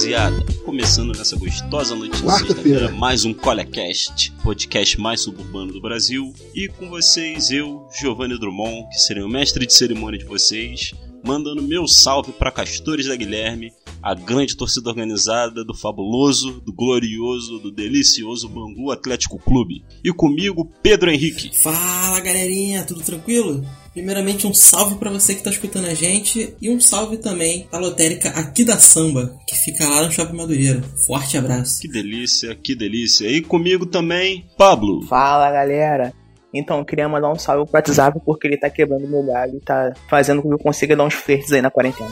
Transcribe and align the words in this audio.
rapaziada! 0.00 0.44
Começando 0.64 1.16
nessa 1.16 1.36
gostosa 1.36 1.94
noite 1.94 2.22
de 2.22 2.32
sexta-feira, 2.32 2.90
mais 2.90 3.24
um 3.26 3.34
Colecast, 3.34 4.32
podcast 4.42 4.98
mais 4.98 5.20
suburbano 5.20 5.72
do 5.72 5.80
Brasil. 5.80 6.32
E 6.54 6.68
com 6.68 6.88
vocês, 6.88 7.50
eu, 7.50 7.86
Giovanni 8.00 8.38
Drummond, 8.38 8.88
que 8.88 8.98
serei 8.98 9.22
o 9.22 9.28
mestre 9.28 9.66
de 9.66 9.74
cerimônia 9.74 10.18
de 10.18 10.24
vocês, 10.24 10.92
mandando 11.22 11.62
meu 11.62 11.86
salve 11.86 12.32
para 12.32 12.50
Castores 12.50 13.08
da 13.08 13.16
Guilherme, 13.16 13.72
a 14.02 14.14
grande 14.14 14.56
torcida 14.56 14.88
organizada 14.88 15.62
do 15.64 15.74
fabuloso, 15.74 16.62
do 16.64 16.72
glorioso, 16.72 17.58
do 17.58 17.70
delicioso 17.70 18.48
Bangu 18.48 18.90
Atlético 18.90 19.38
Clube. 19.38 19.84
E 20.02 20.10
comigo, 20.12 20.70
Pedro 20.82 21.10
Henrique. 21.10 21.50
Fala 21.62 22.20
galerinha, 22.20 22.84
tudo 22.84 23.02
tranquilo? 23.02 23.62
Primeiramente, 23.92 24.46
um 24.46 24.54
salve 24.54 24.96
para 24.96 25.10
você 25.10 25.34
que 25.34 25.42
tá 25.42 25.50
escutando 25.50 25.86
a 25.86 25.94
gente 25.94 26.54
e 26.60 26.70
um 26.70 26.78
salve 26.80 27.16
também 27.16 27.66
pra 27.68 27.80
lotérica 27.80 28.30
aqui 28.30 28.64
da 28.64 28.78
Samba, 28.78 29.36
que 29.46 29.56
fica 29.56 29.88
lá 29.88 30.06
no 30.06 30.12
Shopping 30.12 30.36
Madureira. 30.36 30.80
Forte 31.06 31.36
abraço. 31.36 31.80
Que 31.80 31.88
delícia, 31.88 32.54
que 32.54 32.74
delícia. 32.74 33.26
E 33.28 33.40
comigo 33.40 33.84
também, 33.86 34.46
Pablo. 34.56 35.02
Fala 35.06 35.50
galera. 35.50 36.12
Então, 36.52 36.78
eu 36.78 36.84
queria 36.84 37.08
mandar 37.08 37.30
um 37.30 37.38
salve 37.38 37.64
pro 37.68 37.78
WhatsApp 37.78 38.20
porque 38.24 38.46
ele 38.46 38.56
tá 38.56 38.68
quebrando 38.68 39.08
meu 39.08 39.24
galho 39.24 39.56
e 39.56 39.60
tá 39.60 39.92
fazendo 40.08 40.42
com 40.42 40.48
que 40.48 40.54
eu 40.54 40.58
consiga 40.58 40.96
dar 40.96 41.04
uns 41.04 41.14
flertes 41.14 41.52
aí 41.52 41.62
na 41.62 41.70
quarentena. 41.70 42.10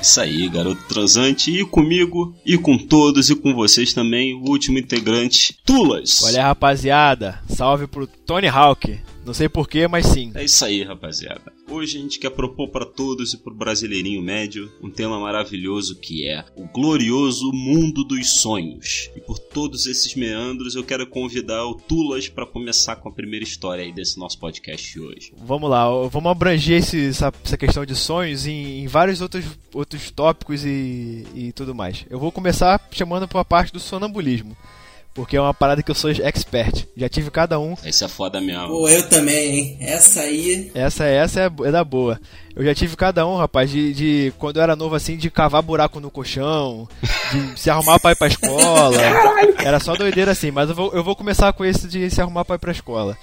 Isso 0.00 0.20
aí, 0.20 0.48
garoto 0.48 0.82
transante. 0.88 1.50
E 1.50 1.64
comigo, 1.64 2.34
e 2.44 2.56
com 2.56 2.78
todos, 2.78 3.30
e 3.30 3.34
com 3.34 3.54
vocês 3.54 3.92
também, 3.92 4.34
o 4.34 4.48
último 4.48 4.78
integrante, 4.78 5.58
Tulas. 5.64 6.22
Olha, 6.22 6.44
rapaziada, 6.44 7.40
salve 7.48 7.86
pro 7.86 8.06
Tony 8.06 8.46
Hawk. 8.46 8.98
Não 9.28 9.34
sei 9.34 9.46
porquê, 9.46 9.86
mas 9.86 10.06
sim. 10.06 10.32
É 10.34 10.42
isso 10.42 10.64
aí, 10.64 10.82
rapaziada. 10.82 11.52
Hoje 11.68 11.98
a 11.98 12.00
gente 12.00 12.18
quer 12.18 12.30
propor 12.30 12.68
para 12.68 12.86
todos 12.86 13.34
e 13.34 13.36
pro 13.36 13.54
brasileirinho 13.54 14.22
médio 14.22 14.72
um 14.82 14.88
tema 14.88 15.20
maravilhoso 15.20 15.96
que 15.96 16.26
é 16.26 16.46
o 16.56 16.66
glorioso 16.66 17.52
mundo 17.52 18.02
dos 18.04 18.40
sonhos. 18.40 19.10
E 19.14 19.20
por 19.20 19.38
todos 19.38 19.84
esses 19.84 20.14
meandros 20.14 20.74
eu 20.74 20.82
quero 20.82 21.06
convidar 21.06 21.66
o 21.66 21.74
Tulas 21.74 22.26
para 22.26 22.46
começar 22.46 22.96
com 22.96 23.10
a 23.10 23.12
primeira 23.12 23.44
história 23.44 23.84
aí 23.84 23.92
desse 23.92 24.18
nosso 24.18 24.38
podcast 24.38 24.98
hoje. 24.98 25.34
Vamos 25.36 25.68
lá, 25.68 25.86
vamos 26.08 26.32
abranger 26.32 26.78
esse, 26.78 27.08
essa, 27.08 27.30
essa, 27.44 27.58
questão 27.58 27.84
de 27.84 27.94
sonhos 27.94 28.46
em, 28.46 28.80
em, 28.80 28.86
vários 28.86 29.20
outros, 29.20 29.44
outros 29.74 30.10
tópicos 30.10 30.64
e, 30.64 31.26
e 31.34 31.52
tudo 31.52 31.74
mais. 31.74 32.06
Eu 32.08 32.18
vou 32.18 32.32
começar 32.32 32.80
chamando 32.90 33.28
para 33.28 33.42
a 33.42 33.44
parte 33.44 33.74
do 33.74 33.78
sonambulismo. 33.78 34.56
Porque 35.18 35.36
é 35.36 35.40
uma 35.40 35.52
parada 35.52 35.82
que 35.82 35.90
eu 35.90 35.96
sou 35.96 36.12
expert. 36.12 36.86
Já 36.96 37.08
tive 37.08 37.28
cada 37.28 37.58
um. 37.58 37.74
Esse 37.84 38.04
é 38.04 38.08
foda 38.08 38.40
mesmo. 38.40 38.68
Pô, 38.68 38.88
eu 38.88 39.08
também, 39.08 39.58
hein? 39.58 39.76
Essa 39.80 40.20
aí. 40.20 40.70
Essa, 40.72 41.06
essa 41.06 41.40
é, 41.40 41.46
é 41.46 41.72
da 41.72 41.82
boa. 41.82 42.20
Eu 42.54 42.64
já 42.64 42.72
tive 42.72 42.94
cada 42.94 43.26
um, 43.26 43.36
rapaz, 43.36 43.68
de, 43.68 43.92
de, 43.92 44.32
quando 44.38 44.58
eu 44.58 44.62
era 44.62 44.76
novo 44.76 44.94
assim, 44.94 45.16
de 45.16 45.28
cavar 45.28 45.60
buraco 45.60 45.98
no 45.98 46.08
colchão, 46.08 46.86
de 47.32 47.58
se 47.58 47.68
arrumar 47.68 47.98
pra 47.98 48.12
ir 48.12 48.16
pra 48.16 48.28
escola. 48.28 48.96
Era 49.58 49.80
só 49.80 49.96
doideira 49.96 50.30
assim, 50.30 50.52
mas 50.52 50.68
eu 50.68 50.76
vou, 50.76 50.92
eu 50.92 51.02
vou 51.02 51.16
começar 51.16 51.52
com 51.52 51.64
esse 51.64 51.88
de 51.88 52.08
se 52.08 52.20
arrumar 52.20 52.44
pra 52.44 52.54
ir 52.54 52.60
pra 52.60 52.70
escola. 52.70 53.18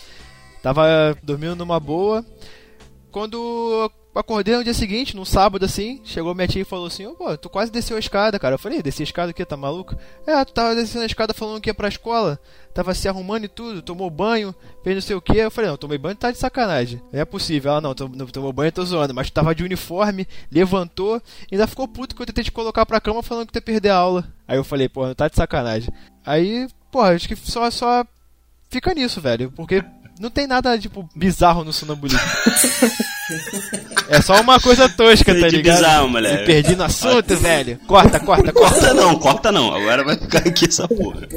Tava 0.61 1.17
dormindo 1.23 1.55
numa 1.55 1.79
boa. 1.79 2.25
Quando 3.09 3.89
acordei 4.19 4.55
no 4.55 4.63
dia 4.63 4.73
seguinte, 4.73 5.15
num 5.15 5.25
sábado 5.25 5.65
assim, 5.65 5.99
chegou 6.03 6.33
minha 6.33 6.47
tia 6.47 6.61
e 6.61 6.65
falou 6.65 6.87
assim: 6.87 7.05
Ô, 7.05 7.13
pô, 7.13 7.37
tu 7.37 7.49
quase 7.49 7.71
desceu 7.71 7.97
a 7.97 7.99
escada, 7.99 8.39
cara. 8.39 8.55
Eu 8.55 8.59
falei: 8.59 8.81
desci 8.81 9.01
a 9.01 9.03
escada 9.03 9.31
o 9.31 9.33
quê? 9.33 9.43
Tá 9.45 9.57
maluco? 9.57 9.95
É, 10.25 10.43
tu 10.45 10.53
tava 10.53 10.73
descendo 10.73 11.03
a 11.03 11.05
escada 11.05 11.33
falando 11.33 11.61
que 11.61 11.69
ia 11.69 11.73
pra 11.73 11.87
escola, 11.87 12.39
tava 12.73 12.93
se 12.93 13.07
arrumando 13.07 13.45
e 13.45 13.49
tudo, 13.49 13.81
tomou 13.81 14.09
banho, 14.09 14.55
fez 14.83 14.95
não 14.95 15.01
sei 15.01 15.15
o 15.15 15.21
que. 15.21 15.37
Eu 15.37 15.51
falei: 15.51 15.69
não, 15.69 15.77
tomei 15.77 15.97
banho 15.97 16.15
tá 16.15 16.31
de 16.31 16.37
sacanagem. 16.37 17.01
Não 17.11 17.19
é 17.19 17.25
possível. 17.25 17.71
Ela: 17.71 17.81
não, 17.81 17.93
não 18.13 18.27
tomou 18.27 18.53
banho, 18.53 18.71
tô 18.71 18.85
zoando. 18.85 19.13
Mas 19.13 19.29
tu 19.29 19.33
tava 19.33 19.53
de 19.53 19.63
uniforme, 19.63 20.27
levantou, 20.51 21.21
ainda 21.51 21.67
ficou 21.67 21.87
puto 21.87 22.15
que 22.15 22.21
eu 22.21 22.25
tentei 22.25 22.43
te 22.43 22.51
colocar 22.51 22.85
pra 22.85 23.01
cama 23.01 23.21
falando 23.21 23.47
que 23.47 23.53
tu 23.53 23.57
ia 23.57 23.61
perder 23.61 23.89
a 23.89 23.97
aula. 23.97 24.27
Aí 24.47 24.57
eu 24.57 24.63
falei: 24.63 24.87
pô, 24.87 25.05
não 25.05 25.15
tá 25.15 25.27
de 25.27 25.35
sacanagem. 25.35 25.93
Aí, 26.25 26.67
pô, 26.91 27.01
acho 27.01 27.27
que 27.27 27.35
só, 27.35 27.69
só 27.69 28.05
fica 28.69 28.93
nisso, 28.93 29.21
velho, 29.21 29.51
porque 29.51 29.83
não 30.19 30.29
tem 30.29 30.47
nada, 30.47 30.77
tipo, 30.79 31.09
bizarro 31.13 31.63
no 31.63 31.73
sonambulismo. 31.73 32.19
é 34.07 34.21
só 34.21 34.39
uma 34.39 34.59
coisa 34.59 34.87
tosca, 34.87 35.33
tá 35.33 35.47
ligado? 35.47 35.75
bizarro, 35.75 36.09
moleque. 36.09 36.39
Me 36.39 36.45
perdi 36.45 36.75
no 36.75 36.83
assunto, 36.83 37.35
velho. 37.35 37.77
Corta, 37.85 38.19
corta, 38.19 38.51
corta. 38.53 38.75
Corta 38.75 38.93
não, 38.93 39.19
corta 39.19 39.51
não. 39.51 39.73
Agora 39.73 40.03
vai 40.03 40.17
ficar 40.17 40.39
aqui 40.39 40.65
essa 40.65 40.87
porra. 40.87 41.27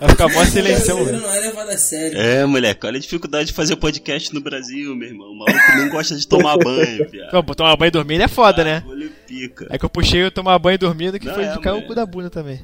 Vai 0.00 0.10
ficar 0.10 0.28
mó 0.28 0.44
silêncio, 0.44 0.96
mano. 0.96 1.20
Não 1.20 1.34
é 1.34 1.40
levado 1.40 1.70
a 1.70 1.76
sério. 1.76 2.18
É, 2.18 2.46
moleque, 2.46 2.86
olha 2.86 2.98
a 2.98 3.00
dificuldade 3.00 3.46
de 3.46 3.52
fazer 3.52 3.74
podcast 3.76 4.32
no 4.32 4.40
Brasil, 4.40 4.94
meu 4.94 5.08
irmão. 5.08 5.32
O 5.32 5.38
maluco 5.38 5.76
não 5.76 5.88
gosta 5.88 6.16
de 6.16 6.26
tomar 6.28 6.56
banho, 6.56 7.08
viado. 7.10 7.44
Pô, 7.44 7.54
tomar 7.54 7.76
banho 7.76 7.90
dormindo 7.90 8.22
é 8.22 8.28
foda, 8.28 8.62
ah, 8.62 8.64
né? 8.64 8.84
Pica. 9.26 9.66
É 9.70 9.78
que 9.78 9.84
eu 9.84 9.90
puxei 9.90 10.22
eu 10.22 10.30
tomar 10.30 10.58
banho 10.58 10.78
dormindo 10.78 11.18
que 11.18 11.26
não, 11.26 11.34
foi 11.34 11.44
é, 11.44 11.52
de 11.52 11.60
cair 11.60 11.76
o 11.76 11.86
cu 11.86 11.94
da 11.94 12.06
bunda 12.06 12.30
também. 12.30 12.60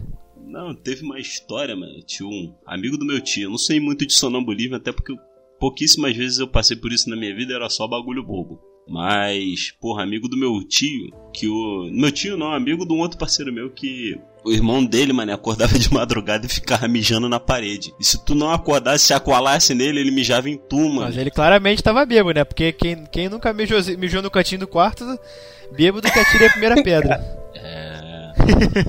Não, 0.46 0.74
teve 0.74 1.02
uma 1.02 1.18
história, 1.18 1.74
mano. 1.74 2.02
Tinha 2.04 2.28
um 2.28 2.54
amigo 2.66 2.96
do 2.96 3.06
meu 3.06 3.20
tio. 3.20 3.44
Eu 3.44 3.50
não 3.50 3.58
sei 3.58 3.80
muito 3.80 4.06
de 4.06 4.12
sonambulismo, 4.12 4.76
até 4.76 4.92
porque 4.92 5.14
pouquíssimas 5.60 6.16
vezes 6.16 6.38
eu 6.38 6.48
passei 6.48 6.76
por 6.76 6.90
isso 6.90 7.08
na 7.10 7.16
minha 7.16 7.34
vida, 7.36 7.54
era 7.54 7.68
só 7.68 7.86
bagulho 7.86 8.24
bobo. 8.24 8.58
Mas, 8.88 9.72
porra, 9.80 10.02
amigo 10.02 10.28
do 10.28 10.36
meu 10.36 10.64
tio, 10.66 11.12
que 11.32 11.46
o. 11.46 11.88
Meu 11.92 12.10
tio 12.10 12.36
não, 12.36 12.52
amigo 12.52 12.84
de 12.84 12.92
um 12.92 12.98
outro 12.98 13.18
parceiro 13.18 13.52
meu 13.52 13.70
que. 13.70 14.18
O 14.44 14.50
irmão 14.50 14.84
dele, 14.84 15.12
mano, 15.12 15.32
acordava 15.32 15.78
de 15.78 15.92
madrugada 15.92 16.46
e 16.46 16.48
ficava 16.48 16.88
mijando 16.88 17.28
na 17.28 17.38
parede. 17.38 17.94
E 18.00 18.04
se 18.04 18.24
tu 18.24 18.34
não 18.34 18.50
acordasse, 18.50 19.06
se 19.06 19.14
aqualasse 19.14 19.74
nele, 19.74 20.00
ele 20.00 20.10
mijava 20.10 20.48
em 20.48 20.56
tu, 20.56 20.78
mano. 20.78 21.02
Mas 21.02 21.16
ele 21.16 21.30
claramente 21.30 21.82
tava 21.82 22.04
bêbado, 22.06 22.38
né? 22.38 22.44
Porque 22.44 22.72
quem, 22.72 23.04
quem 23.12 23.28
nunca 23.28 23.52
mijou, 23.52 23.78
mijou 23.98 24.22
no 24.22 24.30
cantinho 24.30 24.60
do 24.60 24.66
quarto, 24.66 25.04
bêbado 25.72 26.10
que 26.10 26.18
atira 26.18 26.46
a 26.46 26.50
primeira 26.50 26.82
pedra. 26.82 27.20
É. 27.52 27.79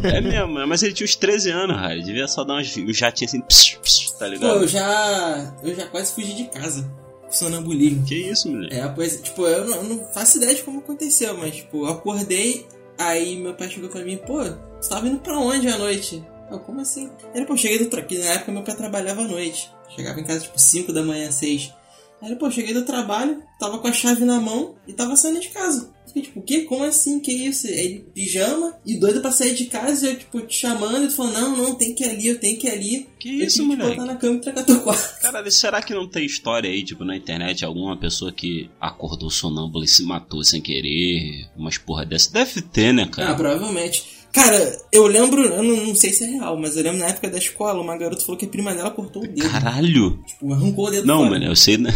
É 0.04 0.22
mesmo, 0.22 0.68
mas 0.68 0.84
ele 0.84 0.94
tinha 0.94 1.06
uns 1.06 1.16
13 1.16 1.50
anos. 1.52 1.92
Ele 1.92 2.04
devia 2.04 2.28
só 2.28 2.44
dar 2.44 2.56
uns, 2.56 2.76
uns 2.78 2.98
jatinhos 2.98 3.34
assim, 3.34 3.42
pss, 3.42 3.78
pss, 3.78 4.18
tá 4.18 4.28
ligado? 4.28 4.54
Pô, 4.54 4.62
eu 4.62 4.68
já. 4.68 5.54
Eu 5.64 5.76
já 5.76 5.88
quase 5.88 6.14
fugi 6.14 6.34
de 6.34 6.46
casa 6.46 6.90
com 7.32 7.32
sonambulismo. 7.32 8.06
Que 8.06 8.16
isso, 8.16 8.50
moleque? 8.52 8.76
É, 8.76 8.88
pois, 8.90 9.22
tipo, 9.22 9.48
eu 9.48 9.66
não, 9.66 9.78
eu 9.78 9.84
não, 9.84 10.06
faço 10.14 10.38
ideia 10.38 10.54
de 10.54 10.62
como 10.64 10.80
aconteceu, 10.80 11.36
mas, 11.38 11.56
tipo, 11.56 11.86
eu 11.86 11.88
acordei, 11.88 12.66
aí 12.98 13.38
meu 13.38 13.54
pai 13.54 13.70
chegou 13.70 13.90
pra 13.90 14.04
mim, 14.04 14.18
pô, 14.18 14.44
você 14.80 14.90
tava 14.90 15.08
indo 15.08 15.20
pra 15.20 15.38
onde 15.40 15.68
à 15.68 15.78
noite? 15.78 16.24
Eu, 16.52 16.60
como 16.60 16.82
assim? 16.82 17.10
Ele, 17.34 17.46
pô, 17.46 17.56
cheguei 17.56 17.80
do 17.80 17.86
trabalho, 17.86 18.20
na 18.20 18.32
época 18.32 18.52
meu 18.52 18.64
pai 18.64 18.76
trabalhava 18.76 19.22
à 19.22 19.28
noite. 19.28 19.72
Chegava 19.96 20.20
em 20.20 20.24
casa, 20.24 20.42
tipo, 20.42 20.60
5 20.60 20.92
da 20.92 21.02
manhã, 21.02 21.32
6. 21.32 21.74
Aí, 22.22 22.36
pô, 22.36 22.52
cheguei 22.52 22.74
do 22.74 22.86
trabalho, 22.86 23.42
tava 23.60 23.80
com 23.80 23.88
a 23.88 23.94
chave 23.94 24.24
na 24.24 24.40
mão 24.40 24.76
e 24.88 24.94
tava 24.94 25.16
saindo 25.16 25.40
de 25.40 25.50
casa. 25.50 25.92
Fiquei 26.06 26.22
tipo, 26.24 26.40
o 26.40 26.44
quê? 26.44 26.62
Como 26.62 26.84
assim? 26.84 27.20
Que 27.20 27.32
isso? 27.32 27.68
Ele 27.68 28.06
pijama 28.14 28.78
e 28.86 29.00
doido 29.00 29.22
pra 29.22 29.32
sair 29.32 29.56
de 29.56 29.66
casa, 29.66 30.08
eu, 30.08 30.20
tipo, 30.20 30.42
te 30.42 30.56
chamando 30.56 31.06
e 31.06 31.08
tu 31.08 31.16
falou, 31.16 31.32
não, 31.32 31.58
não, 31.58 31.76
tem 31.76 31.96
que 31.96 32.04
ir 32.04 32.10
ali, 32.10 32.28
eu 32.28 32.40
tenho 32.40 32.60
que 32.60 32.68
ir 32.68 32.72
ali. 32.72 33.10
Que 33.18 33.40
eu 33.40 33.48
isso, 33.48 33.64
moleque? 33.64 33.92
que 33.92 33.98
botar 33.98 34.06
na 34.06 34.16
cama 34.18 34.36
e 34.36 34.42
trancar 34.42 34.66
teu 34.66 34.82
quarto. 34.82 35.22
Cara, 35.22 35.52
será 35.52 35.82
que 35.82 35.94
não 35.94 36.08
tem 36.08 36.26
história 36.26 36.70
aí, 36.70 36.84
tipo, 36.84 37.06
na 37.06 37.16
internet, 37.16 37.64
alguma 37.64 37.98
pessoa 37.98 38.32
que 38.32 38.70
acordou 38.80 39.30
sonâmbula 39.30 39.86
e 39.86 39.88
se 39.88 40.04
matou 40.04 40.44
sem 40.44 40.62
querer? 40.62 41.48
Umas 41.56 41.78
porra 41.78 42.06
dessa? 42.06 42.32
Deve 42.32 42.62
ter, 42.62 42.94
né, 42.94 43.08
cara? 43.08 43.32
Ah, 43.32 43.36
provavelmente. 43.36 44.21
Cara, 44.32 44.78
eu 44.92 45.08
lembro, 45.08 45.44
eu 45.44 45.62
não, 45.62 45.86
não, 45.88 45.96
sei 45.96 46.14
se 46.14 46.24
é 46.24 46.28
real, 46.28 46.58
mas 46.58 46.78
eu 46.78 46.84
lembro 46.84 47.00
na 47.00 47.08
época 47.08 47.30
da 47.30 47.38
escola, 47.38 47.82
uma 47.82 47.98
garota 47.98 48.22
falou 48.22 48.38
que 48.38 48.46
a 48.46 48.50
prima 48.50 48.74
dela 48.74 48.90
cortou 48.90 49.24
o 49.24 49.28
dedo. 49.28 49.50
Caralho! 49.50 50.20
Tipo, 50.26 50.54
arrancou 50.54 50.88
o 50.88 50.92
dedo 50.92 51.06
Não, 51.06 51.18
fora. 51.20 51.30
mano, 51.32 51.46
eu 51.46 51.56
sei, 51.56 51.78
né? 51.78 51.92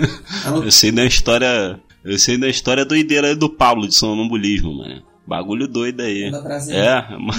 eu 0.64 0.70
sei 0.70 0.92
da 0.92 1.04
história. 1.04 1.80
Eu 2.04 2.18
sei 2.18 2.38
da 2.38 2.48
história 2.48 2.84
doideira 2.84 3.34
do 3.34 3.50
Pablo 3.50 3.88
de 3.88 3.94
sonambulismo, 3.94 4.72
mano. 4.76 5.02
Bagulho 5.26 5.68
doido 5.68 6.00
aí. 6.00 6.24
É, 6.70 7.04
mas 7.18 7.38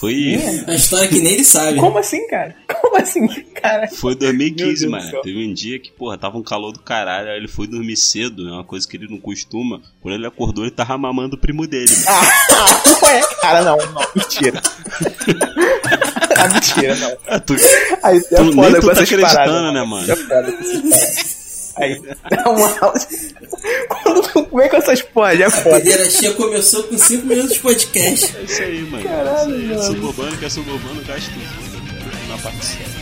Foi. 0.00 0.14
Minha? 0.14 0.64
A 0.66 0.74
história 0.74 1.08
que 1.08 1.20
nem 1.20 1.34
ele 1.34 1.44
sabe. 1.44 1.78
Como 1.78 1.98
assim, 1.98 2.26
cara? 2.28 2.56
Como 2.80 2.96
assim, 2.96 3.26
cara? 3.54 3.86
Foi 3.88 4.12
Meu 4.12 4.20
2015, 4.20 4.64
Deus 4.64 4.80
do 4.80 4.90
mano. 4.90 5.22
Teve 5.22 5.46
um 5.46 5.52
dia 5.52 5.78
que, 5.78 5.90
porra, 5.92 6.16
tava 6.16 6.38
um 6.38 6.42
calor 6.42 6.72
do 6.72 6.78
caralho. 6.80 7.28
Aí 7.28 7.36
ele 7.36 7.48
foi 7.48 7.66
dormir 7.66 7.96
cedo, 7.98 8.48
é 8.48 8.52
uma 8.52 8.64
coisa 8.64 8.88
que 8.88 8.96
ele 8.96 9.08
não 9.10 9.18
costuma. 9.18 9.82
Quando 10.00 10.14
ele 10.14 10.26
acordou, 10.26 10.64
ele 10.64 10.70
tava 10.70 10.96
mamando 10.96 11.36
o 11.36 11.38
primo 11.38 11.66
dele. 11.66 11.90
Ah, 12.08 12.82
ué, 13.04 13.20
cara, 13.42 13.62
não, 13.62 13.76
não, 13.76 14.06
mentira. 14.16 14.62
ah, 16.38 16.48
mentira, 16.48 16.96
não. 16.96 17.16
Ah, 17.26 17.38
tu, 17.40 17.54
Aí 18.02 18.18
você 18.20 18.34
é 18.34 18.38
Tu- 18.38 18.44
nem 18.44 18.54
foda 18.54 18.70
tu 18.70 18.80
com 18.80 18.86
tá 18.86 18.92
essas 18.92 19.04
acreditando, 19.12 19.34
paradas. 19.36 19.74
né, 19.74 19.84
mano? 19.84 20.10
É 20.12 20.16
foda 20.16 20.52
com 20.52 20.58
essas 20.64 20.80
paradas. 20.80 21.29
Aí, 21.80 22.00
dá 22.30 22.50
uma. 22.50 22.68
Quando 23.88 24.22
tu 24.22 24.56
vem 24.56 24.68
com 24.68 24.76
essas 24.76 25.02
porra, 25.02 25.36
já 25.36 25.44
é 25.44 25.46
A 25.48 25.50
foda. 25.50 25.76
pedeira 25.76 26.08
tia 26.08 26.32
começou 26.34 26.82
com 26.84 26.96
5 26.98 27.26
minutos 27.26 27.54
de 27.54 27.60
podcast. 27.60 28.36
é 28.36 28.42
isso 28.42 28.62
aí, 28.62 28.80
mano. 28.82 29.04
Caralho, 29.04 29.54
é 29.54 29.58
isso 29.58 29.62
aí. 29.62 29.68
mano. 29.68 29.82
Suburbano 29.84 30.36
que 30.36 30.44
é 30.44 30.48
suburbano, 30.48 31.02
gasta 31.06 31.30
tudo. 31.30 32.28
Na 32.28 32.38
parte 32.38 32.64
certa. 32.64 32.99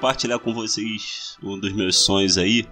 Compartilhar 0.00 0.38
com 0.38 0.54
vocês 0.54 1.36
um 1.42 1.58
dos 1.58 1.74
meus 1.74 1.98
sonhos 1.98 2.38
aí. 2.38 2.66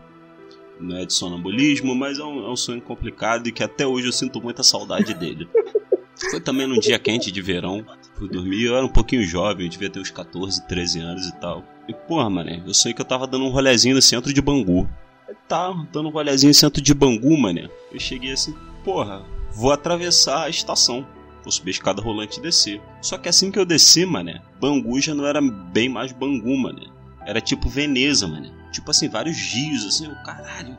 Não 0.81 0.97
é 0.97 1.05
de 1.05 1.13
sonambulismo, 1.13 1.95
mas 1.95 2.19
é 2.19 2.25
um, 2.25 2.47
é 2.47 2.51
um 2.51 2.57
sonho 2.57 2.81
complicado 2.81 3.47
e 3.47 3.53
que 3.53 3.63
até 3.63 3.87
hoje 3.87 4.07
eu 4.07 4.13
sinto 4.13 4.41
muita 4.41 4.63
saudade 4.63 5.13
dele. 5.13 5.47
Foi 6.31 6.41
também 6.41 6.67
num 6.67 6.79
dia 6.79 6.99
quente 6.99 7.31
de 7.31 7.43
verão. 7.43 7.85
Fui 8.15 8.29
dormir, 8.31 8.65
eu 8.65 8.77
era 8.77 8.87
um 8.87 8.89
pouquinho 8.89 9.23
jovem, 9.23 9.67
eu 9.67 9.71
devia 9.71 9.91
ter 9.91 10.01
uns 10.01 10.11
14, 10.11 10.67
13 10.67 11.01
anos 11.01 11.27
e 11.27 11.39
tal. 11.39 11.63
E 11.87 11.93
porra, 11.93 12.31
mané, 12.31 12.63
eu 12.67 12.73
sonhei 12.73 12.95
que 12.95 13.03
eu 13.03 13.07
tava 13.07 13.27
dando 13.27 13.45
um 13.45 13.51
rolezinho 13.51 13.95
no 13.95 14.03
centro 14.03 14.33
de 14.33 14.41
Bangu. 14.41 14.89
Tá, 15.47 15.71
dando 15.93 16.09
um 16.09 16.13
rolezinho 16.13 16.49
no 16.49 16.55
centro 16.55 16.81
de 16.81 16.95
Bangu, 16.95 17.37
mané. 17.37 17.69
Eu 17.93 18.01
cheguei 18.01 18.33
assim, 18.33 18.55
porra, 18.83 19.23
vou 19.53 19.71
atravessar 19.71 20.45
a 20.45 20.49
estação. 20.49 21.07
Vou 21.43 21.53
subir 21.53 21.71
a 21.71 21.73
escada 21.73 22.01
rolante 22.01 22.39
e 22.39 22.43
descer. 22.43 22.81
Só 23.03 23.19
que 23.19 23.29
assim 23.29 23.51
que 23.51 23.59
eu 23.59 23.67
desci, 23.67 24.07
mané, 24.07 24.41
Bangu 24.59 24.99
já 24.99 25.15
não 25.15 25.27
era 25.27 25.43
bem 25.43 25.91
mais 25.91 26.11
Bangu, 26.11 26.57
mané. 26.57 26.98
Era 27.29 27.43
tipo 27.43 27.69
Veneza, 27.69 28.27
mané. 28.27 28.51
Tipo 28.73 28.91
assim, 28.91 29.07
vários 29.07 29.37
rios, 29.37 29.85
assim, 29.85 30.09
o 30.09 30.23
caralho 30.23 30.75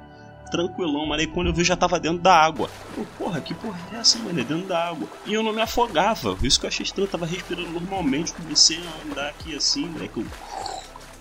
tranquilão, 0.50 1.06
mas 1.06 1.20
aí 1.20 1.28
quando 1.28 1.48
eu 1.48 1.54
vi 1.54 1.64
já 1.64 1.76
tava 1.76 2.00
dentro 2.00 2.18
da 2.18 2.34
água. 2.34 2.72
Eu, 2.98 3.06
porra, 3.20 3.40
que 3.40 3.54
porra 3.54 3.80
é 3.94 3.98
essa, 3.98 4.18
mano? 4.18 4.34
Dentro 4.44 4.68
da 4.68 4.90
água. 4.90 5.08
E 5.28 5.34
eu 5.34 5.44
não 5.44 5.54
me 5.54 5.62
afogava. 5.62 6.36
Isso 6.42 6.60
que 6.60 6.66
eu 6.66 6.70
achei 6.70 6.84
estranho, 6.84 7.06
eu 7.06 7.12
tava 7.12 7.28
respirando 7.28 7.70
normalmente. 7.70 8.34
Comecei 8.34 8.80
a 8.80 9.12
andar 9.12 9.30
aqui 9.30 9.56
assim, 9.56 9.86
né? 9.86 10.10
Que 10.12 10.20
eu. 10.20 10.26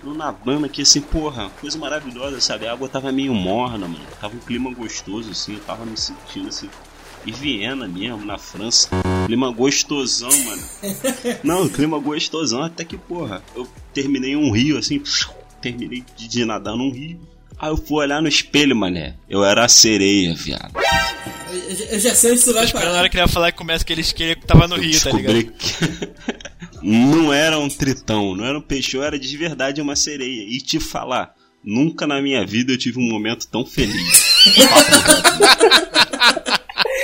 Eu 0.02 0.14
nadando 0.14 0.64
aqui 0.64 0.80
assim, 0.80 1.02
porra, 1.02 1.50
coisa 1.60 1.76
maravilhosa, 1.76 2.40
sabe? 2.40 2.66
A 2.66 2.72
água 2.72 2.88
tava 2.88 3.10
meio 3.12 3.34
morna, 3.34 3.86
mano. 3.86 4.06
Tava 4.18 4.34
um 4.34 4.40
clima 4.40 4.72
gostoso, 4.72 5.30
assim, 5.30 5.54
eu 5.54 5.60
tava 5.60 5.84
me 5.84 5.96
sentindo 5.96 6.48
assim. 6.48 6.70
E 7.26 7.32
Viena 7.32 7.86
mesmo, 7.86 8.24
na 8.24 8.38
França. 8.38 8.88
Clima 9.28 9.50
gostosão, 9.50 10.30
mano. 10.30 10.62
Não, 11.44 11.68
clima 11.68 11.98
gostosão, 11.98 12.62
até 12.62 12.82
que, 12.82 12.96
porra, 12.96 13.42
eu 13.54 13.68
terminei 13.92 14.34
um 14.34 14.50
rio 14.50 14.78
assim, 14.78 15.02
terminei 15.60 16.02
de 16.16 16.46
nadar 16.46 16.74
num 16.74 16.90
rio 16.90 17.20
Aí 17.58 17.68
eu 17.68 17.76
fui 17.76 17.98
olhar 17.98 18.22
no 18.22 18.28
espelho, 18.28 18.74
mané. 18.74 19.16
Eu 19.28 19.44
era 19.44 19.66
a 19.66 19.68
sereia, 19.68 20.34
viado. 20.34 20.72
Eu 21.90 22.00
já 22.00 22.14
sei 22.14 22.32
onde 22.32 22.40
você 22.40 22.54
vai 22.54 22.64
Espera 22.64 22.90
na 22.90 23.00
hora 23.00 23.08
que 23.10 23.18
ele 23.18 23.22
ia 23.22 23.28
falar 23.28 23.52
que 23.52 23.58
começa 23.58 23.84
aquele 23.84 24.00
esqueleto 24.00 24.40
que 24.40 24.46
tava 24.46 24.66
no 24.66 24.76
eu 24.76 24.80
rio, 24.80 24.98
tá 24.98 25.10
ligado? 25.10 25.44
Que... 25.44 25.52
não 26.82 27.30
era 27.30 27.58
um 27.58 27.68
tritão, 27.68 28.34
não 28.34 28.46
era 28.46 28.56
um 28.56 28.62
peixe, 28.62 28.96
eu 28.96 29.02
era 29.02 29.18
de 29.18 29.36
verdade 29.36 29.82
uma 29.82 29.94
sereia. 29.94 30.46
E 30.48 30.58
te 30.58 30.80
falar, 30.80 31.34
nunca 31.62 32.06
na 32.06 32.22
minha 32.22 32.46
vida 32.46 32.72
eu 32.72 32.78
tive 32.78 32.98
um 32.98 33.06
momento 33.06 33.46
tão 33.46 33.66
feliz. 33.66 34.46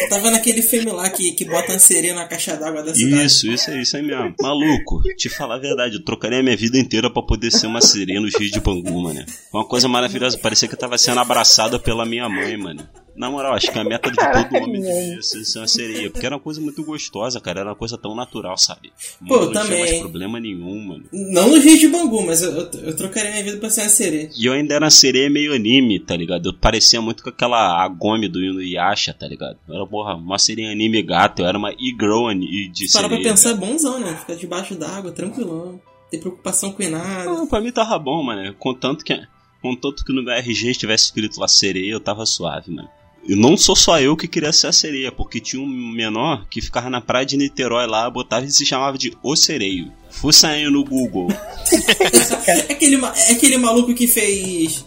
Tava 0.09 0.31
naquele 0.31 0.63
filme 0.63 0.91
lá 0.91 1.09
que, 1.11 1.33
que 1.33 1.45
bota 1.45 1.73
uma 1.73 1.79
sereia 1.79 2.15
na 2.15 2.27
caixa 2.27 2.57
d'água 2.57 2.83
da 2.83 2.95
cidade. 2.95 3.25
Isso, 3.25 3.47
isso 3.47 3.71
aí, 3.71 3.83
isso 3.83 3.97
aí 3.97 4.03
mesmo. 4.03 4.35
Maluco, 4.41 5.03
te 5.17 5.29
falar 5.29 5.57
a 5.57 5.59
verdade, 5.59 5.97
eu 5.97 6.05
trocaria 6.05 6.41
a 6.41 6.43
minha 6.43 6.57
vida 6.57 6.79
inteira 6.79 7.11
para 7.11 7.23
poder 7.23 7.51
ser 7.51 7.67
uma 7.67 7.81
sereia 7.81 8.21
nos 8.21 8.35
rios 8.35 8.51
de 8.51 8.61
Bangu, 8.61 9.03
mano. 9.03 9.25
Foi 9.51 9.61
uma 9.61 9.67
coisa 9.67 9.89
maravilhosa, 9.89 10.39
parecia 10.39 10.69
que 10.69 10.75
eu 10.75 10.79
tava 10.79 10.99
sendo 10.99 11.21
abraçada 11.21 11.79
pela 11.79 12.05
minha 12.05 12.29
mãe, 12.29 12.57
mano. 12.57 12.87
Na 13.17 13.31
moral, 13.31 13.55
acho 13.55 13.71
que 13.71 13.79
a 13.79 13.85
meta 13.85 14.11
de 14.11 14.17
todo 14.17 14.63
homem 14.63 14.81
devia 14.81 15.23
ser 15.23 15.59
uma 15.59 15.69
sereia. 15.69 16.11
Porque 16.11 16.27
era 16.27 16.35
uma 16.35 16.43
coisa 16.43 16.61
muito 16.61 16.83
gostosa, 16.83 17.41
cara. 17.41 17.61
Era 17.61 17.71
uma 17.71 17.77
coisa 17.77 17.97
tão 17.97 18.15
natural, 18.15 18.59
sabe? 18.59 18.93
Pô, 19.27 19.37
não 19.37 19.53
também. 19.53 19.55
Não 19.55 19.77
tinha 19.77 19.79
mais 19.79 19.99
problema 20.01 20.41
nenhum, 20.41 20.81
mano. 20.81 21.05
Não 21.13 21.49
no 21.49 21.61
Rio 21.61 21.79
de 21.79 21.89
Bangu, 21.89 22.27
mas 22.27 22.43
eu, 22.43 22.51
eu, 22.51 22.71
eu, 22.73 22.97
trocaria 22.97 23.31
minha 23.31 23.45
vida 23.45 23.59
pra 23.59 23.71
ser 23.71 23.83
uma 23.83 23.89
sereia. 23.89 24.31
E 24.37 24.47
eu 24.47 24.53
ainda 24.53 24.75
era 24.75 24.85
uma 24.85 24.91
sereia 24.91 25.31
meio 25.31 25.55
anime, 25.55 26.01
tá 26.01 26.17
ligado? 26.17 26.49
Eu 26.49 26.55
parecia 26.55 27.01
muito 27.01 27.23
com 27.23 27.29
aquela 27.29 27.83
Agome 27.83 28.29
do 28.29 28.43
Inuyasha, 28.43 29.15
tá 29.15 29.29
ligado? 29.29 29.59
Eu 29.69 29.77
era, 29.77 29.87
porra, 29.87 30.15
uma 30.17 30.39
sereia 30.39 30.73
anime 30.73 31.01
gato. 31.03 31.43
Eu 31.43 31.47
era 31.47 31.57
uma 31.57 31.73
e-girl 31.73 32.33
de 32.73 32.91
Para 32.93 33.09
pra 33.09 33.19
pensar, 33.19 33.51
é 33.51 33.55
bonzão, 33.55 34.01
né? 34.01 34.17
Ficar 34.17 34.35
debaixo 34.35 34.75
d'água, 34.75 35.13
tranquilão. 35.13 35.81
Tem 36.11 36.19
preocupação 36.19 36.73
com 36.73 36.83
nada. 36.89 37.25
Não, 37.25 37.47
pra 37.47 37.61
mim 37.61 37.71
tava 37.71 37.97
bom, 37.99 38.23
mano. 38.23 38.55
Contanto 38.55 39.05
que, 39.05 39.21
contanto 39.63 40.05
que 40.05 40.13
no 40.13 40.23
meu 40.23 40.35
RG 40.35 40.71
estivesse 40.71 41.05
escrito 41.05 41.39
lá 41.39 41.47
sereia, 41.47 41.93
eu 41.93 42.01
tava 42.01 42.27
suave, 42.27 42.73
mano. 42.73 42.89
E 43.27 43.35
não 43.35 43.57
sou 43.57 43.75
só 43.75 43.99
eu 43.99 44.17
que 44.17 44.29
queria 44.29 44.53
ser 44.53 44.67
a 44.67 44.73
sereia, 44.73 45.11
porque 45.11 45.41
tinha 45.41 45.63
um 45.63 45.67
menor 45.67 46.47
que 46.49 46.61
ficava 46.61 46.91
na 46.91 47.01
praia 47.01 47.25
de 47.25 47.37
Niterói 47.37 47.87
lá, 47.87 48.09
botava 48.11 48.45
e 48.45 48.51
se 48.51 48.67
chamava 48.67 48.99
de 48.99 49.17
O 49.23 49.35
Sereio. 49.35 49.91
Fui 50.11 50.33
saindo 50.33 50.71
no 50.71 50.85
Google. 50.85 51.29
é, 52.47 52.73
aquele, 52.73 52.97
é 52.97 53.33
aquele 53.33 53.57
maluco 53.57 53.95
que 53.95 54.07
fez. 54.07 54.85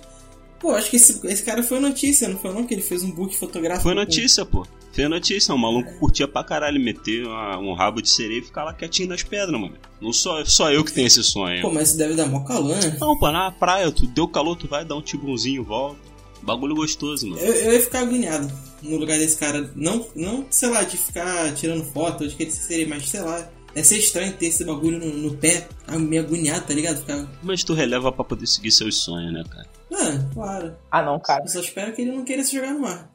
Pô, 0.60 0.72
acho 0.72 0.89
que 0.89 0.95
esse, 0.95 1.25
esse 1.28 1.44
cara 1.44 1.63
foi 1.63 1.80
notícia, 1.80 2.28
não 2.28 2.38
foi 2.38 2.54
não? 2.54 2.66
Que 2.66 2.74
ele 2.75 2.81
fez 2.81 3.04
um 3.04 3.12
book 3.12 3.36
fotográfico. 3.36 3.84
Foi 3.84 3.94
notícia, 3.94 4.45
com... 4.45 4.63
pô. 4.63 4.68
Foi 4.92 5.07
notícia. 5.07 5.54
O 5.54 5.57
maluco 5.57 5.98
curtia 6.00 6.28
pra 6.28 6.44
caralho 6.44 6.80
meter 6.80 7.25
uma, 7.25 7.57
um 7.60 7.74
rabo 7.74 8.01
de 8.01 8.10
sereia 8.10 8.40
e 8.40 8.44
ficar 8.44 8.63
lá 8.63 8.74
quietinho 8.74 9.10
nas 9.10 9.22
pedras, 9.22 9.60
mano. 9.60 9.75
Não 10.01 10.13
só, 10.13 10.44
só 10.45 10.72
eu 10.72 10.83
que 10.83 10.92
tenho 10.92 11.07
esse 11.07 11.24
sonho. 11.24 11.62
Pô, 11.62 11.72
mas 11.72 11.94
deve 11.94 12.16
dar 12.16 12.28
mó 12.28 12.40
calor, 12.42 12.75
né? 12.78 12.98
Não, 13.00 13.18
pô, 13.18 13.31
na 13.31 13.51
praia, 13.51 13.92
tu 13.92 14.07
deu 14.07 14.28
calor, 14.28 14.56
tu 14.56 14.68
vai 14.68 14.83
dar 14.83 14.95
um 14.95 15.01
tibunzinho, 15.01 15.63
volta. 15.63 16.00
Bagulho 16.47 16.75
gostoso, 16.75 17.27
mano. 17.27 17.41
Eu, 17.41 17.53
eu 17.53 17.73
ia 17.73 17.81
ficar 17.81 18.03
agoniado 18.03 18.49
no 18.81 18.95
lugar 18.95 19.19
desse 19.19 19.38
cara. 19.38 19.69
Não, 19.75 20.07
não, 20.15 20.47
sei 20.49 20.69
lá, 20.69 20.81
de 20.83 20.95
ficar 20.95 21.53
tirando 21.53 21.83
foto, 21.91 22.25
de 22.25 22.35
que 22.35 22.44
ele 22.44 22.51
seria, 22.51 22.88
mas 22.88 23.09
sei 23.09 23.19
lá. 23.19 23.49
É 23.75 23.83
ser 23.83 23.97
estranho 23.97 24.31
ter 24.33 24.47
esse 24.47 24.63
bagulho 24.63 24.97
no, 24.97 25.13
no 25.17 25.35
pé, 25.35 25.67
meio 25.99 26.23
agoniado, 26.23 26.65
tá 26.65 26.73
ligado? 26.73 26.99
Ficar... 26.99 27.27
Mas 27.44 27.65
tu 27.65 27.73
releva 27.73 28.13
pra 28.13 28.23
poder 28.23 28.47
seguir 28.47 28.71
seus 28.71 28.95
sonhos, 28.95 29.31
né, 29.31 29.44
cara? 29.47 29.67
Ah, 29.94 30.33
claro. 30.33 30.75
Ah, 30.89 31.03
não, 31.03 31.19
cara. 31.19 31.44
Eu 31.44 31.49
só 31.49 31.59
espero 31.59 31.94
que 31.94 32.01
ele 32.01 32.11
não 32.11 32.23
queira 32.23 32.44
se 32.44 32.55
jogar 32.55 32.73
no 32.73 32.79
mar. 32.79 33.11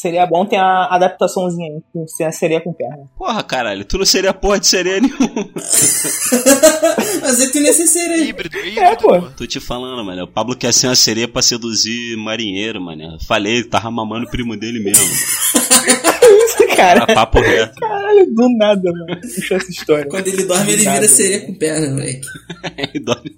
Seria 0.00 0.24
bom 0.24 0.46
ter 0.46 0.56
uma 0.56 0.86
adaptaçãozinha 0.86 1.74
aí, 1.74 1.82
com 1.92 2.08
ser 2.08 2.24
a 2.24 2.32
sereia 2.32 2.58
com 2.58 2.72
perna. 2.72 3.06
Porra, 3.18 3.42
caralho, 3.42 3.84
tu 3.84 3.98
não 3.98 4.06
seria 4.06 4.32
porra 4.32 4.58
de 4.58 4.66
sereia 4.66 4.98
nenhuma. 4.98 5.50
Mas 7.20 7.38
é 7.42 7.50
que 7.50 7.60
nem 7.60 7.70
ser 7.70 7.86
sereia. 7.86 8.24
Híbrido, 8.24 8.56
híbrido. 8.56 8.80
É, 8.80 8.96
pô. 8.96 9.20
Tô 9.36 9.46
te 9.46 9.60
falando, 9.60 10.02
mano. 10.02 10.22
O 10.22 10.26
Pablo 10.26 10.56
quer 10.56 10.72
ser 10.72 10.86
uma 10.86 10.96
sereia 10.96 11.28
pra 11.28 11.42
seduzir 11.42 12.16
marinheiro, 12.16 12.80
mano. 12.80 13.18
Falei, 13.28 13.62
tava 13.62 13.90
mamando 13.90 14.24
o 14.24 14.30
primo 14.30 14.56
dele 14.56 14.80
mesmo. 14.80 15.04
Isso, 15.04 16.66
cara. 16.74 17.02
Era 17.02 17.14
papo 17.14 17.38
reto. 17.38 17.78
Caralho, 17.78 18.34
do 18.34 18.48
nada, 18.56 18.90
mano. 18.90 19.20
Puxa 19.20 19.56
essa 19.56 19.70
história. 19.70 20.06
Quando 20.06 20.28
ele 20.28 20.44
dorme, 20.44 20.72
ele 20.72 20.84
nada, 20.84 21.00
vira 21.00 21.12
sereia 21.12 21.44
com 21.44 21.52
perna, 21.52 21.90
moleque. 21.90 22.26
ele 22.78 23.04
dorme. 23.04 23.36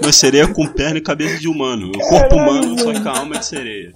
Uma 0.00 0.12
sereia 0.12 0.48
com 0.48 0.66
perna 0.68 0.96
e 0.96 1.02
cabeça 1.02 1.38
de 1.38 1.48
humano. 1.48 1.92
O 1.94 1.98
corpo 1.98 2.36
humano, 2.36 2.78
só 2.78 2.94
que 2.94 3.06
a 3.06 3.18
alma 3.18 3.36
é 3.36 3.38
de 3.40 3.44
sereia. 3.44 3.92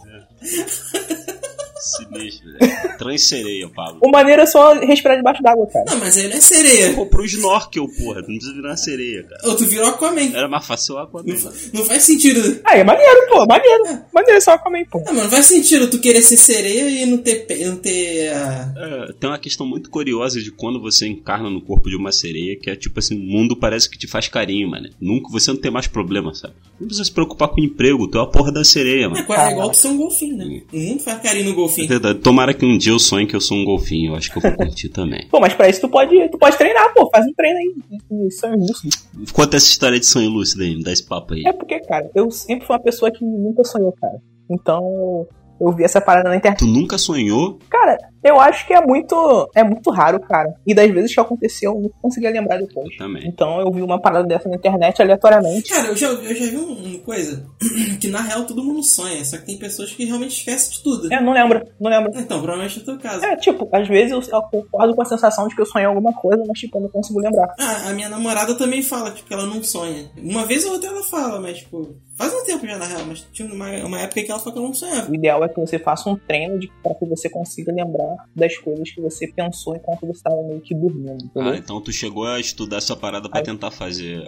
Sinistro, 1.81 2.53
velho. 2.53 2.99
Trans-sereia, 2.99 3.69
Pablo. 3.69 4.01
O 4.03 4.11
maneiro 4.11 4.43
é 4.43 4.47
só 4.47 4.75
respirar 4.75 5.17
debaixo 5.17 5.43
d'água, 5.43 5.67
cara. 5.69 5.85
Não, 5.89 5.99
mas 5.99 6.17
aí 6.19 6.29
não 6.29 6.37
é 6.37 6.41
sereia. 6.41 6.95
Comprou 6.95 7.25
snorkel, 7.25 7.89
porra. 7.89 8.21
Não 8.21 8.27
precisa 8.27 8.53
virar 8.53 8.77
sereia, 8.77 9.23
cara. 9.23 9.41
Ou 9.45 9.57
tu 9.57 9.65
virou 9.65 9.89
Aquaman. 9.89 10.37
Era 10.37 10.49
mais 10.49 10.67
fácil 10.67 10.97
o 10.97 10.99
Aquaman. 10.99 11.25
Não, 11.27 11.53
não 11.75 11.85
faz 11.85 12.03
sentido. 12.03 12.61
Ah, 12.65 12.77
é 12.77 12.83
maneiro, 12.83 13.29
pô. 13.29 13.47
Maneiro. 13.47 13.87
É. 13.87 14.05
Maneiro 14.13 14.41
só 14.43 14.53
Aquaman, 14.53 14.85
pô. 14.87 14.99
Não, 15.07 15.15
mas 15.15 15.25
não 15.25 15.31
faz 15.31 15.47
sentido 15.47 15.89
tu 15.89 16.01
querer 16.01 16.23
ser 16.23 16.37
sereia 16.37 17.03
e 17.03 17.07
não 17.07 17.19
ter... 17.19 17.47
Não 17.65 17.77
ter 17.77 18.33
uh... 18.33 19.09
é, 19.09 19.13
tem 19.13 19.31
uma 19.31 19.39
questão 19.39 19.67
muito 19.67 19.89
curiosa 19.89 20.41
de 20.41 20.51
quando 20.51 20.81
você 20.81 21.07
encarna 21.07 21.49
no 21.49 21.63
corpo 21.63 21.89
de 21.89 21.97
uma 21.97 22.11
sereia, 22.11 22.59
que 22.59 22.71
é 22.71 22.77
tipo 22.77 22.99
assim, 22.99 23.15
o 23.17 23.23
mundo 23.23 23.57
parece 23.57 23.89
que 23.89 23.97
te 23.97 24.07
faz 24.07 24.27
carinho, 24.29 24.69
mano. 24.69 24.91
Nunca, 25.01 25.31
você 25.31 25.53
não 25.53 25.61
tem 25.61 25.71
mais 25.71 25.87
problema, 25.87 26.35
sabe? 26.35 26.55
Não 26.81 26.87
precisa 26.87 27.05
se 27.05 27.13
preocupar 27.13 27.49
com 27.49 27.61
o 27.61 27.65
emprego, 27.65 28.09
tu 28.09 28.19
é 28.19 28.23
a 28.23 28.27
porra 28.27 28.53
da 28.53 28.63
sereia, 28.63 29.09
mano. 29.09 29.25
É, 29.29 29.49
é 29.49 29.53
igual 29.53 29.71
tu 29.71 29.77
ser 29.77 29.89
um 29.89 29.97
golfinho, 29.97 30.37
né? 30.37 30.63
O 30.73 30.79
mundo 30.79 31.01
faz 31.03 31.21
carinho 31.21 31.47
no 31.47 31.55
golfinho. 31.55 31.87
É 31.87 31.89
verdade. 31.89 32.19
Tomara 32.21 32.55
que 32.55 32.65
um 32.65 32.79
dia 32.79 32.93
eu 32.93 32.99
sonhe 32.99 33.27
que 33.27 33.35
eu 33.35 33.41
sou 33.41 33.57
um 33.57 33.65
golfinho. 33.65 34.13
Eu 34.13 34.17
acho 34.17 34.31
que 34.31 34.39
eu 34.39 34.43
vou 34.43 34.53
curtir 34.57 34.89
também. 34.91 35.27
Pô, 35.29 35.41
mas 35.41 35.55
pra 35.55 35.69
isso 35.69 35.81
tu 35.81 35.89
pode, 35.89 36.29
tu 36.31 36.39
pode 36.39 36.57
treinar, 36.57 36.95
pô. 36.95 37.11
Faz 37.11 37.27
um 37.27 37.33
treino 37.33 37.59
aí. 37.59 38.31
Sonho 38.31 38.57
lúcido. 38.59 38.97
Conta 39.33 39.57
essa 39.57 39.67
história 39.67 39.99
de 39.99 40.07
sonho 40.07 40.31
lúcido 40.31 40.63
aí, 40.63 40.77
me 40.77 40.83
dá 40.85 40.93
esse 40.93 41.05
papo 41.05 41.35
aí. 41.35 41.43
É 41.45 41.53
porque, 41.53 41.81
cara, 41.81 42.09
eu 42.15 42.31
sempre 42.31 42.67
fui 42.67 42.77
uma 42.77 42.83
pessoa 42.83 43.11
que 43.11 43.25
nunca 43.25 43.65
sonhou, 43.65 43.93
cara. 43.93 44.21
Então, 44.49 45.27
eu 45.61 45.73
vi 45.73 45.83
essa 45.85 46.01
parada 46.01 46.29
na 46.29 46.37
internet. 46.37 46.61
Tu 46.61 46.67
nunca 46.67 46.97
sonhou? 46.97 47.59
Cara, 47.69 47.99
eu 48.23 48.41
acho 48.41 48.67
que 48.67 48.73
é 48.73 48.81
muito 48.85 49.51
é 49.55 49.63
muito 49.63 49.91
raro, 49.91 50.21
cara. 50.21 50.55
E 50.67 50.75
das 50.75 50.91
vezes 50.91 51.15
que 51.15 51.21
aconteceu, 51.21 51.73
eu 51.73 51.81
não 51.83 51.91
conseguia 52.03 52.31
lembrar 52.31 52.59
depois. 52.59 52.89
Eu 52.93 52.99
também. 52.99 53.27
Então 53.27 53.61
eu 53.61 53.71
vi 53.71 53.83
uma 53.83 54.01
parada 54.01 54.27
dessa 54.27 54.49
na 54.49 54.57
internet 54.57 55.01
aleatoriamente. 55.01 55.71
Cara, 55.71 55.89
eu 55.89 55.97
já, 55.97 56.09
eu 56.09 56.35
já 56.35 56.47
vi 56.47 56.57
uma 56.57 56.99
coisa 57.01 57.47
que 58.01 58.09
na 58.09 58.21
real 58.21 58.45
todo 58.45 58.63
mundo 58.63 58.83
sonha, 58.83 59.25
só 59.25 59.39
que 59.39 59.47
tem 59.47 59.59
pessoas 59.59 59.93
que 59.93 60.05
realmente 60.05 60.39
esquecem 60.39 60.73
de 60.73 60.83
tudo. 60.83 61.13
É, 61.13 61.21
não 61.21 61.33
lembro, 61.33 61.65
não 61.81 61.91
lembro. 61.91 62.13
Então, 62.15 62.39
provavelmente 62.39 62.79
é 62.79 62.83
o 62.83 62.85
teu 62.85 62.99
caso. 62.99 63.25
É, 63.25 63.37
tipo, 63.37 63.69
às 63.73 63.87
vezes 63.89 64.13
eu, 64.13 64.21
eu 64.21 64.43
concordo 64.43 64.95
com 64.95 65.03
a 65.03 65.07
sensação 65.07 65.47
de 65.49 65.55
que 65.55 65.61
eu 65.61 65.67
sonhei 65.67 65.87
alguma 65.87 66.13
coisa, 66.13 66.43
mas 66.47 66.59
tipo, 66.59 66.79
eu 66.79 66.83
não 66.83 66.89
consigo 66.89 67.21
lembrar. 67.21 67.55
Ah, 67.59 67.91
a 67.91 67.93
minha 67.93 68.09
namorada 68.09 68.55
também 68.55 68.83
fala 68.83 69.11
tipo, 69.11 69.29
que 69.29 69.35
ela 69.35 69.47
não 69.47 69.63
sonha. 69.63 70.11
Uma 70.17 70.45
vez 70.47 70.65
ou 70.65 70.73
outra 70.73 70.91
ela 70.91 71.03
fala, 71.03 71.41
mas 71.41 71.59
tipo, 71.59 71.97
faz 72.17 72.33
um 72.35 72.45
tempo 72.45 72.67
já 72.67 72.77
na 72.77 72.87
real, 72.87 73.03
mas 73.07 73.27
tinha 73.33 73.53
uma, 73.53 73.69
uma 73.85 74.01
época 74.01 74.23
que 74.23 74.31
ela 74.31 74.41
falou 74.41 74.53
que 74.53 74.59
ela 74.59 74.69
não 74.69 74.75
sonhava. 74.75 75.11
O 75.11 75.15
ideal 75.15 75.45
é 75.45 75.49
que 75.49 75.61
você 75.61 75.79
faça 75.79 76.09
um 76.09 76.17
treino 76.17 76.59
de, 76.59 76.69
pra 76.83 76.95
que 76.95 77.07
você 77.07 77.29
consiga 77.29 77.73
lembrar 77.73 78.17
das 78.35 78.57
coisas 78.59 78.91
que 78.91 79.01
você 79.01 79.27
pensou 79.29 79.77
enquanto 79.77 80.01
você 80.01 80.13
estava 80.13 80.43
meio 80.43 80.61
que 80.61 80.75
dormindo. 80.75 81.25
Entendeu? 81.25 81.53
Ah, 81.53 81.57
então 81.57 81.81
tu 81.81 81.93
chegou 81.93 82.27
a 82.27 82.39
estudar 82.41 82.79
essa 82.79 82.97
parada 82.97 83.29
para 83.29 83.43
tentar 83.43 83.71
fazer 83.71 84.23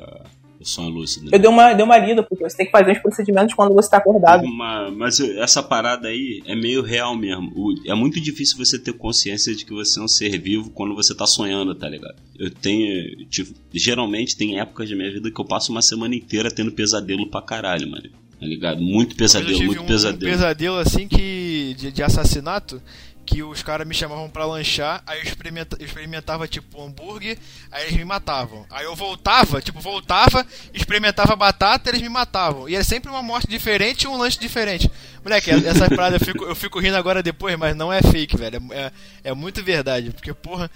sonho 0.65 0.91
lúcido. 0.91 1.31
Eu 1.33 1.39
dei 1.39 1.49
uma, 1.49 1.73
dei 1.73 1.85
uma 1.85 1.99
lida, 1.99 2.23
porque 2.23 2.43
você 2.43 2.57
tem 2.57 2.67
que 2.67 2.73
fazer 2.73 2.93
os 2.93 2.99
procedimentos 2.99 3.55
quando 3.55 3.75
você 3.75 3.89
tá 3.89 3.97
acordado. 3.99 4.45
Uma, 4.45 4.91
mas 4.91 5.21
essa 5.21 5.63
parada 5.63 6.09
aí 6.09 6.43
é 6.47 6.55
meio 6.55 6.83
real 6.83 7.17
mesmo. 7.17 7.51
O, 7.55 7.75
é 7.87 7.95
muito 7.95 8.21
difícil 8.21 8.59
você 8.59 8.79
ter 8.79 8.93
consciência 8.93 9.55
de 9.55 9.65
que 9.65 9.73
você 9.73 9.99
é 9.99 10.03
um 10.03 10.09
ser 10.09 10.39
vivo 10.39 10.71
quando 10.71 10.95
você 10.95 11.15
tá 11.15 11.27
sonhando, 11.27 11.75
tá 11.75 11.89
ligado? 11.89 12.17
Eu 12.39 12.51
tenho. 12.51 13.27
Tipo, 13.27 13.55
geralmente 13.73 14.37
tem 14.37 14.61
épocas 14.61 14.89
da 14.89 14.97
minha 14.97 15.11
vida 15.11 15.31
que 15.31 15.41
eu 15.41 15.45
passo 15.45 15.73
uma 15.73 15.83
semana 15.83 16.15
inteira 16.15 16.51
tendo 16.51 16.73
pesadelo 16.73 17.29
pra 17.31 17.43
caralho, 17.43 17.91
mano. 17.91 18.11
Tá 18.39 18.47
ligado? 18.47 18.81
Muito 18.81 19.15
pesadelo, 19.17 19.65
muito 19.65 19.83
um, 19.83 19.87
pesadelo. 19.87 20.33
Um 20.33 20.35
pesadelo 20.35 20.77
assim 20.77 21.07
que. 21.07 21.75
de, 21.75 21.93
de 21.93 22.03
assassinato 22.03 22.81
que 23.31 23.45
os 23.45 23.63
caras 23.63 23.87
me 23.87 23.95
chamavam 23.95 24.29
para 24.29 24.45
lanchar, 24.45 25.03
aí 25.07 25.19
eu, 25.19 25.23
experimenta, 25.23 25.77
eu 25.79 25.87
experimentava 25.87 26.49
tipo 26.49 26.83
hambúrguer, 26.83 27.39
aí 27.71 27.85
eles 27.85 27.97
me 27.97 28.05
matavam. 28.05 28.67
Aí 28.69 28.85
eu 28.85 28.97
voltava, 28.97 29.63
tipo, 29.63 29.79
voltava, 29.81 30.45
experimentava 30.75 31.37
batata, 31.37 31.91
eles 31.91 32.03
me 32.03 32.09
matavam. 32.09 32.69
E 32.69 32.75
era 32.75 32.83
sempre 32.83 33.09
uma 33.09 33.23
morte 33.23 33.47
diferente 33.47 34.03
e 34.03 34.09
um 34.09 34.17
lanche 34.17 34.39
diferente. 34.39 34.91
Moleque, 35.23 35.51
essa 35.65 35.89
parada 35.89 36.17
eu 36.17 36.21
fico, 36.21 36.45
eu 36.45 36.57
fico 36.57 36.81
rindo 36.81 36.97
agora 36.97 37.23
depois, 37.23 37.57
mas 37.57 37.77
não 37.77 37.93
é 37.93 38.03
fake, 38.03 38.37
velho. 38.37 38.61
É, 38.73 38.91
é 39.23 39.33
muito 39.33 39.63
verdade. 39.63 40.11
Porque, 40.11 40.35
porra, 40.35 40.69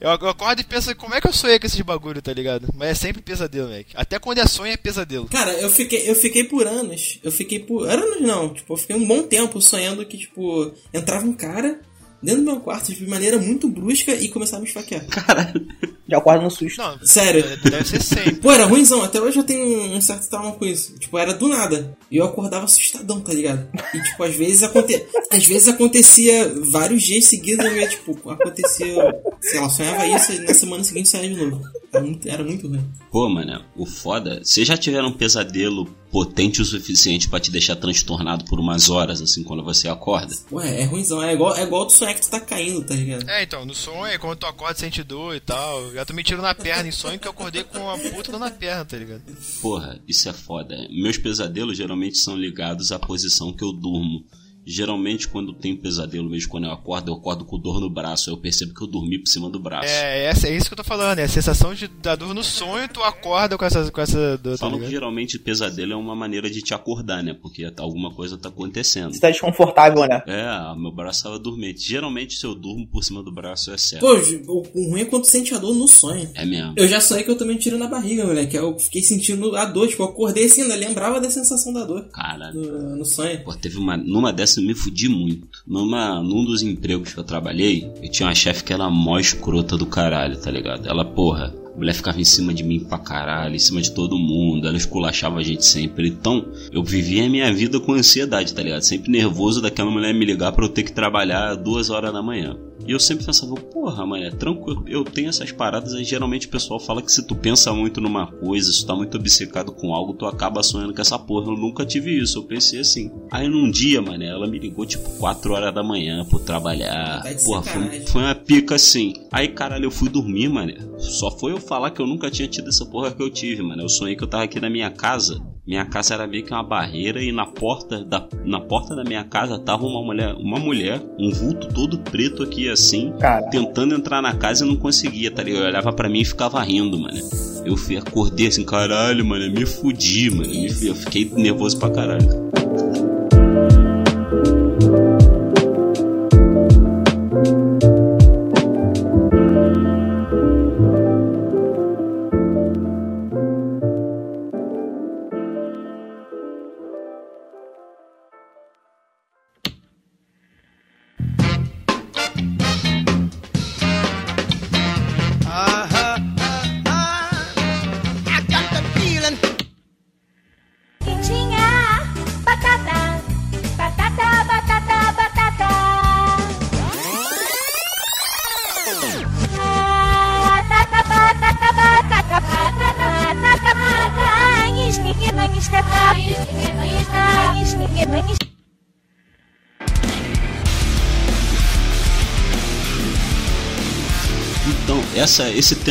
eu, 0.00 0.08
eu 0.08 0.28
acordo 0.28 0.60
e 0.60 0.64
penso, 0.64 0.94
como 0.94 1.14
é 1.14 1.20
que 1.20 1.26
eu 1.26 1.32
sonhei 1.32 1.58
com 1.58 1.66
esses 1.66 1.80
bagulho, 1.80 2.22
tá 2.22 2.32
ligado? 2.32 2.68
Mas 2.74 2.90
é 2.90 2.94
sempre 2.94 3.20
pesadelo, 3.20 3.66
moleque. 3.66 3.92
Até 3.96 4.18
quando 4.20 4.38
é 4.38 4.46
sonho 4.46 4.72
é 4.72 4.76
pesadelo. 4.76 5.26
Cara, 5.26 5.52
eu 5.54 5.70
fiquei, 5.70 6.08
eu 6.08 6.14
fiquei 6.14 6.44
por 6.44 6.66
anos. 6.66 7.18
Eu 7.24 7.32
fiquei 7.32 7.58
por. 7.58 7.88
Anos 7.88 8.20
não, 8.20 8.54
tipo, 8.54 8.72
eu 8.72 8.76
fiquei 8.76 8.94
um 8.94 9.06
bom 9.06 9.24
tempo 9.24 9.60
sonhando 9.60 10.06
que, 10.06 10.16
tipo, 10.16 10.72
entrava 10.94 11.26
um 11.26 11.32
cara 11.32 11.80
dentro 12.22 12.42
do 12.42 12.50
meu 12.50 12.60
quarto 12.60 12.92
de 12.92 13.06
maneira 13.06 13.38
muito 13.38 13.68
brusca 13.68 14.14
e 14.14 14.28
começava 14.28 14.58
a 14.58 14.62
me 14.62 14.68
esfaquear. 14.68 15.06
Caralho. 15.06 15.66
Já 16.08 16.16
acorda 16.16 16.42
no 16.42 16.50
susto. 16.50 16.78
Não, 16.78 16.98
Sério. 17.02 17.44
Deve 17.62 17.84
ser 17.84 18.02
sempre. 18.02 18.36
Pô, 18.36 18.50
era 18.50 18.64
ruimzão. 18.64 19.02
Até 19.02 19.20
hoje 19.20 19.38
eu 19.38 19.44
tenho 19.44 19.94
um 19.94 20.00
certo 20.00 20.28
trauma 20.28 20.52
com 20.52 20.64
isso. 20.64 20.98
Tipo, 20.98 21.18
era 21.18 21.34
do 21.34 21.48
nada. 21.48 21.96
E 22.10 22.16
eu 22.16 22.24
acordava 22.24 22.64
assustadão, 22.64 23.20
tá 23.20 23.34
ligado? 23.34 23.68
E, 23.92 24.02
tipo, 24.02 24.22
às 24.22 24.34
vezes, 24.34 24.62
aconte... 24.62 25.06
às 25.30 25.46
vezes 25.46 25.68
acontecia 25.68 26.54
vários 26.70 27.02
dias 27.02 27.26
seguidos. 27.26 27.64
Eu 27.64 27.76
ia, 27.76 27.88
tipo, 27.88 28.30
acontecia... 28.30 28.94
Sei 29.40 29.60
lá, 29.60 29.68
sonhava 29.68 30.06
isso 30.06 30.32
e 30.32 30.38
na 30.40 30.54
semana 30.54 30.82
seguinte 30.82 31.10
saia 31.10 31.28
de 31.28 31.36
novo. 31.36 31.62
Era 31.92 32.02
muito, 32.02 32.28
era 32.28 32.42
muito 32.42 32.68
ruim. 32.68 32.84
Pô, 33.10 33.28
mano, 33.28 33.62
o 33.76 33.84
foda... 33.84 34.40
Vocês 34.42 34.66
já 34.66 34.78
tiveram 34.78 35.08
um 35.08 35.12
pesadelo 35.12 35.94
potente 36.10 36.60
o 36.62 36.64
suficiente 36.64 37.28
para 37.28 37.40
te 37.40 37.50
deixar 37.50 37.76
transtornado 37.76 38.44
por 38.44 38.58
umas 38.58 38.88
horas, 38.88 39.20
assim, 39.20 39.42
quando 39.42 39.62
você 39.62 39.88
acorda? 39.88 40.34
Ué, 40.50 40.82
é 40.82 40.84
ruimzão. 40.84 41.22
É 41.22 41.34
igual, 41.34 41.56
é 41.56 41.62
igual 41.62 41.86
tu 41.86 41.92
sonhar 41.92 42.14
que 42.14 42.22
tu 42.22 42.30
tá 42.30 42.40
caindo, 42.40 42.84
tá 42.84 42.94
ligado? 42.94 43.28
É, 43.28 43.42
então, 43.42 43.64
no 43.64 43.74
sonho, 43.74 44.18
quando 44.18 44.38
tu 44.38 44.46
acorda, 44.46 44.78
sente 44.78 45.02
dor 45.02 45.34
e 45.34 45.40
tal. 45.40 45.92
Já 45.92 46.04
tô 46.04 46.14
me 46.14 46.22
tirando 46.22 46.42
na 46.42 46.54
perna 46.54 46.88
em 46.88 46.92
sonho 46.92 47.18
que 47.18 47.26
eu 47.26 47.32
acordei 47.32 47.64
com 47.64 47.78
uma 47.78 47.98
puta 47.98 48.38
na 48.38 48.50
perna, 48.50 48.84
tá 48.84 48.96
ligado? 48.96 49.22
Porra, 49.60 50.00
isso 50.06 50.28
é 50.28 50.32
foda. 50.32 50.76
Meus 50.90 51.18
pesadelos 51.18 51.76
geralmente 51.76 52.18
são 52.18 52.36
ligados 52.36 52.92
à 52.92 52.98
posição 52.98 53.52
que 53.52 53.64
eu 53.64 53.72
durmo. 53.72 54.24
Geralmente, 54.70 55.26
quando 55.26 55.54
tem 55.54 55.74
pesadelo, 55.74 56.28
mesmo 56.28 56.50
quando 56.50 56.64
eu 56.64 56.70
acordo, 56.70 57.10
eu 57.10 57.14
acordo 57.14 57.42
com 57.46 57.58
dor 57.58 57.80
no 57.80 57.88
braço. 57.88 58.28
Eu 58.28 58.36
percebo 58.36 58.74
que 58.74 58.82
eu 58.82 58.86
dormi 58.86 59.18
por 59.18 59.26
cima 59.26 59.48
do 59.48 59.58
braço. 59.58 59.88
É, 59.88 60.26
é, 60.26 60.28
é 60.28 60.56
isso 60.56 60.66
que 60.66 60.74
eu 60.74 60.76
tô 60.76 60.84
falando. 60.84 61.20
É 61.20 61.22
a 61.22 61.28
sensação 61.28 61.72
de, 61.72 61.88
da 61.88 62.14
dor 62.14 62.34
no 62.34 62.44
sonho 62.44 62.86
tu 62.86 63.02
acorda 63.02 63.56
com 63.56 63.64
essa, 63.64 63.90
com 63.90 64.00
essa 64.00 64.36
dor. 64.36 64.52
Tá 64.52 64.58
Falam 64.58 64.78
tá 64.78 64.84
que 64.84 64.90
geralmente 64.90 65.38
pesadelo 65.38 65.94
é 65.94 65.96
uma 65.96 66.14
maneira 66.14 66.50
de 66.50 66.60
te 66.60 66.74
acordar, 66.74 67.22
né? 67.22 67.32
Porque 67.32 67.66
alguma 67.78 68.12
coisa 68.12 68.36
tá 68.36 68.50
acontecendo. 68.50 69.14
Você 69.14 69.20
tá 69.20 69.30
desconfortável, 69.30 70.06
né? 70.06 70.22
É, 70.26 70.78
meu 70.78 70.92
braço 70.92 71.22
tava 71.22 71.38
dormente. 71.38 71.80
Geralmente, 71.80 72.34
se 72.34 72.44
eu 72.44 72.54
durmo 72.54 72.86
por 72.86 73.02
cima 73.02 73.22
do 73.22 73.32
braço, 73.32 73.72
é 73.72 73.78
certo. 73.78 74.02
Pô, 74.02 74.60
o 74.74 74.90
ruim 74.90 75.00
é 75.00 75.04
quando 75.06 75.22
tu 75.22 75.30
sente 75.30 75.54
a 75.54 75.58
dor 75.58 75.74
no 75.74 75.88
sonho. 75.88 76.30
É 76.34 76.44
mesmo. 76.44 76.74
Eu 76.76 76.86
já 76.86 77.00
sonhei 77.00 77.24
que 77.24 77.30
eu 77.30 77.38
tomei 77.38 77.56
um 77.56 77.58
tiro 77.58 77.78
na 77.78 77.86
barriga, 77.86 78.26
moleque. 78.26 78.54
Eu 78.54 78.78
fiquei 78.78 79.00
sentindo 79.00 79.56
a 79.56 79.64
dor. 79.64 79.88
Tipo, 79.88 80.02
eu 80.02 80.08
acordei 80.08 80.44
assim, 80.44 80.60
ainda 80.60 80.74
lembrava 80.74 81.18
da 81.18 81.30
sensação 81.30 81.72
da 81.72 81.84
dor. 81.86 82.06
Caralho. 82.12 82.54
No, 82.54 82.96
no 82.96 83.04
sonho. 83.06 83.42
Pô, 83.42 83.54
teve 83.54 83.78
uma. 83.78 83.96
Numa 83.96 84.30
dessas 84.30 84.57
eu 84.58 84.66
me 84.66 84.74
fudi 84.74 85.08
muito. 85.08 85.46
Numa, 85.66 86.22
num 86.22 86.44
dos 86.44 86.62
empregos 86.62 87.12
que 87.12 87.18
eu 87.18 87.24
trabalhei, 87.24 87.90
eu 88.02 88.10
tinha 88.10 88.28
uma 88.28 88.34
chefe 88.34 88.64
que 88.64 88.72
era 88.72 88.88
mó 88.90 89.18
escrota 89.18 89.76
do 89.76 89.86
caralho, 89.86 90.36
tá 90.38 90.50
ligado? 90.50 90.86
Ela, 90.88 91.04
porra, 91.04 91.54
a 91.74 91.78
mulher 91.78 91.94
ficava 91.94 92.20
em 92.20 92.24
cima 92.24 92.52
de 92.52 92.64
mim 92.64 92.80
pra 92.80 92.98
caralho, 92.98 93.54
em 93.54 93.58
cima 93.58 93.80
de 93.80 93.92
todo 93.92 94.18
mundo, 94.18 94.66
ela 94.66 94.76
esculachava 94.76 95.38
a 95.38 95.42
gente 95.42 95.64
sempre. 95.64 96.08
Então, 96.08 96.44
eu 96.72 96.82
vivia 96.82 97.24
a 97.24 97.28
minha 97.28 97.52
vida 97.52 97.78
com 97.78 97.92
ansiedade, 97.92 98.52
tá 98.52 98.62
ligado? 98.62 98.82
Sempre 98.82 99.10
nervoso 99.10 99.62
daquela 99.62 99.90
mulher 99.90 100.12
me 100.12 100.24
ligar 100.24 100.52
pra 100.52 100.64
eu 100.64 100.68
ter 100.68 100.82
que 100.82 100.92
trabalhar 100.92 101.54
duas 101.54 101.88
horas 101.90 102.12
da 102.12 102.22
manhã. 102.22 102.56
E 102.86 102.92
eu 102.92 103.00
sempre 103.00 103.26
pensava, 103.26 103.54
porra, 103.54 104.06
mano, 104.06 104.24
é 104.24 104.30
tranquilo. 104.30 104.84
Eu 104.86 105.04
tenho 105.04 105.28
essas 105.28 105.52
paradas, 105.52 105.94
aí 105.94 106.04
geralmente 106.04 106.46
o 106.46 106.50
pessoal 106.50 106.80
fala 106.80 107.02
que 107.02 107.12
se 107.12 107.26
tu 107.26 107.34
pensa 107.34 107.72
muito 107.72 108.00
numa 108.00 108.26
coisa, 108.26 108.72
se 108.72 108.80
tu 108.80 108.86
tá 108.86 108.94
muito 108.94 109.16
obcecado 109.16 109.72
com 109.72 109.94
algo, 109.94 110.14
tu 110.14 110.26
acaba 110.26 110.62
sonhando 110.62 110.94
com 110.94 111.00
essa 111.00 111.18
porra. 111.18 111.50
Eu 111.50 111.56
nunca 111.56 111.84
tive 111.84 112.16
isso, 112.18 112.38
eu 112.38 112.44
pensei 112.44 112.80
assim. 112.80 113.10
Aí 113.30 113.48
num 113.48 113.70
dia, 113.70 114.00
mano, 114.00 114.24
ela 114.24 114.46
me 114.46 114.58
ligou 114.58 114.86
tipo 114.86 115.08
4 115.18 115.52
horas 115.52 115.74
da 115.74 115.82
manhã 115.82 116.24
pra 116.24 116.38
trabalhar. 116.38 117.22
Porra, 117.44 117.62
foi, 117.62 118.00
foi, 118.06 118.22
uma 118.22 118.34
pica 118.34 118.74
assim. 118.74 119.14
Aí, 119.32 119.48
caralho, 119.48 119.84
eu 119.84 119.90
fui 119.90 120.08
dormir, 120.08 120.48
mano. 120.48 120.72
Só 120.98 121.30
foi 121.30 121.52
eu 121.52 121.60
falar 121.60 121.90
que 121.90 122.00
eu 122.00 122.06
nunca 122.06 122.30
tinha 122.30 122.48
tido 122.48 122.68
essa 122.68 122.86
porra 122.86 123.10
que 123.10 123.22
eu 123.22 123.30
tive, 123.30 123.62
mano. 123.62 123.82
Eu 123.82 123.88
sonhei 123.88 124.16
que 124.16 124.22
eu 124.22 124.28
tava 124.28 124.44
aqui 124.44 124.60
na 124.60 124.70
minha 124.70 124.90
casa 124.90 125.40
minha 125.68 125.84
casa 125.84 126.14
era 126.14 126.26
meio 126.26 126.42
que 126.42 126.50
uma 126.50 126.62
barreira 126.62 127.22
e 127.22 127.30
na 127.30 127.44
porta 127.44 128.02
da, 128.02 128.26
na 128.42 128.58
porta 128.58 128.96
da 128.96 129.04
minha 129.04 129.22
casa 129.22 129.58
tava 129.58 129.84
uma 129.84 130.02
mulher, 130.02 130.34
uma 130.36 130.58
mulher, 130.58 130.98
um 131.18 131.30
vulto 131.30 131.68
todo 131.68 131.98
preto 131.98 132.42
aqui 132.42 132.70
assim, 132.70 133.12
Caralho. 133.20 133.50
tentando 133.50 133.94
entrar 133.94 134.22
na 134.22 134.34
casa 134.34 134.64
e 134.64 134.68
não 134.68 134.76
conseguia, 134.76 135.30
tá 135.30 135.42
ligado? 135.42 135.64
Eu 135.64 135.68
olhava 135.68 135.92
para 135.92 136.08
mim 136.08 136.20
e 136.20 136.24
ficava 136.24 136.62
rindo, 136.62 136.98
mano. 136.98 137.18
Eu 137.66 137.76
fui, 137.76 137.98
acordei 137.98 138.46
assim, 138.46 138.64
caralho, 138.64 139.22
mano, 139.26 139.52
me 139.52 139.66
fudi, 139.66 140.30
mano. 140.30 140.50
Eu 140.80 140.94
fiquei 140.94 141.30
nervoso 141.36 141.78
pra 141.78 141.90
caralho. 141.90 142.48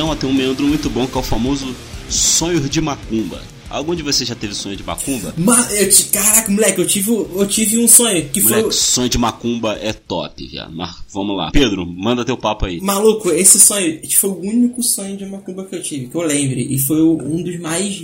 Tema 0.08 0.16
tem 0.16 0.30
um 0.30 0.34
meandro 0.34 0.66
muito 0.66 0.90
bom 0.90 1.06
que 1.06 1.18
é 1.18 1.20
o 1.20 1.24
famoso 1.24 1.76
sonho 2.10 2.62
de 2.62 2.80
macumba. 2.80 3.42
Algum 3.70 3.94
de 3.94 4.02
vocês 4.02 4.30
já 4.30 4.34
teve 4.34 4.54
sonho 4.54 4.78
de 4.78 4.84
macumba? 4.84 5.34
Ma 5.38 5.60
eu 5.74 5.90
caraca, 6.10 6.50
moleque, 6.50 6.80
eu 6.80 6.88
tive, 6.88 7.12
eu 7.12 7.46
tive 7.46 7.78
um 7.78 7.88
sonho 7.88 8.30
que 8.30 8.42
moleque, 8.42 8.62
foi. 8.64 8.72
sonho 8.72 9.10
de 9.10 9.18
macumba 9.18 9.78
é 9.82 9.92
top, 9.92 10.48
viado. 10.48 10.74
Mas 10.74 10.96
vamos 11.12 11.36
lá. 11.36 11.52
Pedro, 11.52 11.86
manda 11.86 12.24
teu 12.24 12.38
papo 12.38 12.66
aí. 12.66 12.80
Maluco, 12.80 13.30
esse 13.32 13.60
sonho 13.60 14.00
foi 14.10 14.30
o 14.30 14.40
único 14.40 14.82
sonho 14.82 15.18
de 15.18 15.26
macumba 15.26 15.66
que 15.66 15.76
eu 15.76 15.84
tive, 15.84 16.08
que 16.08 16.16
eu 16.16 16.22
lembre. 16.22 16.62
E 16.74 16.80
foi 16.80 17.02
um 17.02 17.44
dos 17.44 17.60
mais. 17.60 18.04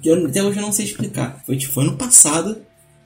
que 0.00 0.08
eu, 0.08 0.26
até 0.26 0.44
hoje 0.44 0.58
eu 0.58 0.62
não 0.62 0.72
sei 0.72 0.84
explicar. 0.84 1.42
Foi 1.44 1.56
tipo 1.56 1.80
ano 1.80 1.96
passado. 1.96 2.58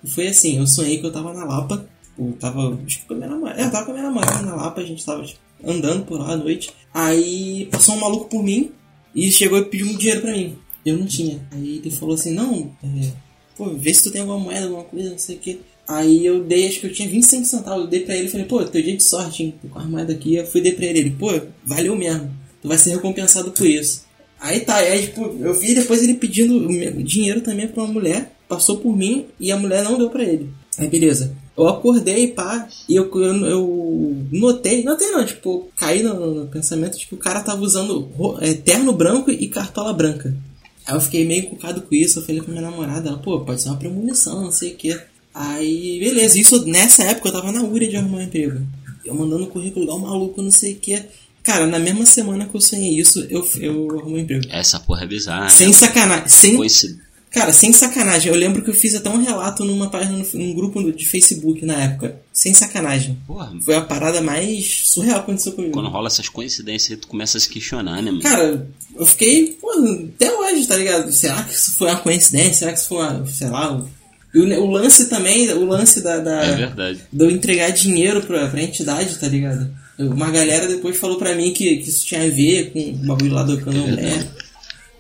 E 0.02 0.10
foi 0.10 0.28
assim, 0.28 0.58
eu 0.58 0.66
sonhei 0.66 0.98
que 0.98 1.06
eu 1.06 1.12
tava 1.12 1.32
na 1.32 1.46
Lapa. 1.46 1.86
Eu 2.18 2.36
tava. 2.38 2.78
Acho 2.86 2.98
que 2.98 3.06
com 3.06 3.14
a 3.14 3.16
minha 3.16 3.30
namorada. 3.30 3.62
Eu 3.62 3.70
tava 3.70 3.86
com 3.86 3.92
a 3.92 3.94
minha 3.94 4.06
namorada 4.06 4.42
na 4.42 4.54
Lapa, 4.54 4.82
a 4.82 4.84
gente 4.84 5.02
tava 5.02 5.22
tipo, 5.22 5.40
andando 5.66 6.04
por 6.04 6.18
lá 6.18 6.32
à 6.32 6.36
noite. 6.36 6.70
Aí 6.92 7.66
passou 7.70 7.94
um 7.94 8.00
maluco 8.00 8.28
por 8.28 8.42
mim 8.42 8.70
e 9.14 9.30
chegou 9.30 9.58
e 9.58 9.64
pediu 9.64 9.86
um 9.86 9.96
dinheiro 9.96 10.20
pra 10.20 10.32
mim. 10.32 10.56
Eu 10.84 10.98
não 10.98 11.06
tinha. 11.06 11.40
Aí 11.50 11.78
ele 11.78 11.90
falou 11.90 12.14
assim: 12.14 12.32
Não, 12.32 12.70
é, 12.82 13.12
pô, 13.56 13.70
vê 13.70 13.92
se 13.92 14.02
tu 14.02 14.10
tem 14.10 14.20
alguma 14.20 14.38
moeda, 14.38 14.66
alguma 14.66 14.84
coisa, 14.84 15.10
não 15.10 15.18
sei 15.18 15.36
o 15.36 15.38
que. 15.38 15.60
Aí 15.86 16.24
eu 16.24 16.42
dei, 16.42 16.66
acho 16.66 16.80
que 16.80 16.86
eu 16.86 16.92
tinha 16.92 17.08
25 17.08 17.44
centavos. 17.44 17.84
Eu 17.84 17.90
dei 17.90 18.00
pra 18.00 18.16
ele 18.16 18.26
e 18.26 18.30
falei: 18.30 18.46
Pô, 18.46 18.64
teu 18.64 18.82
dia 18.82 18.96
de 18.96 19.04
sorte, 19.04 19.42
hein? 19.42 19.54
Tô 19.60 19.68
com 19.68 19.78
a 19.78 19.84
moeda 19.84 20.12
aqui. 20.12 20.36
Eu 20.36 20.46
fui 20.46 20.60
dei 20.60 20.72
pra 20.72 20.86
ele. 20.86 21.00
Ele, 21.00 21.10
pô, 21.10 21.28
valeu 21.64 21.96
mesmo. 21.96 22.30
Tu 22.62 22.68
vai 22.68 22.78
ser 22.78 22.90
recompensado 22.90 23.50
por 23.50 23.66
isso. 23.66 24.04
Aí 24.40 24.60
tá, 24.60 24.76
aí 24.76 25.06
tipo, 25.06 25.22
eu 25.40 25.54
vi 25.54 25.74
depois 25.74 26.02
ele 26.02 26.14
pedindo 26.14 26.68
dinheiro 27.02 27.40
também 27.40 27.66
pra 27.66 27.82
uma 27.82 27.92
mulher. 27.92 28.30
Passou 28.48 28.76
por 28.76 28.94
mim 28.94 29.26
e 29.40 29.50
a 29.50 29.56
mulher 29.56 29.82
não 29.82 29.96
deu 29.96 30.10
pra 30.10 30.22
ele. 30.22 30.50
Aí 30.78 30.88
beleza. 30.88 31.34
Eu 31.56 31.68
acordei, 31.68 32.28
pá, 32.28 32.68
e 32.88 32.96
eu, 32.96 33.08
eu, 33.14 33.46
eu 33.46 34.26
notei, 34.32 34.82
notei 34.82 35.10
não, 35.10 35.24
tipo, 35.24 35.68
caí 35.76 36.02
no, 36.02 36.34
no, 36.34 36.46
pensamento 36.48 36.98
de 36.98 37.06
que 37.06 37.14
o 37.14 37.18
cara 37.18 37.42
tava 37.42 37.62
usando 37.62 38.10
é, 38.40 38.54
terno 38.54 38.92
branco 38.92 39.30
e 39.30 39.48
cartola 39.48 39.92
branca. 39.92 40.36
Aí 40.84 40.94
eu 40.94 41.00
fiquei 41.00 41.24
meio 41.24 41.44
encucado 41.44 41.82
com 41.82 41.94
isso, 41.94 42.18
eu 42.18 42.24
falei 42.24 42.42
pra 42.42 42.50
minha 42.50 42.68
namorada, 42.68 43.08
ela, 43.08 43.18
pô, 43.18 43.40
pode 43.40 43.62
ser 43.62 43.68
uma 43.68 43.78
premonição, 43.78 44.42
não 44.42 44.50
sei 44.50 44.72
o 44.72 44.76
quê. 44.76 45.00
Aí, 45.32 45.98
beleza, 46.00 46.38
isso 46.38 46.66
nessa 46.66 47.04
época 47.04 47.28
eu 47.28 47.32
tava 47.32 47.52
na 47.52 47.62
URA 47.62 47.88
de 47.88 47.96
arrumar 47.96 48.18
um 48.18 48.22
emprego. 48.22 48.60
Eu 49.04 49.14
mandando 49.14 49.46
currículo 49.46 49.84
igual 49.84 49.98
maluco, 49.98 50.42
não 50.42 50.50
sei 50.50 50.72
o 50.72 50.76
quê. 50.76 51.04
Cara, 51.42 51.66
na 51.66 51.78
mesma 51.78 52.06
semana 52.06 52.46
que 52.46 52.56
eu 52.56 52.60
sonhei 52.60 52.98
isso, 52.98 53.20
eu, 53.28 53.46
eu 53.60 53.98
arrumei 53.98 54.22
um 54.22 54.24
emprego. 54.24 54.46
Essa 54.48 54.80
porra 54.80 55.04
é 55.04 55.06
bizarra. 55.06 55.48
Sem 55.50 55.68
né? 55.68 55.72
sacanagem. 55.74 56.28
Sem, 56.28 56.56
Coincid... 56.56 56.98
Cara, 57.34 57.52
sem 57.52 57.72
sacanagem. 57.72 58.32
Eu 58.32 58.38
lembro 58.38 58.62
que 58.62 58.70
eu 58.70 58.74
fiz 58.74 58.94
até 58.94 59.10
um 59.10 59.20
relato 59.22 59.64
numa 59.64 59.90
página, 59.90 60.24
num 60.34 60.54
grupo 60.54 60.92
de 60.92 61.04
Facebook 61.04 61.64
na 61.66 61.74
época. 61.82 62.16
Sem 62.32 62.54
sacanagem. 62.54 63.18
Porra, 63.26 63.52
Foi 63.60 63.74
a 63.74 63.80
parada 63.80 64.20
mais 64.22 64.82
surreal 64.84 65.16
que 65.16 65.20
aconteceu 65.30 65.52
comigo. 65.52 65.72
quando 65.72 65.88
rola 65.88 66.06
essas 66.06 66.28
coincidências, 66.28 66.98
tu 67.00 67.08
começa 67.08 67.36
a 67.36 67.40
se 67.40 67.48
questionar, 67.48 68.00
né, 68.00 68.10
mano? 68.12 68.22
Cara, 68.22 68.66
eu 68.96 69.04
fiquei, 69.06 69.58
pô, 69.60 69.68
até 70.14 70.32
hoje, 70.32 70.66
tá 70.66 70.76
ligado? 70.76 71.10
Será 71.12 71.42
que 71.42 71.52
isso 71.54 71.74
foi 71.76 71.88
uma 71.88 71.98
coincidência? 71.98 72.54
Será 72.54 72.72
que 72.72 72.78
isso 72.78 72.88
foi 72.88 72.98
uma, 72.98 73.26
sei 73.26 73.48
lá... 73.48 73.76
O, 73.76 73.88
e 74.32 74.38
o, 74.40 74.62
o 74.64 74.70
lance 74.70 75.08
também, 75.08 75.48
o 75.52 75.64
lance 75.64 76.00
da... 76.02 76.18
da 76.18 76.44
É 76.44 76.56
verdade. 76.56 77.00
de 77.12 77.24
eu 77.24 77.30
entregar 77.30 77.70
dinheiro 77.70 78.20
pra, 78.22 78.48
pra 78.48 78.62
entidade, 78.62 79.16
tá 79.18 79.26
ligado? 79.28 79.70
Uma 79.98 80.30
galera 80.30 80.66
depois 80.66 80.96
falou 80.96 81.18
pra 81.18 81.34
mim 81.36 81.52
que, 81.52 81.76
que 81.76 81.88
isso 81.88 82.04
tinha 82.06 82.24
a 82.24 82.28
ver 82.28 82.72
com 82.72 82.80
o 82.80 82.92
bagulho 83.06 83.32
lá 83.32 83.42
do 83.44 83.60
candomblé. 83.60 84.26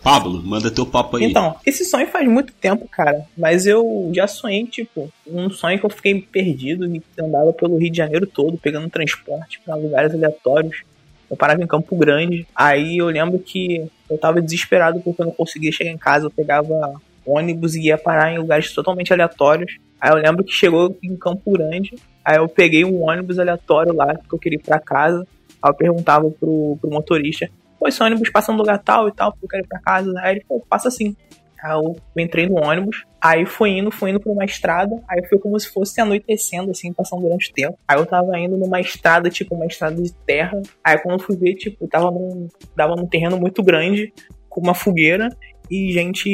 Pablo, 0.04 0.42
manda 0.44 0.70
teu 0.70 0.84
papo 0.84 1.16
aí. 1.16 1.24
Então, 1.24 1.56
esse 1.64 1.82
sonho 1.82 2.06
faz 2.08 2.28
muito 2.28 2.52
tempo, 2.52 2.86
cara. 2.86 3.24
Mas 3.34 3.66
eu 3.66 4.12
já 4.14 4.26
sonhei, 4.26 4.66
tipo, 4.66 5.10
um 5.26 5.48
sonho 5.48 5.78
que 5.78 5.86
eu 5.86 5.88
fiquei 5.88 6.20
perdido 6.20 6.84
e 6.84 7.02
andava 7.18 7.54
pelo 7.54 7.78
Rio 7.78 7.90
de 7.90 7.96
Janeiro 7.96 8.26
todo, 8.26 8.58
pegando 8.58 8.90
transporte 8.90 9.62
pra 9.64 9.74
lugares 9.74 10.12
aleatórios. 10.12 10.82
Eu 11.30 11.38
parava 11.38 11.62
em 11.62 11.66
Campo 11.66 11.96
Grande. 11.96 12.46
Aí 12.54 12.98
eu 12.98 13.06
lembro 13.06 13.38
que 13.38 13.90
eu 14.10 14.18
tava 14.18 14.42
desesperado 14.42 15.00
porque 15.00 15.22
eu 15.22 15.26
não 15.26 15.32
conseguia 15.32 15.72
chegar 15.72 15.90
em 15.90 15.96
casa. 15.96 16.26
Eu 16.26 16.30
pegava 16.30 17.00
ônibus 17.26 17.74
e 17.74 17.86
ia 17.86 17.96
parar 17.96 18.30
em 18.30 18.38
lugares 18.38 18.74
totalmente 18.74 19.10
aleatórios. 19.10 19.78
Aí 19.98 20.10
eu 20.10 20.16
lembro 20.16 20.44
que 20.44 20.52
chegou 20.52 20.98
em 21.02 21.16
Campo 21.16 21.50
Grande. 21.50 21.94
Aí 22.22 22.36
eu 22.36 22.46
peguei 22.46 22.84
um 22.84 23.08
ônibus 23.08 23.38
aleatório 23.38 23.94
lá, 23.94 24.14
que 24.14 24.34
eu 24.34 24.38
queria 24.38 24.58
ir 24.58 24.62
pra 24.62 24.78
casa. 24.78 25.26
Aí 25.62 25.70
eu 25.70 25.74
perguntava 25.74 26.30
pro, 26.30 26.76
pro 26.78 26.90
motorista: 26.90 27.48
Pô, 27.84 27.88
esse 27.88 28.02
ônibus 28.02 28.30
passa 28.30 28.50
no 28.50 28.56
lugar 28.56 28.78
tal 28.78 29.08
e 29.08 29.12
tal, 29.12 29.30
porque 29.32 29.44
eu 29.44 29.48
quero 29.50 29.64
ir 29.64 29.68
pra 29.68 29.78
casa. 29.78 30.10
Aí 30.22 30.36
ele 30.36 30.44
falou: 30.48 30.64
Passa 30.66 30.88
assim. 30.88 31.14
Aí 31.62 31.72
eu 31.72 31.96
entrei 32.18 32.46
no 32.46 32.56
ônibus, 32.62 33.04
aí 33.20 33.46
fui 33.46 33.70
indo, 33.70 33.90
fui 33.90 34.10
indo 34.10 34.20
pra 34.20 34.30
uma 34.30 34.44
estrada, 34.44 35.02
aí 35.08 35.24
foi 35.26 35.38
como 35.38 35.58
se 35.58 35.68
fosse 35.68 35.98
anoitecendo, 35.98 36.70
assim, 36.70 36.92
passando 36.92 37.22
durante 37.22 37.50
o 37.50 37.54
tempo. 37.54 37.78
Aí 37.88 37.98
eu 37.98 38.04
tava 38.04 38.38
indo 38.38 38.54
numa 38.56 38.80
estrada, 38.80 39.30
tipo, 39.30 39.54
uma 39.54 39.64
estrada 39.64 40.00
de 40.00 40.12
terra. 40.26 40.60
Aí 40.82 40.98
quando 40.98 41.20
eu 41.20 41.26
fui 41.26 41.36
ver, 41.36 41.54
tipo, 41.54 41.88
tava 41.88 42.10
num, 42.10 42.48
dava 42.76 42.94
num 42.94 43.06
terreno 43.06 43.38
muito 43.38 43.62
grande, 43.62 44.12
com 44.46 44.60
uma 44.60 44.74
fogueira, 44.74 45.30
e 45.70 45.90
gente, 45.90 46.28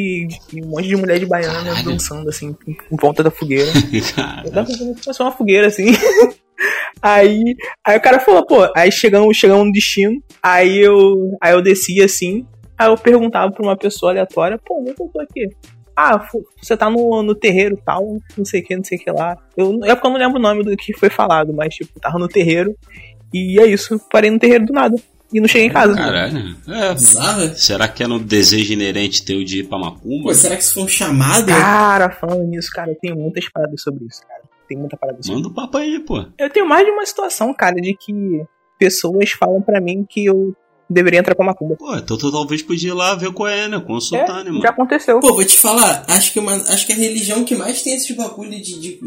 e 0.52 0.64
um 0.64 0.66
monte 0.66 0.88
de 0.88 0.96
mulher 0.96 1.20
de 1.20 1.26
baiana 1.26 1.62
Caralho. 1.62 1.84
dançando, 1.84 2.28
assim, 2.28 2.56
em 2.66 2.96
volta 2.96 3.22
da 3.22 3.30
fogueira. 3.30 3.70
Eu 4.44 4.50
tava 4.50 4.66
pensando 4.66 4.94
que 4.96 5.04
fosse 5.04 5.22
uma 5.22 5.30
fogueira, 5.30 5.68
assim. 5.68 5.86
aí, 7.00 7.56
aí 7.84 7.96
o 7.96 8.00
cara 8.00 8.20
falou, 8.20 8.46
pô, 8.46 8.70
aí 8.76 8.90
chegamos, 8.90 9.36
chegamos 9.36 9.66
no 9.66 9.72
destino, 9.72 10.22
aí 10.42 10.78
eu, 10.78 11.36
aí 11.40 11.52
eu 11.52 11.62
desci 11.62 12.02
assim, 12.02 12.46
aí 12.78 12.88
eu 12.88 12.96
perguntava 12.96 13.52
pra 13.52 13.62
uma 13.62 13.76
pessoa 13.76 14.12
aleatória, 14.12 14.58
pô, 14.58 14.80
onde 14.80 14.90
é 14.90 14.94
que 14.94 15.02
eu 15.02 15.08
tô 15.08 15.20
aqui? 15.20 15.48
Ah, 15.96 16.26
você 16.60 16.76
tá 16.76 16.88
no, 16.88 17.22
no 17.22 17.34
terreiro 17.34 17.78
tal, 17.84 18.18
não 18.36 18.44
sei 18.44 18.60
o 18.60 18.64
que, 18.64 18.76
não 18.76 18.84
sei 18.84 18.96
o 18.96 19.00
que 19.02 19.10
lá. 19.10 19.36
Eu, 19.54 19.80
é 19.84 19.94
porque 19.94 20.06
eu 20.06 20.10
não 20.10 20.18
lembro 20.18 20.38
o 20.38 20.42
nome 20.42 20.64
do 20.64 20.74
que 20.76 20.96
foi 20.96 21.10
falado, 21.10 21.52
mas 21.52 21.74
tipo, 21.74 22.00
tava 22.00 22.18
no 22.18 22.26
terreiro. 22.26 22.74
E 23.34 23.60
é 23.60 23.66
isso, 23.66 24.00
parei 24.10 24.30
no 24.30 24.38
terreiro 24.38 24.64
do 24.64 24.72
nada. 24.72 24.96
E 25.32 25.40
não 25.40 25.46
cheguei 25.46 25.68
em 25.68 25.70
casa. 25.70 25.94
caralho. 25.94 26.56
É, 26.66 26.92
Bizarro. 26.92 27.54
será 27.54 27.86
que 27.86 28.02
era 28.02 28.12
um 28.12 28.18
desejo 28.18 28.72
inerente 28.72 29.24
teu 29.24 29.44
de 29.44 29.60
ir 29.60 29.68
pra 29.68 29.78
Macumba? 29.78 30.30
Pô, 30.30 30.34
será 30.34 30.56
que 30.56 30.62
isso 30.62 30.74
foi 30.74 30.82
um 30.82 30.88
chamado? 30.88 31.46
Cara, 31.46 32.10
falando 32.10 32.42
nisso, 32.44 32.68
cara, 32.72 32.90
eu 32.90 32.96
tenho 32.96 33.14
muitas 33.16 33.48
paradas 33.48 33.80
sobre 33.80 34.06
isso, 34.06 34.22
cara. 34.26 34.39
Tem 34.70 34.78
muita 34.78 34.96
parada 34.96 35.20
sobre 35.20 35.34
Manda 35.34 35.48
o 35.48 35.52
papo 35.52 35.78
aí, 35.78 35.98
pô. 35.98 36.24
Eu 36.38 36.48
tenho 36.48 36.64
mais 36.64 36.86
de 36.86 36.92
uma 36.92 37.04
situação, 37.04 37.52
cara, 37.52 37.74
de 37.74 37.92
que 37.92 38.12
pessoas 38.78 39.32
falam 39.32 39.60
pra 39.60 39.80
mim 39.80 40.06
que 40.08 40.26
eu 40.26 40.54
deveria 40.88 41.18
entrar 41.18 41.34
pra 41.34 41.44
macumba. 41.44 41.74
Pô, 41.74 41.92
então 41.96 42.16
tu 42.16 42.30
talvez 42.30 42.62
podia 42.62 42.90
ir 42.90 42.94
lá 42.94 43.16
ver 43.16 43.32
qual 43.32 43.48
é, 43.48 43.66
né? 43.66 43.80
Consultar, 43.80 44.44
né, 44.44 44.50
mano? 44.50 44.62
já 44.62 44.70
aconteceu. 44.70 45.18
Pô, 45.18 45.34
vou 45.34 45.44
te 45.44 45.58
falar, 45.58 46.04
acho 46.06 46.32
que, 46.32 46.38
uma, 46.38 46.54
acho 46.54 46.86
que 46.86 46.92
a 46.92 46.96
religião 46.96 47.44
que 47.44 47.56
mais 47.56 47.82
tem 47.82 47.94
esse 47.94 48.14
bagulho 48.14 48.62
de, 48.62 48.78
de 48.78 49.00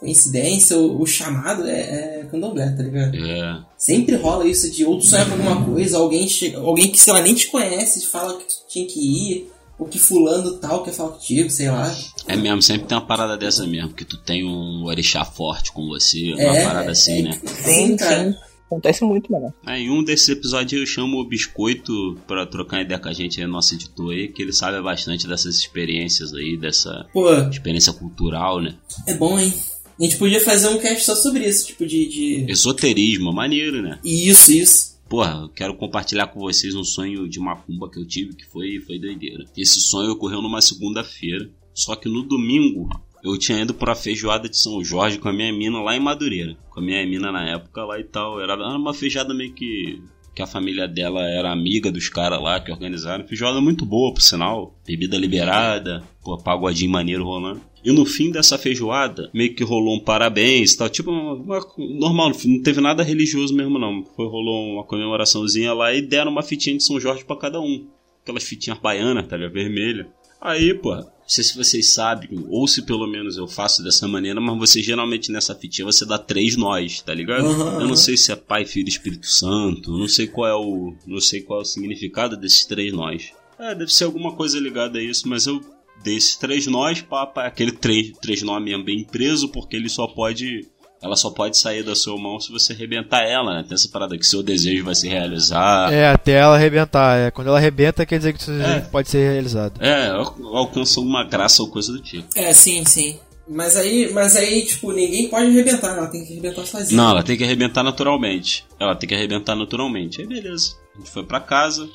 coincidência, 0.00 0.76
o, 0.76 1.00
o 1.00 1.06
chamado 1.06 1.68
é, 1.68 2.22
é 2.22 2.28
candomblé, 2.28 2.68
tá 2.70 2.82
ligado? 2.82 3.14
É. 3.16 3.60
Sempre 3.78 4.16
rola 4.16 4.44
isso 4.44 4.68
de 4.68 4.84
ou 4.84 4.98
tu 4.98 5.06
sonha 5.06 5.24
com 5.24 5.34
alguma 5.34 5.64
coisa, 5.64 5.98
alguém 5.98 6.26
chega, 6.26 6.58
alguém 6.58 6.90
que, 6.90 6.98
sei 6.98 7.12
lá, 7.12 7.20
nem 7.20 7.32
te 7.32 7.46
conhece, 7.46 8.04
fala 8.08 8.36
que 8.36 8.44
tu 8.44 8.54
tinha 8.68 8.86
que 8.88 8.98
ir, 8.98 9.52
ou 9.78 9.86
que 9.86 9.98
fulano 9.98 10.52
tal 10.58 10.82
quer 10.82 10.92
falar 10.92 11.10
contigo, 11.10 11.50
sei 11.50 11.70
lá. 11.70 11.94
É 12.26 12.36
mesmo, 12.36 12.62
sempre 12.62 12.86
tem 12.86 12.96
uma 12.96 13.06
parada 13.06 13.36
dessa 13.36 13.66
mesmo, 13.66 13.92
que 13.92 14.04
tu 14.04 14.16
tem 14.16 14.44
um 14.44 14.84
orixá 14.84 15.24
forte 15.24 15.72
com 15.72 15.86
você, 15.86 16.32
uma 16.34 16.56
É, 16.56 16.64
parada 16.64 16.90
assim, 16.90 17.18
é, 17.20 17.22
né? 17.22 17.40
Sim, 17.44 17.98
sim. 17.98 18.34
Acontece 18.66 19.04
muito, 19.04 19.30
mano. 19.30 19.54
É, 19.64 19.78
em 19.78 19.90
um 19.90 20.02
desses 20.02 20.28
episódios 20.28 20.80
eu 20.80 20.86
chamo 20.86 21.18
o 21.18 21.24
Biscoito 21.24 22.18
pra 22.26 22.44
trocar 22.46 22.80
ideia 22.82 22.98
com 22.98 23.08
a 23.08 23.12
gente, 23.12 23.40
é 23.40 23.46
nosso 23.46 23.74
editor 23.74 24.12
aí, 24.12 24.26
que 24.28 24.42
ele 24.42 24.52
sabe 24.52 24.82
bastante 24.82 25.26
dessas 25.28 25.54
experiências 25.54 26.34
aí, 26.34 26.56
dessa 26.56 27.06
Pô, 27.12 27.32
experiência 27.48 27.92
cultural, 27.92 28.60
né? 28.60 28.74
é 29.06 29.14
bom, 29.14 29.38
hein? 29.38 29.54
A 29.98 30.02
gente 30.02 30.16
podia 30.16 30.40
fazer 30.40 30.68
um 30.68 30.78
cast 30.78 31.04
só 31.04 31.14
sobre 31.14 31.48
isso, 31.48 31.68
tipo 31.68 31.86
de. 31.86 32.06
de... 32.08 32.52
Esoterismo, 32.52 33.32
maneiro, 33.32 33.80
né? 33.80 33.98
Isso, 34.04 34.52
isso. 34.52 34.95
Porra, 35.08 35.42
eu 35.42 35.48
quero 35.48 35.76
compartilhar 35.76 36.26
com 36.26 36.40
vocês 36.40 36.74
um 36.74 36.82
sonho 36.82 37.28
de 37.28 37.38
macumba 37.38 37.88
que 37.88 37.98
eu 37.98 38.06
tive, 38.06 38.34
que 38.34 38.44
foi, 38.44 38.80
foi 38.80 38.98
doideira. 38.98 39.44
Esse 39.56 39.80
sonho 39.80 40.12
ocorreu 40.12 40.42
numa 40.42 40.60
segunda-feira, 40.60 41.48
só 41.72 41.94
que 41.94 42.08
no 42.08 42.22
domingo 42.22 42.88
eu 43.22 43.38
tinha 43.38 43.60
ido 43.60 43.74
pra 43.74 43.94
feijoada 43.94 44.48
de 44.48 44.58
São 44.58 44.82
Jorge 44.84 45.18
com 45.18 45.28
a 45.28 45.32
minha 45.32 45.52
mina 45.52 45.80
lá 45.80 45.96
em 45.96 46.00
Madureira. 46.00 46.56
Com 46.70 46.80
a 46.80 46.82
minha 46.82 47.04
mina 47.06 47.32
na 47.32 47.48
época 47.48 47.84
lá 47.84 47.98
e 47.98 48.04
tal. 48.04 48.40
Era 48.40 48.56
uma 48.76 48.94
feijoada 48.94 49.34
meio 49.34 49.52
que. 49.52 50.02
Que 50.36 50.42
a 50.42 50.46
família 50.46 50.86
dela 50.86 51.22
era 51.22 51.50
amiga 51.50 51.90
dos 51.90 52.10
caras 52.10 52.42
lá 52.42 52.60
que 52.60 52.70
organizaram. 52.70 53.26
Feijoada 53.26 53.58
muito 53.58 53.86
boa, 53.86 54.12
por 54.12 54.20
sinal. 54.20 54.78
Bebida 54.86 55.16
liberada, 55.16 56.04
pô, 56.22 56.36
pagodinho 56.36 56.90
maneiro 56.90 57.24
rolando. 57.24 57.62
E 57.82 57.90
no 57.90 58.04
fim 58.04 58.30
dessa 58.30 58.58
feijoada, 58.58 59.30
meio 59.32 59.54
que 59.54 59.64
rolou 59.64 59.96
um 59.96 59.98
parabéns 60.00 60.74
e 60.74 60.76
tal. 60.76 60.90
Tipo, 60.90 61.10
uma, 61.10 61.66
normal, 61.98 62.32
não 62.44 62.62
teve 62.62 62.82
nada 62.82 63.02
religioso 63.02 63.54
mesmo, 63.54 63.78
não. 63.78 64.04
Foi, 64.14 64.26
rolou 64.26 64.74
uma 64.74 64.84
comemoraçãozinha 64.84 65.72
lá 65.72 65.94
e 65.94 66.02
deram 66.02 66.30
uma 66.30 66.42
fitinha 66.42 66.76
de 66.76 66.84
São 66.84 67.00
Jorge 67.00 67.24
pra 67.24 67.36
cada 67.36 67.58
um. 67.58 67.88
Aquelas 68.22 68.44
fitinhas 68.44 68.78
baianas, 68.78 69.26
tá 69.26 69.38
ligado? 69.38 69.54
Vermelha. 69.54 70.06
Aí, 70.38 70.74
pô, 70.74 71.02
não 71.26 71.30
sei 71.30 71.42
se 71.42 71.56
vocês 71.56 71.92
sabem, 71.92 72.46
ou 72.48 72.68
se 72.68 72.82
pelo 72.82 73.04
menos 73.04 73.36
eu 73.36 73.48
faço 73.48 73.82
dessa 73.82 74.06
maneira, 74.06 74.40
mas 74.40 74.56
você 74.56 74.80
geralmente 74.80 75.32
nessa 75.32 75.56
fitinha 75.56 75.84
você 75.84 76.06
dá 76.06 76.16
três 76.16 76.56
nós, 76.56 77.02
tá 77.02 77.12
ligado? 77.12 77.46
Aham, 77.46 77.80
eu 77.80 77.88
não 77.88 77.96
sei 77.96 78.16
se 78.16 78.30
é 78.30 78.36
Pai, 78.36 78.64
Filho 78.64 78.86
e 78.86 78.90
Espírito 78.90 79.26
Santo, 79.26 79.90
não 79.90 80.06
sei 80.06 80.28
qual 80.28 80.48
é 80.48 80.54
o. 80.54 80.94
não 81.04 81.20
sei 81.20 81.40
qual 81.40 81.58
é 81.58 81.62
o 81.62 81.66
significado 81.66 82.36
desses 82.36 82.64
três 82.64 82.92
nós. 82.92 83.32
É, 83.58 83.74
deve 83.74 83.92
ser 83.92 84.04
alguma 84.04 84.36
coisa 84.36 84.60
ligada 84.60 85.00
a 85.00 85.02
isso, 85.02 85.28
mas 85.28 85.48
eu 85.48 85.60
dei 86.04 86.16
esses 86.16 86.36
três 86.36 86.64
nós 86.68 87.02
pra 87.02 87.32
aquele 87.38 87.72
três, 87.72 88.12
três 88.22 88.42
nós 88.42 88.62
mesmo 88.62 88.84
bem 88.84 89.02
preso, 89.02 89.48
porque 89.48 89.74
ele 89.74 89.88
só 89.88 90.06
pode. 90.06 90.64
Ela 91.02 91.14
só 91.14 91.30
pode 91.30 91.56
sair 91.58 91.82
da 91.82 91.94
sua 91.94 92.16
mão 92.18 92.40
se 92.40 92.50
você 92.50 92.72
arrebentar 92.72 93.22
ela, 93.22 93.54
né? 93.56 93.64
Tem 93.68 93.74
essa 93.74 93.88
parada 93.88 94.16
que 94.16 94.26
seu 94.26 94.42
desejo 94.42 94.84
vai 94.84 94.94
se 94.94 95.06
realizar. 95.08 95.92
É, 95.92 96.08
até 96.08 96.32
ela 96.32 96.56
arrebentar. 96.56 97.18
É, 97.18 97.30
quando 97.30 97.48
ela 97.48 97.58
arrebenta, 97.58 98.06
quer 98.06 98.16
dizer 98.18 98.32
que 98.32 98.40
isso 98.40 98.50
É. 98.52 98.80
pode 98.80 99.08
ser 99.10 99.30
realizado. 99.32 99.80
É, 99.82 100.08
al- 100.08 100.56
alcança 100.56 100.98
uma 101.00 101.22
graça 101.22 101.62
ou 101.62 101.68
coisa 101.70 101.92
do 101.92 102.00
tipo. 102.00 102.26
É, 102.34 102.52
sim, 102.54 102.84
sim. 102.86 103.18
Mas 103.48 103.76
aí, 103.76 104.10
mas 104.12 104.34
aí, 104.36 104.64
tipo, 104.64 104.90
ninguém 104.90 105.28
pode 105.28 105.46
arrebentar, 105.46 105.96
ela 105.96 106.08
tem 106.08 106.24
que 106.24 106.32
arrebentar 106.32 106.64
sozinha. 106.66 107.00
Não, 107.00 107.10
ela 107.10 107.22
tem 107.22 107.36
que 107.36 107.44
arrebentar 107.44 107.82
naturalmente. 107.84 108.64
Ela 108.80 108.96
tem 108.96 109.08
que 109.08 109.14
arrebentar 109.14 109.54
naturalmente. 109.54 110.20
Aí 110.20 110.26
beleza. 110.26 110.74
A 110.94 110.98
gente 110.98 111.10
foi 111.10 111.22
pra 111.24 111.38
casa. 111.40 111.88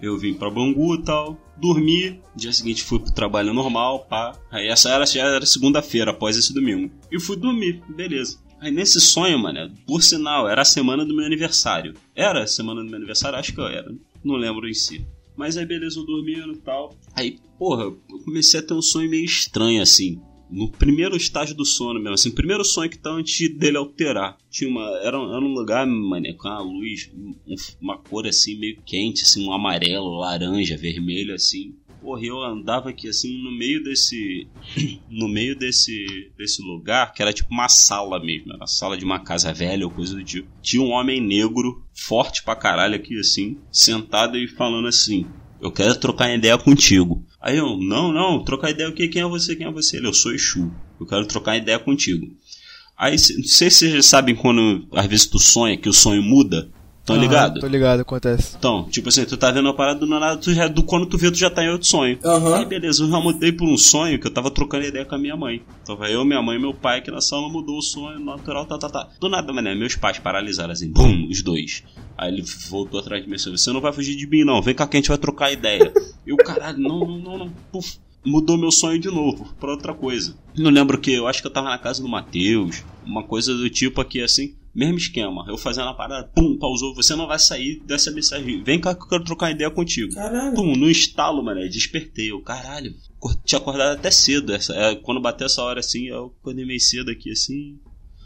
Eu 0.00 0.18
vim 0.18 0.34
pra 0.34 0.50
Bangu 0.50 0.94
e 0.96 1.02
tal. 1.02 1.36
Dormi. 1.56 2.20
Dia 2.34 2.52
seguinte 2.52 2.82
fui 2.82 2.98
pro 2.98 3.12
trabalho 3.12 3.52
normal, 3.54 4.00
pá. 4.10 4.32
Aí 4.50 4.66
essa 4.68 4.90
era, 4.90 5.06
já 5.06 5.22
era 5.22 5.46
segunda-feira, 5.46 6.10
após 6.10 6.36
esse 6.36 6.52
domingo. 6.52 6.90
E 7.10 7.20
fui 7.20 7.36
dormir, 7.36 7.80
beleza. 7.88 8.36
Aí 8.62 8.70
nesse 8.70 9.00
sonho, 9.00 9.36
mano, 9.38 9.72
por 9.86 10.02
sinal, 10.02 10.48
era 10.48 10.62
a 10.62 10.64
semana 10.64 11.04
do 11.04 11.14
meu 11.14 11.26
aniversário. 11.26 11.94
Era 12.14 12.44
a 12.44 12.46
semana 12.46 12.80
do 12.80 12.86
meu 12.86 12.96
aniversário? 12.96 13.36
Acho 13.36 13.52
que 13.52 13.60
eu 13.60 13.66
era. 13.66 13.92
Não 14.22 14.36
lembro 14.36 14.68
em 14.68 14.74
si. 14.74 15.04
Mas 15.36 15.56
aí 15.56 15.66
beleza, 15.66 15.98
eu 15.98 16.06
dormindo 16.06 16.52
e 16.52 16.58
tal. 16.58 16.96
Aí, 17.16 17.38
porra, 17.58 17.82
eu 17.84 18.00
comecei 18.24 18.60
a 18.60 18.62
ter 18.62 18.74
um 18.74 18.80
sonho 18.82 19.10
meio 19.10 19.24
estranho 19.24 19.82
assim 19.82 20.20
no 20.48 20.68
primeiro 20.70 21.16
estágio 21.16 21.56
do 21.56 21.64
sono 21.64 21.98
mesmo, 21.98 22.12
assim, 22.12 22.30
primeiro 22.30 22.62
sonho 22.62 22.90
que 22.90 22.98
tá 22.98 23.10
antes 23.10 23.48
dele 23.56 23.78
alterar. 23.78 24.36
Tinha 24.50 24.68
uma. 24.70 24.82
Era, 25.02 25.18
um- 25.18 25.30
era 25.34 25.40
um 25.42 25.54
lugar, 25.54 25.86
mané, 25.86 26.34
com 26.34 26.46
uma 26.46 26.60
luz, 26.60 27.10
um- 27.16 27.34
uma 27.80 27.96
cor 27.96 28.26
assim, 28.26 28.58
meio 28.60 28.76
quente, 28.84 29.22
assim, 29.22 29.46
um 29.48 29.52
amarelo, 29.54 30.18
laranja, 30.18 30.76
vermelho, 30.76 31.34
assim. 31.34 31.74
Porra, 32.02 32.20
eu 32.24 32.42
andava 32.42 32.90
aqui 32.90 33.08
assim 33.08 33.40
no 33.42 33.52
meio 33.52 33.82
desse. 33.82 34.48
No 35.08 35.28
meio 35.28 35.56
desse. 35.56 36.32
desse 36.36 36.60
lugar, 36.62 37.12
que 37.12 37.22
era 37.22 37.32
tipo 37.32 37.52
uma 37.52 37.68
sala 37.68 38.18
mesmo. 38.18 38.52
Era 38.52 38.64
a 38.64 38.66
sala 38.66 38.96
de 38.96 39.04
uma 39.04 39.20
casa 39.20 39.52
velha 39.52 39.86
ou 39.86 39.92
coisa 39.92 40.14
do 40.14 40.24
tipo. 40.24 40.48
Tinha 40.60 40.82
um 40.82 40.90
homem 40.90 41.20
negro, 41.20 41.84
forte 41.94 42.42
pra 42.42 42.56
caralho 42.56 42.96
aqui, 42.96 43.18
assim, 43.18 43.58
sentado 43.70 44.36
e 44.36 44.48
falando 44.48 44.88
assim. 44.88 45.26
Eu 45.60 45.70
quero 45.70 45.94
trocar 46.00 46.34
ideia 46.34 46.58
contigo. 46.58 47.24
Aí 47.40 47.56
eu, 47.56 47.76
não, 47.78 48.12
não, 48.12 48.42
trocar 48.42 48.70
ideia, 48.70 48.88
o 48.88 48.92
que? 48.92 49.06
Quem 49.06 49.22
é 49.22 49.26
você? 49.26 49.54
Quem 49.54 49.66
é 49.66 49.70
você? 49.70 49.98
Ele, 49.98 50.08
eu 50.08 50.14
sou 50.14 50.32
Exu. 50.32 50.72
Eu 50.98 51.06
quero 51.06 51.24
trocar 51.26 51.56
ideia 51.56 51.78
contigo. 51.78 52.26
Aí, 52.96 53.12
não 53.12 53.44
sei 53.44 53.70
se 53.70 53.90
vocês 53.90 54.06
sabem 54.06 54.34
quando, 54.34 54.88
às 54.92 55.06
vezes, 55.06 55.26
tu 55.26 55.38
sonha, 55.38 55.76
que 55.76 55.88
o 55.88 55.92
sonho 55.92 56.22
muda. 56.22 56.68
Tão 57.04 57.16
ligado? 57.16 57.60
Tô 57.60 57.66
ligado, 57.66 58.00
acontece. 58.00 58.54
Então, 58.56 58.84
tipo 58.84 59.08
assim, 59.08 59.24
tu 59.24 59.36
tá 59.36 59.50
vendo 59.50 59.66
uma 59.66 59.74
parada 59.74 59.98
do 59.98 60.06
nada, 60.06 60.36
tu 60.36 60.54
já, 60.54 60.68
do 60.68 60.84
quando 60.84 61.06
tu 61.06 61.18
vê, 61.18 61.32
tu 61.32 61.36
já 61.36 61.50
tá 61.50 61.64
em 61.64 61.68
outro 61.68 61.86
sonho. 61.86 62.16
Aham. 62.24 62.58
Aí 62.58 62.64
beleza, 62.64 63.02
eu 63.02 63.10
já 63.10 63.18
mudei 63.18 63.50
por 63.50 63.68
um 63.68 63.76
sonho 63.76 64.20
que 64.20 64.26
eu 64.26 64.30
tava 64.30 64.50
trocando 64.52 64.86
ideia 64.86 65.04
com 65.04 65.16
a 65.16 65.18
minha 65.18 65.36
mãe. 65.36 65.62
Tava 65.84 66.08
eu, 66.08 66.24
minha 66.24 66.40
mãe 66.40 66.56
e 66.56 66.60
meu 66.60 66.72
pai 66.72 66.98
aqui 66.98 67.10
na 67.10 67.20
sala, 67.20 67.48
mudou 67.48 67.78
o 67.78 67.82
sonho 67.82 68.20
natural, 68.20 68.66
tá, 68.66 68.78
tá, 68.78 68.88
tá. 68.88 69.08
Do 69.20 69.28
nada, 69.28 69.52
mané, 69.52 69.74
meus 69.74 69.96
pais 69.96 70.20
paralisaram 70.20 70.72
assim, 70.72 70.92
bum, 70.92 71.26
os 71.28 71.42
dois. 71.42 71.82
Aí 72.16 72.32
ele 72.32 72.44
voltou 72.68 73.00
atrás 73.00 73.20
de 73.20 73.28
mim 73.28 73.34
assim, 73.34 73.50
você 73.50 73.72
não 73.72 73.80
vai 73.80 73.92
fugir 73.92 74.14
de 74.14 74.26
mim 74.26 74.44
não, 74.44 74.62
vem 74.62 74.74
cá 74.74 74.86
que 74.86 74.96
a 74.96 75.00
gente 75.00 75.08
vai 75.08 75.18
trocar 75.18 75.52
ideia. 75.52 75.92
eu, 76.24 76.36
caralho, 76.36 76.78
não, 76.78 77.00
não, 77.00 77.18
não, 77.18 77.38
não, 77.38 77.52
puf. 77.72 77.98
Mudou 78.24 78.56
meu 78.56 78.70
sonho 78.70 79.00
de 79.00 79.08
novo, 79.08 79.52
pra 79.58 79.72
outra 79.72 79.92
coisa. 79.92 80.36
Não 80.56 80.70
lembro 80.70 80.96
o 80.96 81.00
que, 81.00 81.12
eu 81.12 81.26
acho 81.26 81.40
que 81.40 81.48
eu 81.48 81.52
tava 81.52 81.68
na 81.68 81.78
casa 81.78 82.00
do 82.00 82.08
Matheus, 82.08 82.84
uma 83.04 83.24
coisa 83.24 83.52
do 83.52 83.68
tipo 83.68 84.00
aqui 84.00 84.22
assim. 84.22 84.54
Mesmo 84.74 84.96
esquema, 84.96 85.44
eu 85.48 85.58
fazendo 85.58 85.88
a 85.88 85.94
parada, 85.94 86.26
pum, 86.34 86.56
pausou, 86.58 86.94
você 86.94 87.14
não 87.14 87.26
vai 87.26 87.38
sair 87.38 87.82
dessa 87.84 88.10
mensagem. 88.10 88.62
Vem 88.62 88.80
cá 88.80 88.94
que 88.94 89.02
eu 89.02 89.08
quero 89.08 89.24
trocar 89.24 89.50
ideia 89.50 89.70
contigo. 89.70 90.14
Caralho. 90.14 90.54
Pum, 90.54 90.74
no 90.74 90.88
estalo, 90.88 91.44
mano, 91.44 91.60
despertei. 91.68 92.30
Eu, 92.30 92.40
caralho, 92.40 92.94
tinha 93.44 93.58
acordado 93.58 93.98
até 93.98 94.10
cedo. 94.10 94.52
Essa, 94.52 94.74
é, 94.74 94.94
quando 94.96 95.20
bateu 95.20 95.46
essa 95.46 95.62
hora 95.62 95.80
assim, 95.80 96.08
eu 96.08 96.34
acordei 96.40 96.64
meio 96.64 96.80
cedo 96.80 97.10
aqui 97.10 97.30
assim. 97.30 97.78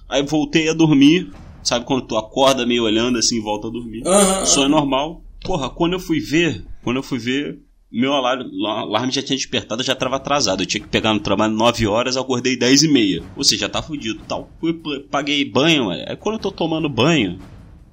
Aí 0.09 0.23
voltei 0.23 0.69
a 0.69 0.75
dormir. 0.75 1.33
Sabe 1.65 1.85
quando 1.85 2.07
tu 2.07 2.17
acorda 2.17 2.65
meio 2.65 2.85
olhando 2.85 3.19
assim 3.19 3.39
e 3.39 3.43
volta 3.43 3.67
a 3.67 3.71
dormir? 3.71 4.07
Aham. 4.07 4.47
Sonho 4.47 4.69
normal. 4.69 5.25
Porra, 5.43 5.69
quando 5.69 5.95
eu 5.95 6.01
fui 6.01 6.21
ver, 6.21 6.65
quando 6.85 6.99
eu 6.99 7.03
fui 7.03 7.19
ver, 7.19 7.61
meu 7.91 8.13
alarme, 8.13 9.13
já 9.13 9.23
tinha 9.23 9.37
despertado, 9.37 9.83
já 9.83 9.95
tava 9.95 10.17
atrasado. 10.17 10.63
Eu 10.63 10.67
tinha 10.67 10.83
que 10.83 10.89
pegar 10.89 11.15
no 11.15 11.21
trabalho 11.21 11.55
9 11.55 11.87
horas, 11.87 12.17
acordei 12.17 12.57
10 12.57 12.83
e 12.83 12.89
meia. 12.89 13.23
Ou 13.37 13.45
seja, 13.45 13.63
já 13.63 13.69
tá 13.69 13.83
fudido. 13.83 14.23
Tal. 14.27 14.51
Fui, 14.61 14.75
paguei 15.11 15.45
banho, 15.45 15.87
mano. 15.87 16.05
Aí 16.07 16.17
quando 16.17 16.35
eu 16.35 16.41
tô 16.41 16.51
tomando 16.51 16.89
banho, 16.89 17.39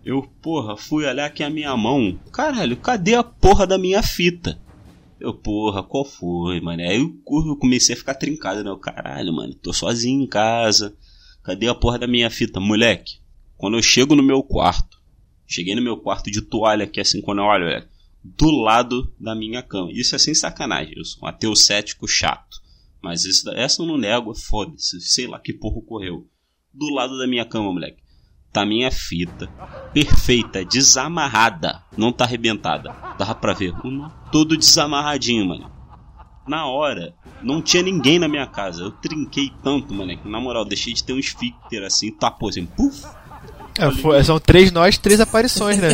eu, 0.03 0.23
porra, 0.41 0.75
fui 0.75 1.05
olhar 1.05 1.25
aqui 1.25 1.43
a 1.43 1.49
minha 1.49 1.75
mão. 1.77 2.19
Caralho, 2.31 2.75
cadê 2.75 3.15
a 3.15 3.23
porra 3.23 3.65
da 3.65 3.77
minha 3.77 4.01
fita? 4.03 4.59
Eu, 5.19 5.33
porra, 5.33 5.81
qual 5.81 6.03
foi, 6.03 6.59
mano? 6.59 6.81
Aí 6.81 6.97
eu, 6.97 7.15
eu 7.47 7.55
comecei 7.55 7.95
a 7.95 7.97
ficar 7.97 8.15
trincado, 8.15 8.63
né? 8.63 8.69
Eu, 8.69 8.77
caralho, 8.77 9.31
mano, 9.31 9.53
tô 9.53 9.71
sozinho 9.71 10.21
em 10.21 10.27
casa. 10.27 10.93
Cadê 11.43 11.67
a 11.67 11.75
porra 11.75 11.99
da 11.99 12.07
minha 12.07 12.29
fita? 12.29 12.59
Moleque, 12.59 13.19
quando 13.55 13.77
eu 13.77 13.81
chego 13.81 14.15
no 14.15 14.23
meu 14.23 14.43
quarto, 14.43 15.01
cheguei 15.47 15.75
no 15.75 15.81
meu 15.81 15.95
quarto 15.97 16.29
de 16.29 16.41
toalha 16.41 16.83
aqui, 16.83 16.99
assim, 16.99 17.21
quando 17.21 17.39
eu 17.39 17.45
olho, 17.45 17.63
moleque, 17.63 17.87
do 18.23 18.49
lado 18.51 19.13
da 19.19 19.35
minha 19.35 19.61
cama. 19.61 19.89
Isso 19.91 20.15
é 20.15 20.19
sem 20.19 20.33
sacanagem, 20.33 20.93
eu 20.97 21.03
sou 21.05 21.23
um 21.23 21.27
ateu 21.27 21.55
cético 21.55 22.07
chato. 22.07 22.61
Mas 23.01 23.25
isso, 23.25 23.49
essa 23.51 23.81
eu 23.81 23.85
não 23.85 23.97
nego, 23.97 24.33
foda-se, 24.33 25.01
sei 25.01 25.27
lá 25.27 25.37
que 25.39 25.51
porra 25.53 25.77
ocorreu. 25.79 26.25
Do 26.73 26.89
lado 26.93 27.17
da 27.17 27.27
minha 27.27 27.43
cama, 27.45 27.71
moleque, 27.71 28.01
tá 28.51 28.65
minha 28.65 28.89
fita, 28.89 29.47
perfeita, 29.93 30.63
desamarrada, 30.63 31.83
não 31.97 32.11
tá 32.13 32.23
arrebentada. 32.23 32.95
Dava 33.17 33.35
pra 33.35 33.53
ver, 33.53 33.73
um 33.85 34.09
todo 34.31 34.55
desamarradinho, 34.57 35.45
mano. 35.45 35.69
Na 36.47 36.65
hora, 36.65 37.13
não 37.41 37.61
tinha 37.61 37.83
ninguém 37.83 38.19
na 38.19 38.27
minha 38.27 38.45
casa. 38.47 38.83
Eu 38.83 38.91
trinquei 38.91 39.49
tanto, 39.63 39.93
mano. 39.93 40.17
que, 40.17 40.27
Na 40.27 40.39
moral, 40.41 40.65
deixei 40.65 40.93
de 40.93 41.03
ter 41.03 41.13
um 41.13 41.19
esfíncter 41.19 41.83
assim, 41.83 42.11
tapou 42.11 42.49
assim, 42.49 42.65
puf. 42.65 43.05
É, 43.77 43.89
foi- 43.91 44.23
são 44.23 44.39
três 44.39 44.71
nós, 44.71 44.97
três 44.97 45.19
aparições, 45.21 45.77
né? 45.79 45.89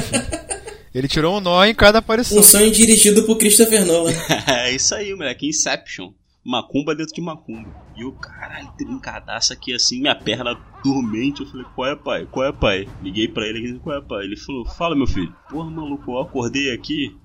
Ele 0.94 1.08
tirou 1.08 1.38
um 1.38 1.40
nó 1.40 1.64
em 1.66 1.76
cada 1.76 2.00
aparição. 2.00 2.40
Um 2.40 2.44
sonho 2.44 2.72
dirigido 2.72 3.24
por 3.24 3.38
Christopher 3.38 3.86
Nolan. 3.86 4.12
é 4.48 4.72
isso 4.74 4.96
aí, 4.96 5.14
moleque. 5.14 5.48
Inception. 5.48 6.12
Macumba 6.44 6.96
dentro 6.96 7.14
de 7.14 7.22
macumba. 7.22 7.70
E 7.96 8.04
o 8.04 8.12
caralho, 8.14 8.72
trincadaço 8.78 9.54
aqui 9.54 9.74
assim, 9.74 10.02
minha 10.02 10.16
perna 10.16 10.58
dormente. 10.84 11.42
Eu 11.42 11.48
falei, 11.48 11.66
qual 11.76 11.88
é, 11.90 11.96
pai? 11.96 12.28
Qual 12.32 12.46
é, 12.46 12.52
pai? 12.52 12.88
Liguei 13.04 13.28
pra 13.28 13.46
ele 13.46 13.60
aqui, 13.60 13.80
qual 13.80 13.98
é, 13.98 14.02
pai? 14.02 14.24
Ele 14.24 14.38
falou, 14.38 14.66
fala, 14.66 14.96
meu 14.96 15.06
filho. 15.06 15.34
Porra, 15.50 15.70
maluco, 15.70 16.12
eu 16.12 16.20
acordei 16.20 16.74
aqui. 16.74 17.16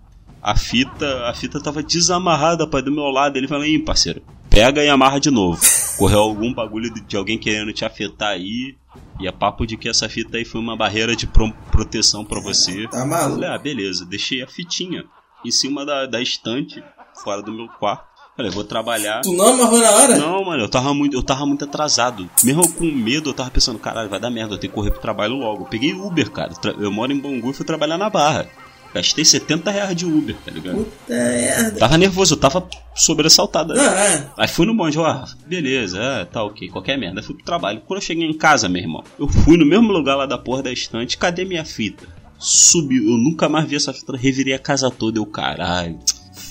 A 0.43 0.55
fita, 0.57 1.27
a 1.27 1.33
fita 1.33 1.63
tava 1.63 1.83
desamarrada, 1.83 2.67
pai, 2.67 2.83
do 2.83 2.93
meu 2.93 3.05
lado. 3.05 3.37
Ele 3.39 3.49
falou, 3.49 3.65
ih, 3.65 3.79
parceiro, 3.79 4.23
pega 4.55 4.83
e 4.85 4.89
amarra 4.89 5.19
de 5.19 5.31
novo. 5.31 5.61
Correu 5.99 6.21
algum 6.21 6.53
bagulho 6.53 6.93
de 6.93 7.17
alguém 7.17 7.39
querendo 7.39 7.73
te 7.73 7.85
afetar 7.85 8.31
aí. 8.31 8.77
E 9.21 9.27
é 9.27 9.33
papo 9.33 9.67
de 9.67 9.77
que 9.77 9.89
essa 9.89 10.09
fita 10.09 10.37
aí 10.37 10.45
foi 10.45 10.61
uma 10.61 10.77
barreira 10.77 11.15
de 11.17 11.27
pro- 11.27 11.53
proteção 11.71 12.25
pra 12.25 12.41
você. 12.41 12.87
Tá 12.89 13.05
maluco. 13.05 13.35
Falei, 13.41 13.51
ah, 13.51 13.59
beleza, 13.59 14.05
deixei 14.05 14.43
a 14.43 14.47
fitinha 14.47 15.05
em 15.45 15.51
cima 15.51 15.85
da, 15.85 16.07
da 16.07 16.21
estante, 16.21 16.83
fora 17.23 17.43
do 17.43 17.53
meu 17.53 17.69
quarto. 17.69 18.05
Falei, 18.37 18.51
vou 18.51 18.65
trabalhar. 18.65 19.21
Tu 19.21 19.33
não 19.33 19.55
amarrou 19.55 19.79
na 19.81 19.91
hora? 19.93 20.17
Não, 20.19 20.45
mano, 20.45 20.65
eu 20.65 20.69
tava 20.69 20.93
muito, 20.93 21.17
eu 21.17 21.23
tava 21.23 21.47
muito 21.47 21.65
atrasado. 21.65 22.29
Mesmo 22.43 22.69
com 22.73 22.85
medo, 22.85 23.31
eu 23.31 23.35
tava 23.35 23.51
pensando, 23.51 23.79
caralho, 23.79 24.09
vai 24.09 24.19
dar 24.19 24.31
merda, 24.31 24.55
eu 24.55 24.59
tenho 24.59 24.73
que 24.73 24.75
correr 24.75 24.91
pro 24.91 25.01
trabalho 25.01 25.35
logo. 25.35 25.63
Eu 25.63 25.67
peguei 25.69 25.93
Uber, 25.93 26.29
cara. 26.31 26.53
Eu 26.81 26.91
moro 26.91 27.13
em 27.13 27.19
Bangu 27.21 27.51
e 27.51 27.55
fui 27.55 27.65
trabalhar 27.65 27.97
na 27.99 28.11
Barra. 28.11 28.49
Gastei 28.95 29.25
70 29.25 29.71
reais 29.73 29.97
de 29.97 30.07
Uber, 30.07 30.37
tá 30.45 30.53
ligado? 30.53 30.77
Puta 30.85 31.13
merda. 31.13 31.79
Tava 31.81 31.99
nervoso, 31.99 32.35
eu 32.35 32.39
tava 32.39 32.69
sobressaltado. 32.95 33.75
Não, 33.75 33.83
é. 33.83 34.31
Aí 34.39 34.47
fui 34.47 34.65
no 34.65 34.75
bonde, 34.77 34.97
ó, 35.01 35.25
beleza, 35.45 36.01
é, 36.01 36.25
tá 36.25 36.45
ok, 36.45 36.69
qualquer 36.69 36.97
merda. 36.97 37.21
Fui 37.21 37.35
pro 37.35 37.45
trabalho. 37.45 37.83
Quando 37.85 37.99
eu 37.99 38.07
cheguei 38.07 38.25
em 38.25 38.33
casa, 38.33 38.69
meu 38.69 38.81
irmão, 38.81 39.03
eu 39.19 39.27
fui 39.27 39.57
no 39.57 39.67
mesmo 39.67 39.91
lugar 39.93 40.15
lá 40.15 40.27
da 40.27 40.39
porra 40.39 40.63
da 40.63 40.73
estante, 40.73 41.19
cadê 41.19 41.45
minha 41.45 41.65
fita? 41.65 42.07
Subiu, 42.39 43.03
eu 43.11 43.19
nunca 43.19 43.49
mais 43.49 43.69
vi 43.69 43.75
essa 43.75 43.93
fita, 43.93 44.17
revirei 44.17 44.55
a 44.55 44.61
casa 44.61 44.89
toda, 44.93 45.19
eu 45.19 45.27
caralho. 45.27 45.99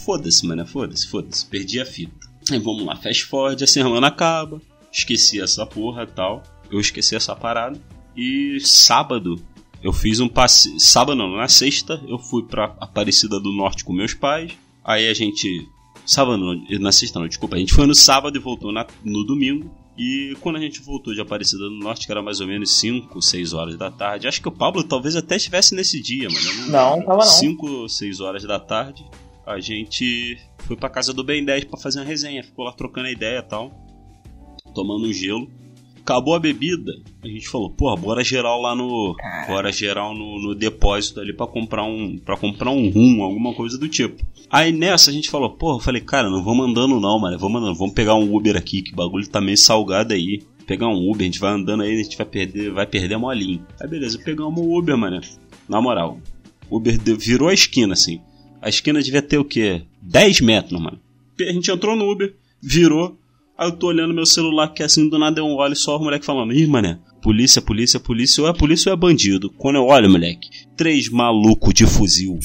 Foda-se, 0.06 0.45
mano, 0.45 0.65
foda-se, 0.65 1.08
foda-se, 1.08 1.45
perdi 1.45 1.79
a 1.79 1.86
fita. 1.86 2.27
Aí 2.51 2.60
vamos 2.60 2.86
lá, 2.86 2.97
fast 2.97 3.23
forward, 3.23 3.63
a 3.63 3.67
semana 3.67 4.08
acaba, 4.08 4.62
esqueci 4.91 5.41
essa 5.41 5.65
porra 5.65 6.03
e 6.03 6.08
tal, 6.08 6.43
eu 6.69 6.79
esqueci 6.82 7.15
essa 7.15 7.34
parada. 7.34 7.79
E 8.17 8.60
sábado, 8.60 9.41
eu 9.84 9.91
fiz 9.93 10.19
um 10.19 10.28
passe. 10.28 10.80
Sábado 10.80 11.15
não, 11.17 11.36
na 11.36 11.48
sexta, 11.48 12.02
eu 12.08 12.17
fui 12.17 12.43
pra 12.43 12.76
Aparecida 12.80 13.39
do 13.39 13.52
Norte 13.52 13.84
com 13.84 13.93
meus 13.93 14.13
pais. 14.13 14.52
Aí 14.84 15.08
a 15.10 15.13
gente. 15.13 15.67
Sábado 16.06 16.38
não, 16.38 16.80
na 16.80 16.91
sexta 16.91 17.19
não, 17.19 17.28
desculpa. 17.28 17.56
A 17.56 17.60
gente 17.60 17.74
foi 17.74 17.86
no 17.86 17.96
sábado 17.96 18.36
e 18.38 18.39
voltou 18.39 18.72
na- 18.72 18.88
no 19.04 19.24
domingo. 19.24 19.69
E 19.98 20.36
quando 20.41 20.56
a 20.56 20.60
gente 20.60 20.82
voltou 20.82 21.13
de 21.13 21.22
Aparecida 21.22 21.65
do 21.65 21.69
Norte, 21.78 22.06
que 22.08 22.12
era 22.12 22.22
mais 22.22 22.39
ou 22.41 22.48
menos 22.48 22.72
5, 22.80 23.22
6 23.22 23.54
horas 23.54 23.78
da 23.78 23.91
tarde. 23.91 24.28
Acho 24.28 24.41
que 24.41 24.48
o 24.48 24.52
Pablo 24.52 24.84
talvez 24.84 25.15
até 25.15 25.36
estivesse 25.36 25.76
nesse 25.76 26.02
dia, 26.02 26.28
mano. 26.30 26.46
Eu 26.65 26.67
Não, 26.72 27.00
tava 27.04 27.17
não. 27.17 27.22
5 27.22 27.67
ou 27.69 27.88
6 27.88 28.19
horas 28.19 28.43
da 28.43 28.60
tarde, 28.60 29.06
a 29.46 29.60
gente 29.60 30.36
foi 30.65 30.76
pra 30.76 30.89
casa 30.89 31.13
do 31.13 31.24
Ben 31.24 31.46
10 31.46 31.65
pra 31.65 31.80
fazer 31.80 32.00
uma 32.00 32.06
resenha. 32.06 32.43
Ficou 32.43 32.65
lá 32.65 32.72
trocando 32.72 33.08
ideia 33.08 33.38
e 33.38 33.43
tal. 33.43 33.72
Tomando 34.74 35.06
um 35.08 35.13
gelo. 35.13 35.48
Acabou 36.04 36.36
a 36.36 36.39
bebida, 36.39 36.92
a 37.24 37.28
gente 37.28 37.48
falou, 37.48 37.70
porra, 37.70 37.96
bora 37.96 38.24
geral 38.24 38.62
lá 38.62 38.76
no. 38.76 39.16
Bora 39.48 39.72
geral 39.72 40.13
no, 40.13 40.38
no 40.42 40.54
depósito 40.54 41.22
ali 41.22 41.32
pra 41.32 41.48
comprar 41.48 41.84
um. 41.84 42.18
para 42.18 42.36
comprar 42.36 42.72
um 42.72 42.89
rum, 42.89 43.24
alguma 43.24 43.54
coisa 43.54 43.78
do 43.78 43.88
tipo. 43.88 44.22
Aí 44.52 44.74
nessa 44.74 45.10
a 45.12 45.13
gente 45.13 45.30
falou, 45.30 45.50
porra, 45.52 45.78
eu 45.78 45.80
falei, 45.80 46.02
cara, 46.02 46.30
não 46.30 46.44
vamos 46.44 46.68
andando 46.68 47.00
não, 47.00 47.18
mano. 47.20 47.39
Vamos 47.39 47.62
andando, 47.62 47.76
vamos 47.78 47.94
pegar 47.94 48.16
um 48.16 48.36
Uber 48.36 48.58
aqui, 48.58 48.82
que 48.82 48.92
o 48.92 48.96
bagulho 48.98 49.26
tá 49.30 49.39
meio 49.39 49.58
salgado 49.58 50.13
aí. 50.13 50.42
Pegar 50.68 50.88
um 50.89 51.10
Uber, 51.10 51.22
a 51.22 51.26
gente 51.26 51.39
vai 51.39 51.54
andando 51.54 51.84
aí, 51.84 51.94
a 51.94 52.04
gente 52.04 52.18
vai 52.18 52.26
perder, 52.26 52.72
vai 52.72 52.86
perder 52.86 53.16
a 53.16 53.20
molinha. 53.20 53.62
Aí 53.82 53.88
beleza, 53.88 54.20
pegamos 54.20 54.60
o 54.62 54.78
Uber, 54.78 54.98
mano. 54.98 55.22
Na 55.70 55.82
moral, 55.82 56.20
Uber 56.70 56.98
deu- 56.98 57.18
virou 57.18 57.48
a 57.48 57.54
esquina, 57.54 57.94
assim. 57.94 58.20
A 58.62 58.68
esquina 58.68 59.02
devia 59.02 59.22
ter 59.22 59.38
o 59.38 59.46
quê? 59.46 59.84
10 60.02 60.42
metros, 60.42 60.82
mano. 60.82 61.00
A 61.39 61.52
gente 61.52 61.72
entrou 61.72 61.96
no 61.96 62.12
Uber, 62.12 62.36
virou. 62.62 63.18
Aí 63.56 63.68
eu 63.68 63.78
tô 63.78 63.88
olhando 63.88 64.16
meu 64.16 64.26
celular, 64.26 64.70
que 64.70 64.82
assim, 64.82 65.08
do 65.08 65.20
nada 65.20 65.39
eu 65.39 65.46
olho 65.46 65.76
só 65.76 65.98
o 65.98 66.00
moleque 66.00 66.26
falando, 66.26 66.54
ih, 66.54 66.66
mané, 66.66 67.00
polícia, 67.22 67.62
polícia, 67.62 68.00
polícia, 68.00 68.42
ou 68.42 68.50
é 68.50 68.54
polícia 68.54 68.89
ou 68.89 68.94
é 68.94 69.00
bandido. 69.00 69.50
Quando 69.52 69.76
eu 69.76 69.86
olho, 69.86 70.10
moleque, 70.10 70.50
três 70.76 71.08
malucos 71.08 71.72
de 71.72 71.86
fuzil, 71.86 72.39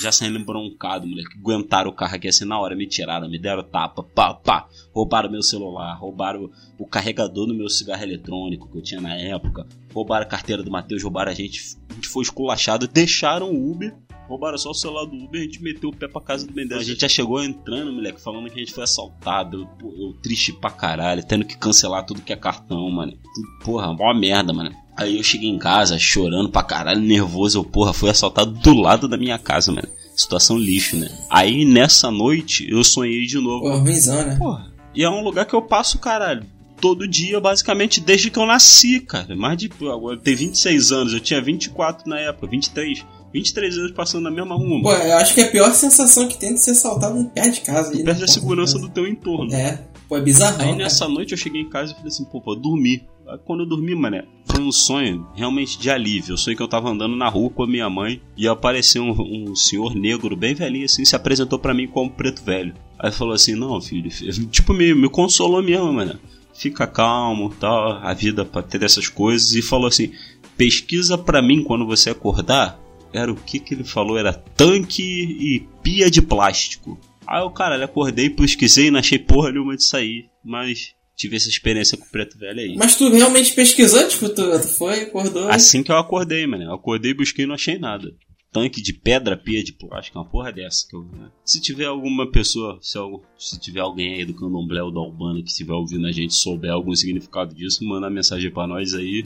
já 0.00 0.10
saindo 0.10 0.42
broncado, 0.42 1.06
moleque, 1.06 1.38
aguentaram 1.38 1.90
o 1.90 1.94
carro 1.94 2.16
aqui 2.16 2.28
assim 2.28 2.46
na 2.46 2.58
hora, 2.58 2.74
me 2.74 2.86
tiraram, 2.86 3.28
me 3.28 3.38
deram 3.38 3.62
tapa, 3.62 4.02
pá, 4.02 4.32
pá, 4.32 4.66
roubaram 4.94 5.30
meu 5.30 5.42
celular, 5.42 5.98
roubaram 5.98 6.50
o 6.78 6.86
carregador 6.86 7.46
do 7.46 7.54
meu 7.54 7.68
cigarro 7.68 8.02
eletrônico 8.02 8.70
que 8.70 8.78
eu 8.78 8.82
tinha 8.82 9.02
na 9.02 9.14
época, 9.14 9.66
roubaram 9.92 10.24
a 10.24 10.28
carteira 10.28 10.62
do 10.62 10.70
Matheus, 10.70 11.02
roubaram 11.02 11.30
a 11.30 11.34
gente, 11.34 11.60
a 11.90 11.94
gente 11.94 12.08
foi 12.08 12.22
esculachado, 12.22 12.88
deixaram 12.88 13.52
o 13.52 13.70
Uber, 13.70 13.94
roubaram 14.28 14.58
só 14.58 14.70
o 14.70 14.74
celular 14.74 15.06
do 15.06 15.16
Uber, 15.16 15.40
a 15.40 15.44
gente 15.44 15.62
meteu 15.62 15.90
o 15.90 15.96
pé 15.96 16.08
pra 16.08 16.20
casa 16.20 16.46
do 16.46 16.54
Mendel. 16.54 16.78
A 16.78 16.82
gente 16.82 17.00
já 17.00 17.08
chegou 17.08 17.42
entrando, 17.42 17.92
moleque, 17.92 18.20
falando 18.20 18.48
que 18.48 18.56
a 18.56 18.58
gente 18.58 18.72
foi 18.72 18.84
assaltado, 18.84 19.62
eu, 19.62 19.66
pô, 19.66 19.92
eu 19.96 20.12
triste 20.22 20.52
pra 20.52 20.70
caralho, 20.70 21.24
tendo 21.24 21.44
que 21.44 21.56
cancelar 21.56 22.04
tudo 22.04 22.22
que 22.22 22.32
é 22.32 22.36
cartão, 22.36 22.90
mano. 22.90 23.12
Tudo, 23.12 23.64
porra, 23.64 23.92
mó 23.92 24.12
merda, 24.14 24.52
mano. 24.52 24.70
Aí 24.96 25.16
eu 25.16 25.22
cheguei 25.24 25.48
em 25.48 25.58
casa 25.58 25.98
chorando 25.98 26.48
pra 26.48 26.62
caralho, 26.62 27.00
nervoso, 27.00 27.58
eu, 27.58 27.64
porra, 27.64 27.92
fui 27.92 28.08
assaltado 28.10 28.52
do 28.52 28.74
lado 28.74 29.08
da 29.08 29.16
minha 29.16 29.38
casa, 29.38 29.72
mano. 29.72 29.88
Situação 30.16 30.56
lixo, 30.56 30.96
né? 30.96 31.08
Aí 31.28 31.64
nessa 31.64 32.10
noite 32.10 32.66
eu 32.70 32.84
sonhei 32.84 33.26
de 33.26 33.38
novo. 33.38 33.62
Pô, 33.62 33.78
ruimzão, 33.78 34.24
né? 34.24 34.36
Porra, 34.36 34.72
e 34.94 35.02
é 35.02 35.10
um 35.10 35.22
lugar 35.22 35.44
que 35.44 35.54
eu 35.54 35.62
passo, 35.62 35.98
caralho. 35.98 36.46
Todo 36.80 37.08
dia, 37.08 37.40
basicamente, 37.40 38.00
desde 38.00 38.30
que 38.30 38.38
eu 38.38 38.46
nasci, 38.46 39.00
cara. 39.00 39.34
Mais 39.34 39.56
de. 39.56 39.70
Agora 39.80 40.16
tem 40.18 40.34
26 40.34 40.92
anos, 40.92 41.12
eu 41.12 41.20
tinha 41.20 41.40
24 41.40 42.08
na 42.08 42.18
época, 42.18 42.46
23. 42.46 43.04
23 43.34 43.78
anos 43.78 43.90
passando 43.90 44.22
na 44.22 44.30
mesma 44.30 44.54
rua. 44.54 44.80
Pô, 44.80 44.92
eu 44.92 45.16
acho 45.16 45.34
que 45.34 45.40
é 45.40 45.44
a 45.44 45.50
pior 45.50 45.72
sensação 45.74 46.28
que 46.28 46.38
tem 46.38 46.54
de 46.54 46.60
ser 46.60 46.70
assaltado 46.70 47.22
perto 47.34 47.54
de 47.54 47.60
casa. 47.62 47.92
Aí, 47.92 48.04
Perde 48.04 48.22
a 48.22 48.28
segurança 48.28 48.78
do 48.78 48.88
teu 48.88 49.08
entorno. 49.08 49.52
É, 49.52 49.82
pô, 50.08 50.16
é 50.16 50.20
bizarro. 50.20 50.62
Aí 50.62 50.76
nessa 50.76 51.08
noite 51.08 51.32
eu 51.32 51.38
cheguei 51.38 51.60
em 51.60 51.68
casa 51.68 51.90
e 51.90 51.96
falei 51.96 52.08
assim, 52.08 52.24
pô, 52.24 52.40
vou 52.40 52.54
dormir. 52.54 53.04
Aí, 53.26 53.36
quando 53.44 53.64
eu 53.64 53.68
dormi, 53.68 53.92
mané, 53.92 54.24
foi 54.46 54.62
um 54.62 54.70
sonho 54.70 55.26
realmente 55.34 55.76
de 55.76 55.90
alívio. 55.90 56.34
Eu 56.34 56.36
sonhei 56.36 56.56
que 56.56 56.62
eu 56.62 56.68
tava 56.68 56.88
andando 56.88 57.16
na 57.16 57.28
rua 57.28 57.50
com 57.50 57.64
a 57.64 57.66
minha 57.66 57.90
mãe 57.90 58.22
e 58.36 58.46
apareceu 58.46 59.02
um, 59.02 59.50
um 59.50 59.56
senhor 59.56 59.96
negro, 59.96 60.36
bem 60.36 60.54
velhinho 60.54 60.84
assim, 60.84 61.04
se 61.04 61.16
apresentou 61.16 61.58
para 61.58 61.74
mim 61.74 61.88
como 61.88 62.10
preto 62.10 62.40
velho. 62.44 62.72
Aí 62.96 63.10
falou 63.10 63.34
assim, 63.34 63.56
não, 63.56 63.80
filho, 63.80 64.10
tipo, 64.48 64.72
me, 64.72 64.94
me 64.94 65.08
consolou 65.08 65.60
mesmo, 65.60 65.92
mané. 65.92 66.14
Fica 66.52 66.86
calmo, 66.86 67.52
tal, 67.58 67.94
a 67.94 68.14
vida 68.14 68.44
pra 68.44 68.62
ter 68.62 68.78
dessas 68.78 69.08
coisas. 69.08 69.54
E 69.54 69.60
falou 69.60 69.88
assim, 69.88 70.12
pesquisa 70.56 71.18
para 71.18 71.42
mim 71.42 71.64
quando 71.64 71.84
você 71.84 72.10
acordar. 72.10 72.83
Era 73.14 73.30
o 73.30 73.36
que 73.36 73.60
que 73.60 73.74
ele 73.74 73.84
falou? 73.84 74.18
Era 74.18 74.32
tanque 74.32 75.02
e 75.02 75.68
pia 75.82 76.10
de 76.10 76.20
plástico. 76.20 76.98
Aí 77.24 77.40
eu, 77.40 77.50
cara, 77.50 77.82
acordei, 77.82 78.28
pesquisei, 78.28 78.90
não 78.90 78.98
achei 78.98 79.18
porra 79.18 79.52
nenhuma 79.52 79.76
de 79.76 79.84
sair. 79.84 80.28
Mas 80.44 80.94
tive 81.16 81.36
essa 81.36 81.48
experiência 81.48 81.96
com 81.96 82.04
o 82.04 82.10
preto 82.10 82.36
velho 82.36 82.60
aí. 82.60 82.76
Mas 82.76 82.96
tu 82.96 83.08
realmente 83.08 83.52
pesquisou? 83.52 84.06
Tipo, 84.08 84.28
tu, 84.30 84.50
tu 84.60 84.68
foi, 84.68 85.02
acordou? 85.02 85.48
Assim 85.48 85.82
que 85.82 85.92
eu 85.92 85.96
acordei, 85.96 86.44
mano. 86.46 86.64
Eu 86.64 86.74
acordei, 86.74 87.14
busquei 87.14 87.44
e 87.44 87.48
não 87.48 87.54
achei 87.54 87.78
nada. 87.78 88.12
Tanque 88.52 88.82
de 88.82 88.92
pedra, 88.92 89.36
pia 89.36 89.64
de 89.64 89.72
plástico, 89.72 90.18
uma 90.18 90.24
porra 90.24 90.52
dessa. 90.52 90.86
Que 90.88 90.96
eu, 90.96 91.02
né? 91.04 91.28
Se 91.44 91.60
tiver 91.60 91.86
alguma 91.86 92.30
pessoa, 92.30 92.78
se, 92.80 92.98
se, 93.38 93.60
tiver 93.60 93.80
alguém 93.80 94.14
aí 94.14 94.24
do 94.24 94.34
candomblé 94.34 94.82
ou 94.82 94.92
da 94.92 95.00
Urbana 95.00 95.42
que 95.42 95.50
estiver 95.50 95.72
ouvindo 95.72 96.06
a 96.06 96.12
gente 96.12 96.34
souber 96.34 96.70
algum 96.70 96.94
significado 96.94 97.54
disso, 97.54 97.84
manda 97.84 98.10
mensagem 98.10 98.50
para 98.50 98.68
nós 98.68 98.94
aí. 98.94 99.24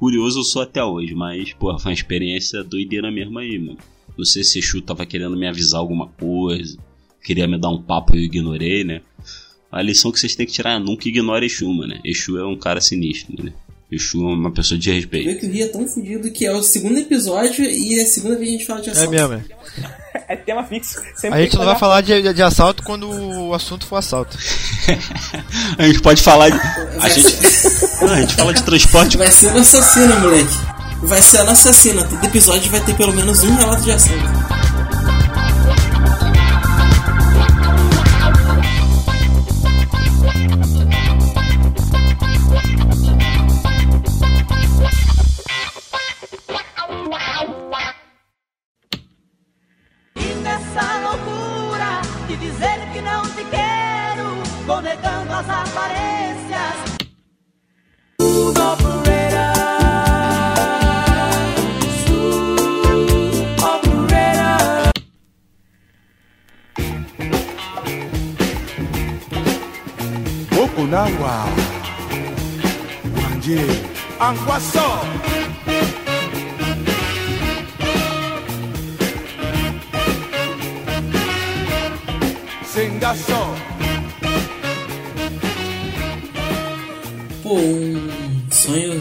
Curioso 0.00 0.40
eu 0.40 0.44
sou 0.44 0.62
até 0.62 0.82
hoje, 0.82 1.14
mas, 1.14 1.52
porra, 1.52 1.78
foi 1.78 1.92
uma 1.92 1.94
experiência 1.94 2.64
doideira 2.64 3.10
mesmo 3.10 3.38
aí, 3.38 3.56
mano. 3.58 3.78
Não 4.18 4.24
sei 4.24 4.42
se 4.42 4.58
Exu 4.58 4.82
tava 4.82 5.06
querendo 5.06 5.36
me 5.36 5.46
avisar 5.46 5.78
alguma 5.78 6.08
coisa, 6.08 6.76
queria 7.22 7.46
me 7.46 7.56
dar 7.56 7.68
um 7.68 7.80
papo 7.80 8.16
e 8.16 8.20
eu 8.20 8.24
ignorei, 8.24 8.82
né? 8.82 9.02
a 9.70 9.82
lição 9.82 10.10
que 10.10 10.18
vocês 10.18 10.34
têm 10.34 10.46
que 10.46 10.52
tirar 10.52 10.76
é 10.76 10.78
nunca 10.78 11.08
ignore 11.08 11.46
Exu, 11.46 11.72
mano. 11.72 11.98
Exu 12.04 12.38
é 12.38 12.44
um 12.44 12.56
cara 12.56 12.80
sinistro, 12.80 13.44
né? 13.44 13.52
Exu 13.90 14.20
é 14.22 14.34
uma 14.34 14.50
pessoa 14.50 14.78
de 14.78 14.90
respeito. 14.90 15.26
Vê 15.26 15.34
que 15.36 15.46
o 15.46 15.50
Rio 15.50 15.64
é 15.64 15.68
tão 15.68 15.86
fodido 15.86 16.30
que 16.32 16.46
é 16.46 16.52
o 16.52 16.62
segundo 16.62 16.98
episódio 16.98 17.64
e 17.64 17.98
é 17.98 18.02
a 18.02 18.06
segunda 18.06 18.36
vez 18.36 18.48
que 18.48 18.54
a 18.54 18.58
gente 18.58 18.66
fala 18.66 18.80
de 18.80 18.90
assalto. 18.90 19.14
É 19.14 19.28
mesmo, 19.28 19.34
é. 19.34 20.24
é 20.34 20.36
tema 20.36 20.64
fixo. 20.64 21.00
Sempre 21.14 21.38
a 21.38 21.42
gente 21.42 21.56
não 21.56 21.64
vai 21.64 21.78
falar 21.78 22.00
de, 22.00 22.32
de, 22.32 22.42
assalto 22.42 22.82
quando 22.82 23.08
o 23.08 23.54
assunto 23.54 23.86
for 23.86 23.96
assalto. 23.96 24.36
A 25.78 25.86
gente 25.86 26.00
pode 26.00 26.22
falar 26.22 26.50
de. 26.50 26.60
A 27.00 27.08
gente... 27.08 27.38
Não, 28.00 28.12
a 28.12 28.20
gente 28.20 28.34
fala 28.34 28.54
de 28.54 28.62
transporte. 28.62 29.16
Vai 29.16 29.30
ser 29.30 29.52
no 29.52 29.60
assassino, 29.60 30.20
moleque. 30.20 30.56
Vai 31.02 31.22
ser 31.22 31.42
no 31.44 31.50
assassino. 31.50 32.04
Todo 32.04 32.24
episódio 32.24 32.70
vai 32.70 32.80
ter 32.80 32.94
pelo 32.94 33.12
menos 33.12 33.42
um 33.42 33.54
relato 33.54 33.82
de 33.82 33.92
assalto. 33.92 34.79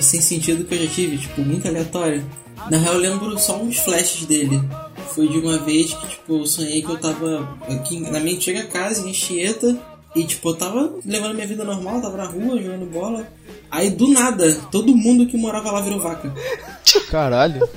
Sem 0.02 0.22
sentido 0.22 0.64
que 0.64 0.76
eu 0.76 0.86
já 0.86 0.92
tive, 0.92 1.18
tipo, 1.18 1.42
muito 1.42 1.68
aleatório. 1.68 2.24
Na 2.70 2.78
real 2.78 2.96
eu 2.96 3.00
lembro 3.00 3.40
só 3.40 3.58
uns 3.58 3.78
flashes 3.80 4.26
dele. 4.26 4.62
Foi 5.16 5.28
de 5.28 5.38
uma 5.40 5.58
vez 5.58 5.94
que, 5.94 6.08
tipo, 6.08 6.38
eu 6.38 6.46
sonhei 6.46 6.82
que 6.82 6.90
eu 6.90 6.98
tava 6.98 7.58
aqui 7.70 8.00
na 8.00 8.20
minha 8.20 8.36
antiga 8.36 8.64
casa, 8.66 9.08
em 9.08 9.14
Chieta, 9.14 9.78
e, 10.16 10.24
tipo, 10.24 10.50
eu 10.50 10.56
tava 10.56 10.94
levando 11.06 11.36
minha 11.36 11.48
vida 11.48 11.64
normal, 11.64 12.02
tava 12.02 12.18
na 12.18 12.26
rua, 12.26 12.62
jogando 12.62 12.86
bola. 12.86 13.28
Aí, 13.70 13.90
do 13.90 14.08
nada, 14.08 14.56
todo 14.72 14.96
mundo 14.96 15.28
que 15.28 15.38
morava 15.38 15.72
lá 15.72 15.82
virou 15.82 16.00
vaca. 16.00 16.34
Caralho. 17.10 17.68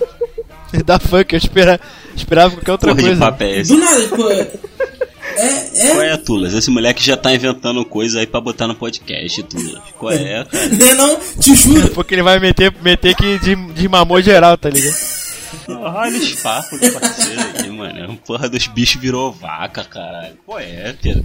Da 0.86 0.98
funk, 0.98 1.34
eu 1.34 1.36
espera, 1.36 1.78
esperava 2.16 2.52
qualquer 2.52 2.72
outra 2.72 2.94
Porra 2.94 3.02
coisa. 3.02 3.30
De 3.62 3.68
do 3.68 3.78
nada, 3.78 4.02
tipo. 4.04 4.91
É, 5.36 5.70
é... 5.74 5.88
Qual 5.88 6.02
é, 6.02 6.16
Tulas? 6.16 6.54
Esse 6.54 6.70
moleque 6.70 7.04
já 7.04 7.16
tá 7.16 7.32
inventando 7.34 7.84
coisa 7.84 8.20
aí 8.20 8.26
pra 8.26 8.40
botar 8.40 8.66
no 8.66 8.74
podcast, 8.74 9.42
Tulas. 9.44 9.78
Qual 9.98 10.12
é, 10.12 10.44
cara? 10.50 10.68
Não, 10.68 10.94
não, 10.94 11.20
te 11.38 11.54
juro. 11.54 11.88
Porque 11.90 12.14
ele 12.14 12.22
vai 12.22 12.38
meter, 12.38 12.74
meter 12.82 13.14
que 13.14 13.38
de, 13.38 13.54
de 13.54 13.88
mamou 13.88 14.20
geral, 14.20 14.56
tá 14.56 14.68
ligado? 14.68 15.22
Olha 15.68 16.18
os 16.18 16.34
papos 16.36 16.80
do 16.80 16.92
parceiro 16.92 17.40
aí, 17.58 17.70
mano. 17.70 18.16
Porra 18.26 18.48
dos 18.48 18.66
bichos 18.66 19.00
virou 19.00 19.30
vaca, 19.32 19.84
caralho. 19.84 20.34
Pô, 20.46 20.58
é, 20.58 20.94
Pedro. 21.00 21.24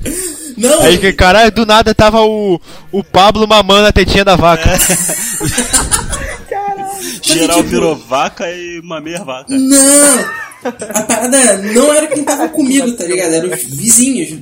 Não! 0.57 0.81
Aí 0.81 0.97
que, 0.97 1.13
caralho, 1.13 1.51
do 1.51 1.65
nada 1.65 1.93
tava 1.95 2.21
o, 2.21 2.59
o 2.91 3.03
Pablo 3.03 3.47
mamando 3.47 3.87
a 3.87 3.91
tetinha 3.91 4.25
da 4.25 4.35
vaca. 4.35 4.69
É. 4.69 4.77
Geral 7.33 7.57
tipo... 7.57 7.69
virou 7.69 7.95
vaca 7.95 8.49
e 8.51 8.81
mamei 8.83 9.15
a 9.15 9.23
vaca. 9.23 9.57
Não! 9.57 10.25
A 10.63 11.01
parada 11.03 11.57
não 11.57 11.93
era 11.93 12.07
quem 12.07 12.23
tava 12.23 12.49
comigo, 12.49 12.91
tá 12.93 13.05
ligado? 13.05 13.33
Eram 13.33 13.53
os 13.53 13.63
vizinhos. 13.63 14.39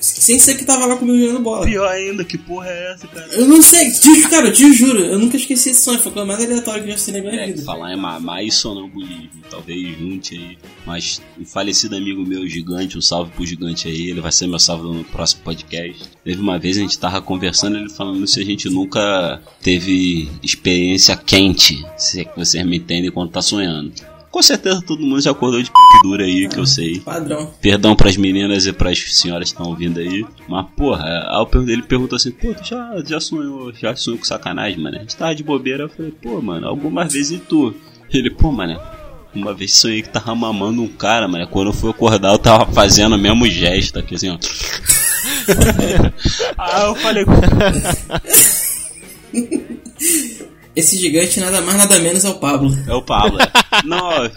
Sem 0.00 0.38
ser 0.38 0.56
que 0.56 0.64
tava 0.64 0.86
lá 0.86 0.96
comigo 0.96 1.18
jogando 1.18 1.42
bola. 1.42 1.66
Pior 1.66 1.88
ainda, 1.88 2.24
que 2.24 2.38
porra 2.38 2.68
é 2.68 2.92
essa, 2.92 3.06
cara? 3.06 3.26
Eu 3.32 3.46
não 3.46 3.60
sei, 3.62 3.90
te, 3.90 4.28
cara, 4.28 4.48
eu 4.48 4.52
te 4.52 4.72
juro, 4.72 5.00
eu 5.00 5.18
nunca 5.18 5.36
esqueci 5.36 5.70
esse 5.70 5.82
sonho, 5.82 5.98
foi 5.98 6.10
a 6.10 6.14
coisa 6.14 6.26
mais 6.26 6.44
aleatória 6.44 6.80
que 6.80 6.86
eu 6.86 6.90
já 6.90 6.94
assisti 6.94 7.12
na 7.12 7.20
minha 7.20 7.42
é, 7.42 7.46
vida. 7.46 7.62
Falar 7.62 7.92
em 7.92 7.96
mamar 7.96 8.44
e 8.44 8.50
sonambulismo, 8.50 9.42
talvez 9.50 9.98
junte 9.98 10.34
aí. 10.34 10.58
Mas 10.86 11.20
um 11.38 11.44
falecido 11.44 11.96
amigo 11.96 12.24
meu, 12.24 12.48
Gigante, 12.48 12.96
um 12.96 13.02
salve 13.02 13.30
pro 13.32 13.46
Gigante 13.46 13.88
aí, 13.88 14.10
ele 14.10 14.20
vai 14.20 14.32
ser 14.32 14.46
meu 14.46 14.58
salve 14.58 14.84
no 14.84 15.04
próximo 15.04 15.42
podcast. 15.42 16.04
Teve 16.24 16.40
uma 16.40 16.58
vez 16.58 16.78
a 16.78 16.80
gente 16.80 16.98
tava 16.98 17.20
conversando, 17.20 17.76
ele 17.76 17.90
falando 17.90 18.26
se 18.26 18.40
a 18.40 18.44
gente 18.44 18.68
nunca 18.68 19.40
teve 19.60 20.28
experiência 20.42 21.16
quente, 21.16 21.84
se 21.96 22.20
é 22.20 22.24
que 22.24 22.36
vocês 22.36 22.64
me 22.64 22.78
entendem 22.78 23.10
quando 23.10 23.30
tá 23.30 23.42
sonhando. 23.42 23.92
Com 24.36 24.42
certeza 24.42 24.82
todo 24.82 25.00
mundo 25.00 25.18
já 25.18 25.30
acordou 25.30 25.62
de 25.62 25.70
p 25.70 25.76
dura 26.02 26.22
aí, 26.22 26.46
que 26.46 26.58
eu 26.58 26.66
sei. 26.66 27.00
Padrão. 27.00 27.50
Perdão 27.58 27.96
pras 27.96 28.18
meninas 28.18 28.66
e 28.66 28.72
pras 28.72 28.98
senhoras 29.18 29.50
que 29.50 29.54
estão 29.54 29.70
ouvindo 29.70 29.98
aí. 29.98 30.26
Mas, 30.46 30.66
porra, 30.76 31.06
aí 31.06 31.72
ele 31.72 31.80
perguntou 31.80 32.16
assim, 32.16 32.30
pô, 32.30 32.52
tu 32.52 32.62
já, 32.62 33.02
já 33.02 33.18
sonhou, 33.18 33.72
já 33.72 33.96
sonhou 33.96 34.18
com 34.18 34.26
sacanagem, 34.26 34.78
mano? 34.78 34.98
A 34.98 35.00
gente 35.00 35.16
tava 35.16 35.34
de 35.34 35.42
bobeira, 35.42 35.84
eu 35.84 35.88
falei, 35.88 36.12
pô, 36.12 36.42
mano, 36.42 36.68
algumas 36.68 37.14
vezes 37.14 37.30
e 37.30 37.38
tu? 37.38 37.74
Ele, 38.12 38.28
pô, 38.28 38.52
mano, 38.52 38.78
uma 39.34 39.54
vez 39.54 39.74
sonhei 39.74 40.02
que 40.02 40.10
tava 40.10 40.34
mamando 40.34 40.82
um 40.82 40.88
cara, 40.88 41.26
mano. 41.26 41.46
Quando 41.46 41.68
eu 41.68 41.72
fui 41.72 41.88
acordar, 41.88 42.34
eu 42.34 42.38
tava 42.38 42.70
fazendo 42.70 43.16
o 43.16 43.18
mesmo 43.18 43.48
gesto 43.48 43.98
aqui, 43.98 44.16
assim, 44.16 44.28
ó. 44.28 44.36
ah, 46.58 46.88
eu 46.88 46.94
falei. 46.96 47.24
Esse 50.76 50.98
gigante 50.98 51.40
nada 51.40 51.62
mais 51.62 51.78
nada 51.78 51.98
menos 51.98 52.24
é 52.24 52.28
o 52.28 52.34
Pablo. 52.34 52.70
É 52.86 52.92
o 52.92 53.02
Pablo. 53.02 53.38
Não. 53.84 54.30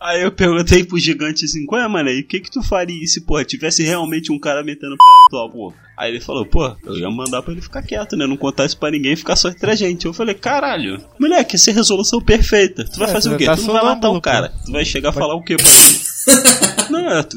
Aí 0.00 0.22
eu 0.22 0.30
perguntei 0.30 0.84
pro 0.84 0.96
gigante 0.96 1.44
assim, 1.44 1.66
qual 1.66 1.80
é, 1.80 1.88
mano? 1.88 2.08
E 2.08 2.20
o 2.20 2.26
que 2.26 2.38
que 2.38 2.50
tu 2.50 2.62
faria 2.62 3.04
se, 3.06 3.22
pô, 3.22 3.42
tivesse 3.42 3.82
realmente 3.82 4.30
um 4.30 4.38
cara 4.38 4.62
metendo 4.62 4.94
pau 5.30 5.50
pô? 5.50 5.74
Aí 5.96 6.12
ele 6.12 6.20
falou, 6.20 6.46
pô, 6.46 6.76
eu 6.86 6.96
ia 6.96 7.10
mandar 7.10 7.42
pra 7.42 7.52
ele 7.52 7.60
ficar 7.60 7.82
quieto, 7.82 8.16
né? 8.16 8.24
Não 8.24 8.36
contar 8.36 8.66
isso 8.66 8.78
pra 8.78 8.92
ninguém 8.92 9.14
e 9.14 9.16
ficar 9.16 9.34
só 9.34 9.48
entre 9.48 9.68
a 9.68 9.74
gente. 9.74 10.06
Eu 10.06 10.12
falei, 10.12 10.36
caralho, 10.36 11.04
moleque, 11.18 11.56
essa 11.56 11.72
é 11.72 11.74
resolução 11.74 12.20
perfeita. 12.20 12.84
Tu 12.84 13.00
vai 13.00 13.10
é, 13.10 13.12
fazer 13.12 13.34
o 13.34 13.36
quê? 13.36 13.46
Tá 13.46 13.56
tu 13.56 13.62
não 13.62 13.74
vai 13.74 13.84
matar 13.84 14.10
o 14.10 14.20
cara. 14.20 14.52
Tu 14.64 14.70
vai 14.70 14.84
chegar 14.84 15.08
a 15.08 15.12
falar 15.12 15.34
o 15.34 15.42
quê? 15.42 15.56
não, 16.88 17.10
é, 17.10 17.22
tu, 17.24 17.36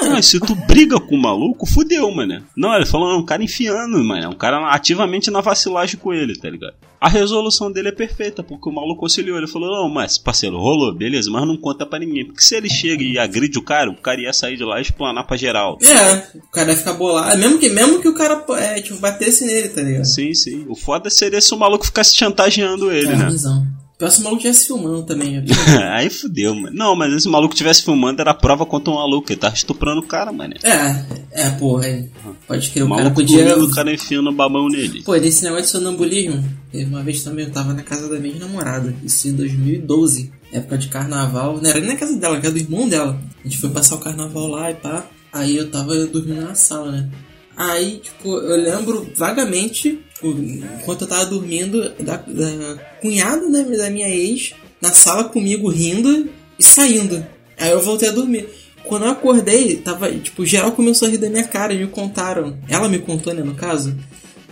ah, 0.00 0.22
se 0.22 0.40
tu 0.40 0.54
briga 0.54 0.98
com 0.98 1.14
o 1.14 1.20
maluco, 1.20 1.66
fudeu, 1.66 2.10
mano. 2.10 2.42
Não, 2.56 2.74
ele 2.74 2.86
falou, 2.86 3.12
é 3.12 3.16
um 3.16 3.24
cara 3.24 3.42
enfiando, 3.42 4.02
mano. 4.02 4.24
É 4.24 4.28
um 4.28 4.34
cara 4.34 4.66
ativamente 4.68 5.30
na 5.30 5.40
vacilagem 5.40 5.98
com 5.98 6.12
ele, 6.12 6.36
tá 6.36 6.48
ligado? 6.48 6.74
A 7.00 7.08
resolução 7.08 7.70
dele 7.70 7.88
é 7.88 7.92
perfeita, 7.92 8.42
porque 8.42 8.68
o 8.68 8.72
maluco 8.72 9.00
conciliou. 9.00 9.36
Ele 9.36 9.48
falou, 9.48 9.70
não, 9.70 9.88
mas, 9.88 10.16
parceiro, 10.16 10.56
rolou, 10.56 10.94
beleza, 10.94 11.30
mas 11.30 11.46
não 11.46 11.56
conta 11.56 11.84
pra 11.84 11.98
ninguém. 11.98 12.24
Porque 12.24 12.42
se 12.42 12.54
ele 12.54 12.70
chega 12.70 13.02
e 13.02 13.18
agride 13.18 13.58
o 13.58 13.62
cara, 13.62 13.90
o 13.90 13.96
cara 13.96 14.20
ia 14.20 14.32
sair 14.32 14.56
de 14.56 14.64
lá 14.64 14.78
e 14.78 14.82
explanar 14.82 15.26
pra 15.26 15.36
geral. 15.36 15.78
É, 15.82 16.38
o 16.38 16.50
cara 16.50 16.70
ia 16.70 16.76
ficar 16.76 16.94
bolado. 16.94 17.36
Mesmo 17.38 17.58
que, 17.58 17.68
mesmo 17.70 18.00
que 18.00 18.08
o 18.08 18.14
cara, 18.14 18.44
é, 18.58 18.80
tipo, 18.80 18.98
batesse 18.98 19.44
nele, 19.44 19.68
tá 19.68 19.82
ligado? 19.82 20.04
Sim, 20.04 20.32
sim. 20.32 20.64
O 20.68 20.76
foda 20.76 21.10
seria 21.10 21.40
se 21.40 21.52
o 21.52 21.58
maluco 21.58 21.84
ficasse 21.84 22.16
chantageando 22.16 22.90
ele, 22.92 23.12
é, 23.12 23.16
né? 23.16 23.26
Visão. 23.30 23.66
Se 24.10 24.20
o 24.20 24.24
maluco 24.24 24.38
estivesse 24.42 24.66
filmando 24.66 25.02
também. 25.04 25.42
Aí 25.92 26.10
fudeu, 26.10 26.54
mano. 26.54 26.76
Não, 26.76 26.96
mas 26.96 27.22
se 27.22 27.28
o 27.28 27.30
maluco 27.32 27.54
estivesse 27.54 27.82
filmando, 27.82 28.20
era 28.20 28.34
prova 28.34 28.64
contra 28.66 28.92
um 28.92 28.96
maluco. 28.96 29.30
Ele 29.30 29.40
tava 29.40 29.54
estuprando 29.54 30.00
o 30.00 30.06
cara, 30.06 30.32
mano. 30.32 30.54
É, 30.62 31.04
é, 31.46 31.50
porra. 31.50 31.86
é. 31.86 32.04
Pode 32.46 32.70
crer, 32.70 32.82
O 32.84 32.86
o 32.92 32.96
cara 32.96 33.10
podia. 33.10 33.44
dormindo, 33.44 33.70
o 33.70 33.74
cara 33.74 33.92
enfiando 33.92 34.30
o 34.30 34.32
babão 34.32 34.68
nele. 34.68 35.02
Pô, 35.02 35.18
desse 35.18 35.42
negócio 35.44 35.64
de 35.64 35.70
sonambulismo, 35.70 36.42
teve 36.70 36.84
uma 36.86 37.02
vez 37.02 37.22
também 37.22 37.44
eu 37.44 37.50
tava 37.52 37.72
na 37.72 37.82
casa 37.82 38.08
da 38.08 38.18
minha 38.18 38.38
namorada, 38.38 38.94
isso 39.04 39.28
em 39.28 39.32
2012, 39.32 40.30
época 40.52 40.76
de 40.78 40.88
carnaval, 40.88 41.58
não 41.62 41.70
era 41.70 41.78
nem 41.80 41.88
na 41.90 41.96
casa 41.96 42.16
dela, 42.16 42.36
era 42.36 42.50
do 42.50 42.58
irmão 42.58 42.88
dela. 42.88 43.18
A 43.40 43.48
gente 43.48 43.58
foi 43.58 43.70
passar 43.70 43.94
o 43.96 44.00
carnaval 44.00 44.48
lá 44.48 44.70
e 44.70 44.74
pá, 44.74 45.06
aí 45.32 45.56
eu 45.56 45.70
tava 45.70 45.94
dormindo 46.06 46.42
na 46.42 46.54
sala, 46.54 46.90
né? 46.92 47.08
Aí, 47.56 47.98
tipo, 47.98 48.28
eu 48.28 48.56
lembro 48.56 49.10
vagamente, 49.14 50.02
tipo, 50.14 50.28
enquanto 50.28 51.02
eu 51.02 51.08
tava 51.08 51.26
dormindo, 51.26 51.90
da, 52.00 52.16
da 52.16 52.76
cunhada 53.00 53.48
né, 53.48 53.62
da 53.76 53.90
minha 53.90 54.08
ex 54.08 54.54
na 54.80 54.92
sala 54.92 55.24
comigo 55.24 55.68
rindo 55.68 56.30
e 56.58 56.64
saindo. 56.64 57.24
Aí 57.58 57.70
eu 57.70 57.82
voltei 57.82 58.08
a 58.08 58.12
dormir. 58.12 58.48
Quando 58.84 59.04
eu 59.04 59.10
acordei, 59.10 59.76
tava, 59.76 60.10
tipo, 60.10 60.44
geral 60.44 60.72
começou 60.72 61.06
a 61.06 61.10
rir 61.10 61.18
da 61.18 61.30
minha 61.30 61.44
cara 61.44 61.72
e 61.72 61.78
me 61.78 61.86
contaram. 61.86 62.58
Ela 62.68 62.88
me 62.88 62.98
contou, 62.98 63.32
né, 63.32 63.42
no 63.42 63.54
caso, 63.54 63.96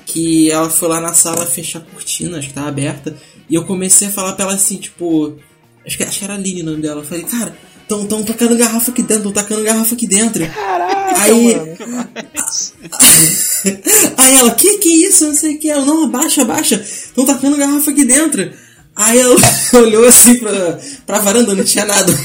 que 0.06 0.50
ela 0.50 0.70
foi 0.70 0.88
lá 0.88 1.00
na 1.00 1.14
sala 1.14 1.46
fechar 1.46 1.80
a 1.80 1.82
cortina, 1.82 2.38
acho 2.38 2.48
que 2.48 2.54
tava 2.54 2.68
aberta, 2.68 3.16
e 3.48 3.54
eu 3.54 3.64
comecei 3.64 4.08
a 4.08 4.12
falar 4.12 4.34
pra 4.34 4.44
ela 4.44 4.54
assim, 4.54 4.76
tipo. 4.76 5.36
Acho 5.84 5.96
que, 5.96 6.04
acho 6.04 6.18
que 6.18 6.24
era 6.24 6.34
Aline 6.34 6.62
o 6.62 6.66
nome 6.66 6.82
dela. 6.82 7.00
Eu 7.00 7.06
falei, 7.06 7.24
cara, 7.24 7.56
tão, 7.90 8.07
tão 8.07 8.22
tacando 8.22 8.57
garrafa 8.57 8.92
aqui 8.92 9.03
dentro, 9.03 9.24
tão 9.24 9.33
tacando 9.33 9.64
garrafa 9.64 9.96
aqui 9.96 10.07
dentro. 10.07 10.48
Caraca, 10.48 11.22
Aí, 11.22 11.57
mano. 11.57 11.74
aí 14.16 14.35
ela, 14.37 14.53
que 14.53 14.79
que 14.79 14.88
é 14.88 15.09
isso? 15.09 15.26
Não 15.26 15.35
sei 15.35 15.57
o 15.57 15.59
que. 15.59 15.66
Eu, 15.66 15.85
não, 15.85 16.05
abaixa, 16.05 16.42
abaixa. 16.42 16.76
Estão 16.76 17.26
tacando 17.26 17.57
garrafa 17.57 17.90
aqui 17.90 18.05
dentro. 18.05 18.53
Aí 18.94 19.18
ela 19.18 19.35
olhou 19.74 20.07
assim 20.07 20.37
pra, 20.37 20.79
pra 21.05 21.18
varanda, 21.18 21.53
não 21.53 21.64
tinha 21.64 21.85
nada. 21.85 22.16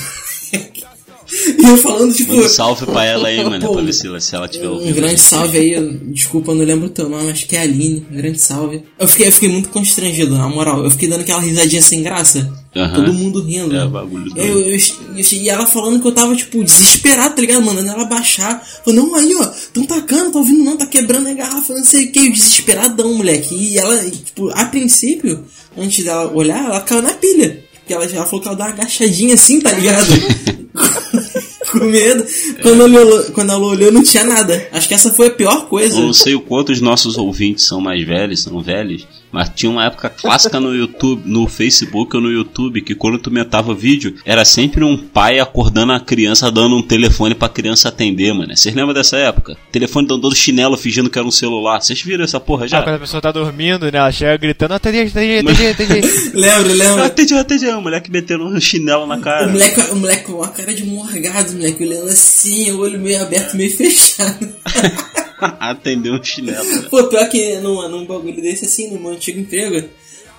E 1.28 1.64
eu 1.66 1.78
falando, 1.78 2.14
tipo. 2.14 2.34
Manda 2.34 2.46
um 2.46 2.50
salve 2.50 2.86
pra 2.86 3.04
ela 3.06 3.28
aí, 3.28 3.44
mano, 3.44 3.66
Pô, 3.66 3.74
pra 3.74 3.82
ver 3.82 3.94
se 3.94 4.08
ela, 4.08 4.20
se 4.20 4.36
ela 4.36 4.48
tiver 4.48 4.68
Um 4.68 4.74
ouvindo. 4.74 4.96
grande 4.96 5.20
salve 5.22 5.58
aí, 5.58 5.98
desculpa, 6.12 6.52
eu 6.52 6.56
não 6.56 6.66
lembro 6.66 6.88
o 6.88 6.90
teu 6.90 7.10
nome, 7.10 7.32
acho 7.32 7.48
que 7.48 7.56
é 7.56 7.60
a 7.60 7.62
Aline. 7.64 8.06
Um 8.12 8.16
grande 8.18 8.40
salve. 8.40 8.84
Eu 9.00 9.08
fiquei, 9.08 9.28
eu 9.28 9.32
fiquei 9.32 9.50
muito 9.50 9.70
constrangido, 9.70 10.38
na 10.38 10.48
moral. 10.50 10.84
Eu 10.84 10.92
fiquei 10.92 11.10
dando 11.10 11.22
aquela 11.22 11.42
risadinha 11.42 11.82
sem 11.82 12.04
graça. 12.04 12.52
Aham. 12.76 12.94
Todo 12.94 13.14
mundo 13.14 13.42
rindo. 13.42 13.76
É, 13.76 13.88
bagulho. 13.88 14.32
Eu, 14.36 14.60
eu, 14.62 14.76
eu- 14.76 15.26
e 15.32 15.50
ela 15.50 15.66
falando 15.66 16.02
que 16.02 16.08
eu 16.08 16.12
tava, 16.12 16.36
tipo, 16.36 16.62
desesperado, 16.64 17.34
tá 17.36 17.42
ligado? 17.42 17.64
Mandando 17.64 17.90
ela 17.90 18.04
baixar. 18.06 18.62
Falando, 18.84 19.08
não, 19.08 19.16
aí, 19.16 19.34
ó, 19.36 19.46
tão 19.74 19.86
tacando, 19.86 20.32
tá 20.32 20.40
ouvindo 20.40 20.64
não, 20.64 20.76
tá 20.78 20.86
quebrando 20.86 21.30
a 21.30 21.34
garrafa, 21.34 21.74
não 21.74 21.86
sei 21.86 22.06
o 22.06 22.12
que. 22.12 22.30
Desesperadão, 22.30 23.14
moleque. 23.14 23.56
E 23.56 23.78
ela, 23.78 23.98
tipo, 24.10 24.50
a 24.50 24.66
princípio, 24.66 25.46
antes 25.78 26.04
dela 26.04 26.30
olhar, 26.34 26.66
ela 26.66 26.82
caiu 26.82 27.02
na 27.02 27.14
pilha. 27.14 27.64
Porque 27.80 27.94
ela 27.94 28.10
já 28.10 28.26
falou 28.26 28.42
que 28.42 28.48
ela 28.48 28.58
dá 28.58 28.66
uma 28.66 28.72
agachadinha 28.74 29.36
assim, 29.36 29.62
tá 29.62 29.72
ligado? 29.72 30.08
Com 31.72 31.86
medo. 31.86 32.24
Quando 32.62 32.84
ela, 32.84 32.84
olhou, 32.84 33.24
quando 33.32 33.52
ela 33.52 33.66
olhou, 33.66 33.92
não 33.92 34.04
tinha 34.04 34.24
nada. 34.24 34.68
Acho 34.72 34.88
que 34.88 34.94
essa 34.94 35.12
foi 35.12 35.28
a 35.28 35.32
pior 35.32 35.68
coisa. 35.68 35.98
Eu 36.00 36.06
não 36.06 36.14
sei 36.14 36.36
o 36.36 36.42
quanto 36.42 36.72
os 36.72 36.80
nossos 36.80 37.18
ouvintes 37.18 37.66
são 37.66 37.82
mais 37.82 38.06
velhos, 38.06 38.44
são 38.44 38.62
velhos, 38.62 39.08
mas 39.36 39.50
tinha 39.54 39.70
uma 39.70 39.86
época 39.86 40.10
clássica 40.10 40.60
no 40.60 40.74
YouTube, 40.74 41.22
no 41.26 41.46
Facebook 41.48 42.16
ou 42.16 42.22
no 42.22 42.32
YouTube, 42.32 42.82
que 42.82 42.96
quando 42.96 43.20
tu 43.20 43.30
metava 43.30 43.74
vídeo, 43.76 44.16
era 44.26 44.46
sempre 44.46 44.84
um 44.84 44.96
pai 44.98 45.40
acordando 45.40 45.92
a 45.92 46.00
criança, 46.00 46.50
dando 46.50 46.78
um 46.78 46.82
telefone 46.82 47.36
pra 47.36 47.50
criança 47.50 47.90
atender, 47.90 48.34
mano. 48.34 48.56
Vocês 48.56 48.74
lembram 48.74 48.94
dessa 48.94 49.18
época? 49.18 49.58
Telefone 49.72 50.08
dando 50.08 50.34
chinelo, 50.34 50.78
fingindo 50.78 51.10
que 51.10 51.20
era 51.20 51.28
um 51.28 51.32
celular. 51.32 51.82
Vocês 51.82 52.02
viram 52.02 52.24
essa 52.24 52.40
porra 52.40 52.64
Ah, 52.64 52.68
já? 52.68 52.82
quando 52.82 52.96
a 52.96 53.00
pessoa 53.00 53.22
tá 53.22 53.32
dormindo, 53.32 53.92
né? 53.92 53.98
Ela 53.98 54.12
chega 54.12 54.38
gritando, 54.38 54.74
atende, 54.74 55.00
atende, 55.00 55.50
atende, 55.50 55.68
atende. 55.84 56.08
Lembro, 56.34 56.74
lembro. 56.74 57.04
Atende, 57.04 57.34
atende, 57.34 57.66
o 57.68 57.82
moleque 57.82 58.10
metendo 58.10 58.46
um 58.46 58.60
chinelo 58.62 59.06
na 59.06 59.18
O 59.18 59.22
cara. 59.22 59.48
moleque, 59.48 59.82
o 59.92 59.96
moleque 59.98 60.24
com 60.24 60.34
uma 60.34 60.48
cara 60.48 60.74
de 60.74 60.86
morgado, 60.86 61.52
o 61.52 61.56
moleque 61.56 61.84
olhando 61.84 62.08
assim, 62.10 62.72
o 62.72 62.80
olho 62.80 63.00
meio 63.00 63.22
aberto, 63.22 63.56
meio 63.58 63.76
fechado. 63.76 64.48
Atendeu 65.60 66.14
um 66.16 66.24
chinelo. 66.24 66.90
Pô, 66.90 67.04
pior 67.06 67.28
que 67.30 67.58
num, 67.60 67.88
num 67.90 68.06
bagulho 68.06 68.42
desse 68.42 68.66
assim, 68.66 68.92
no 68.92 69.00
meu 69.00 69.12
antigo 69.12 69.40
emprego, 69.40 69.88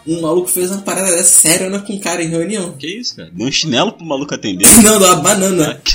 um 0.07 0.21
maluco 0.21 0.49
fez 0.49 0.71
uma 0.71 0.83
parada 0.83 1.11
dessa 1.11 1.41
séria 1.41 1.69
né, 1.69 1.79
com 1.87 1.93
um 1.95 1.99
cara 1.99 2.23
em 2.23 2.29
reunião. 2.29 2.73
Que 2.79 2.87
isso, 3.01 3.17
cara? 3.17 3.31
Deu 3.33 3.47
um 3.47 3.53
chinelo 3.53 3.93
pro 3.93 4.07
maluco 4.07 4.35
atender. 4.35 4.67
Não, 4.83 4.99
dá 5.01 5.15
uma 5.15 5.23
banana. 5.23 5.81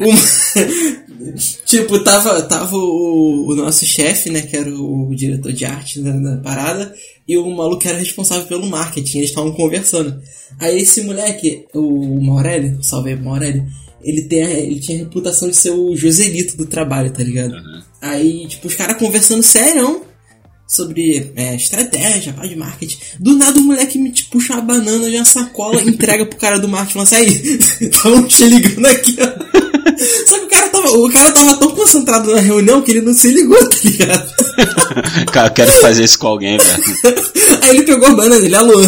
Um- 0.00 1.34
tipo, 1.64 1.98
tava, 2.00 2.42
tava 2.42 2.76
o, 2.76 3.46
o 3.50 3.54
nosso 3.54 3.86
chefe, 3.86 4.28
né, 4.28 4.42
que 4.42 4.56
era 4.56 4.68
o, 4.68 5.08
o 5.10 5.14
diretor 5.14 5.52
de 5.52 5.64
arte 5.64 6.00
da, 6.00 6.10
da 6.12 6.36
parada, 6.38 6.94
e 7.26 7.38
o 7.38 7.48
maluco 7.50 7.80
que 7.82 7.88
era 7.88 7.96
responsável 7.98 8.46
pelo 8.46 8.66
marketing, 8.66 9.18
eles 9.18 9.30
estavam 9.30 9.52
conversando. 9.52 10.20
Aí 10.58 10.80
esse 10.80 11.02
moleque, 11.02 11.64
o 11.72 12.20
Maurélio, 12.20 12.82
salve 12.82 13.10
aí 13.10 13.16
pro 13.16 13.24
Maurélio, 13.26 13.64
ele, 14.02 14.22
tem, 14.22 14.42
a- 14.42 14.50
ele 14.50 14.80
tinha 14.80 14.98
a 14.98 15.00
reputação 15.04 15.48
de 15.48 15.56
ser 15.56 15.70
o 15.70 15.96
Joselito 15.96 16.56
do 16.56 16.66
trabalho, 16.66 17.10
tá 17.12 17.22
ligado? 17.22 17.54
Aí, 18.04 18.46
tipo, 18.46 18.68
os 18.68 18.74
caras 18.74 18.98
conversando 18.98 19.42
sério 19.42 20.02
sobre 20.68 21.32
é, 21.36 21.56
estratégia, 21.56 22.34
pá, 22.34 22.46
de 22.46 22.54
marketing. 22.54 22.98
Do 23.18 23.34
nada 23.34 23.58
o 23.58 23.62
moleque 23.62 23.98
me 23.98 24.12
tipo, 24.12 24.32
puxa 24.32 24.52
uma 24.52 24.60
banana 24.60 25.08
de 25.08 25.16
uma 25.16 25.24
sacola 25.24 25.80
entrega 25.88 26.26
pro 26.26 26.38
cara 26.38 26.58
do 26.58 26.68
marketing 26.68 26.90
e 26.90 27.06
fala 27.06 27.22
assim, 27.22 27.80
aí, 27.80 27.88
tão 28.02 28.26
te 28.26 28.44
ligando 28.44 28.86
aqui, 28.86 29.16
ó. 29.20 29.94
Só 30.28 30.38
que 30.38 30.44
o 30.44 30.48
cara, 30.50 30.63
o 30.94 31.10
cara 31.12 31.32
tava 31.32 31.56
tão 31.56 31.70
concentrado 31.70 32.32
na 32.32 32.40
reunião 32.40 32.80
que 32.82 32.90
ele 32.92 33.00
não 33.02 33.12
se 33.14 33.28
ligou, 33.30 33.58
tá 33.68 33.76
ligado? 33.84 34.34
Cara, 35.32 35.48
eu 35.48 35.52
quero 35.52 35.72
fazer 35.72 36.04
isso 36.04 36.18
com 36.18 36.28
alguém, 36.28 36.56
velho. 36.58 36.84
Aí 37.62 37.70
ele 37.70 37.82
pegou 37.82 38.08
a 38.08 38.12
banana, 38.14 38.44
ele 38.44 38.54
alô. 38.54 38.80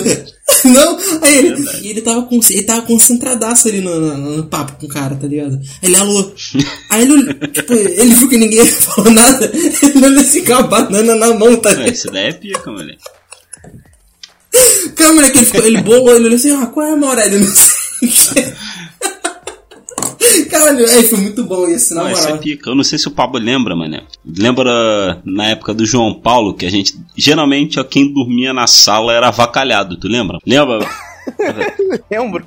Não, 0.64 0.98
aí 1.22 1.38
ele, 1.38 1.68
e 1.82 1.90
ele 1.90 2.00
tava, 2.00 2.22
com, 2.22 2.38
ele 2.50 2.62
tava 2.62 2.82
concentradaço 2.82 3.66
ali 3.68 3.80
no, 3.80 3.98
no- 4.00 4.36
no 4.36 4.44
papo 4.44 4.72
com 4.78 4.86
o 4.86 4.88
cara, 4.88 5.16
tá 5.16 5.26
ligado? 5.26 5.58
Aí 5.82 5.88
ele 5.88 5.96
alô. 5.96 6.32
Aí 6.90 7.02
ele, 7.02 7.34
tipo, 7.48 7.72
ele 7.72 8.14
viu 8.14 8.28
que 8.28 8.36
ninguém 8.38 8.64
falou 8.66 9.10
nada, 9.12 9.50
ele 9.82 10.04
olhou 10.06 10.20
assim 10.20 10.44
com 10.44 10.54
a 10.54 10.62
banana 10.62 11.14
na 11.16 11.34
mão, 11.34 11.56
tá 11.56 11.70
ligado? 11.72 11.92
Isso 11.92 12.10
daí 12.12 12.28
é 12.28 12.32
pica, 12.32 12.70
moleque. 12.70 12.98
Cara, 14.94 15.12
moleque, 15.12 15.38
ele, 15.38 15.46
ficou, 15.46 15.64
ele 15.66 15.82
bolou, 15.82 16.14
ele 16.16 16.26
olhou 16.26 16.36
assim, 16.36 16.50
ah, 16.52 16.66
qual 16.66 16.86
é 16.86 16.92
a 16.92 16.96
Maurélio? 16.96 17.40
Não 17.40 17.48
sei 17.54 18.08
o 18.08 18.12
que. 18.12 18.54
Caralho, 20.50 20.84
aí 20.90 21.02
foi 21.04 21.18
muito 21.20 21.44
bom 21.44 21.66
isso, 21.68 21.94
na 21.94 22.04
Não, 22.04 22.10
isso 22.10 22.22
é 22.22 22.28
moral. 22.28 22.38
pica. 22.38 22.70
Eu 22.70 22.74
não 22.74 22.84
sei 22.84 22.98
se 22.98 23.08
o 23.08 23.10
Pablo 23.10 23.38
lembra, 23.40 23.74
mano. 23.76 24.02
Lembra 24.24 25.20
na 25.24 25.48
época 25.48 25.72
do 25.74 25.84
João 25.86 26.14
Paulo, 26.14 26.54
que 26.54 26.66
a 26.66 26.70
gente. 26.70 26.94
Geralmente, 27.16 27.78
ó, 27.80 27.84
quem 27.84 28.12
dormia 28.12 28.52
na 28.52 28.66
sala 28.66 29.12
era 29.12 29.28
avacalhado, 29.28 29.96
tu 29.96 30.08
lembra? 30.08 30.38
Lembra? 30.46 30.78
Lembro. 32.10 32.46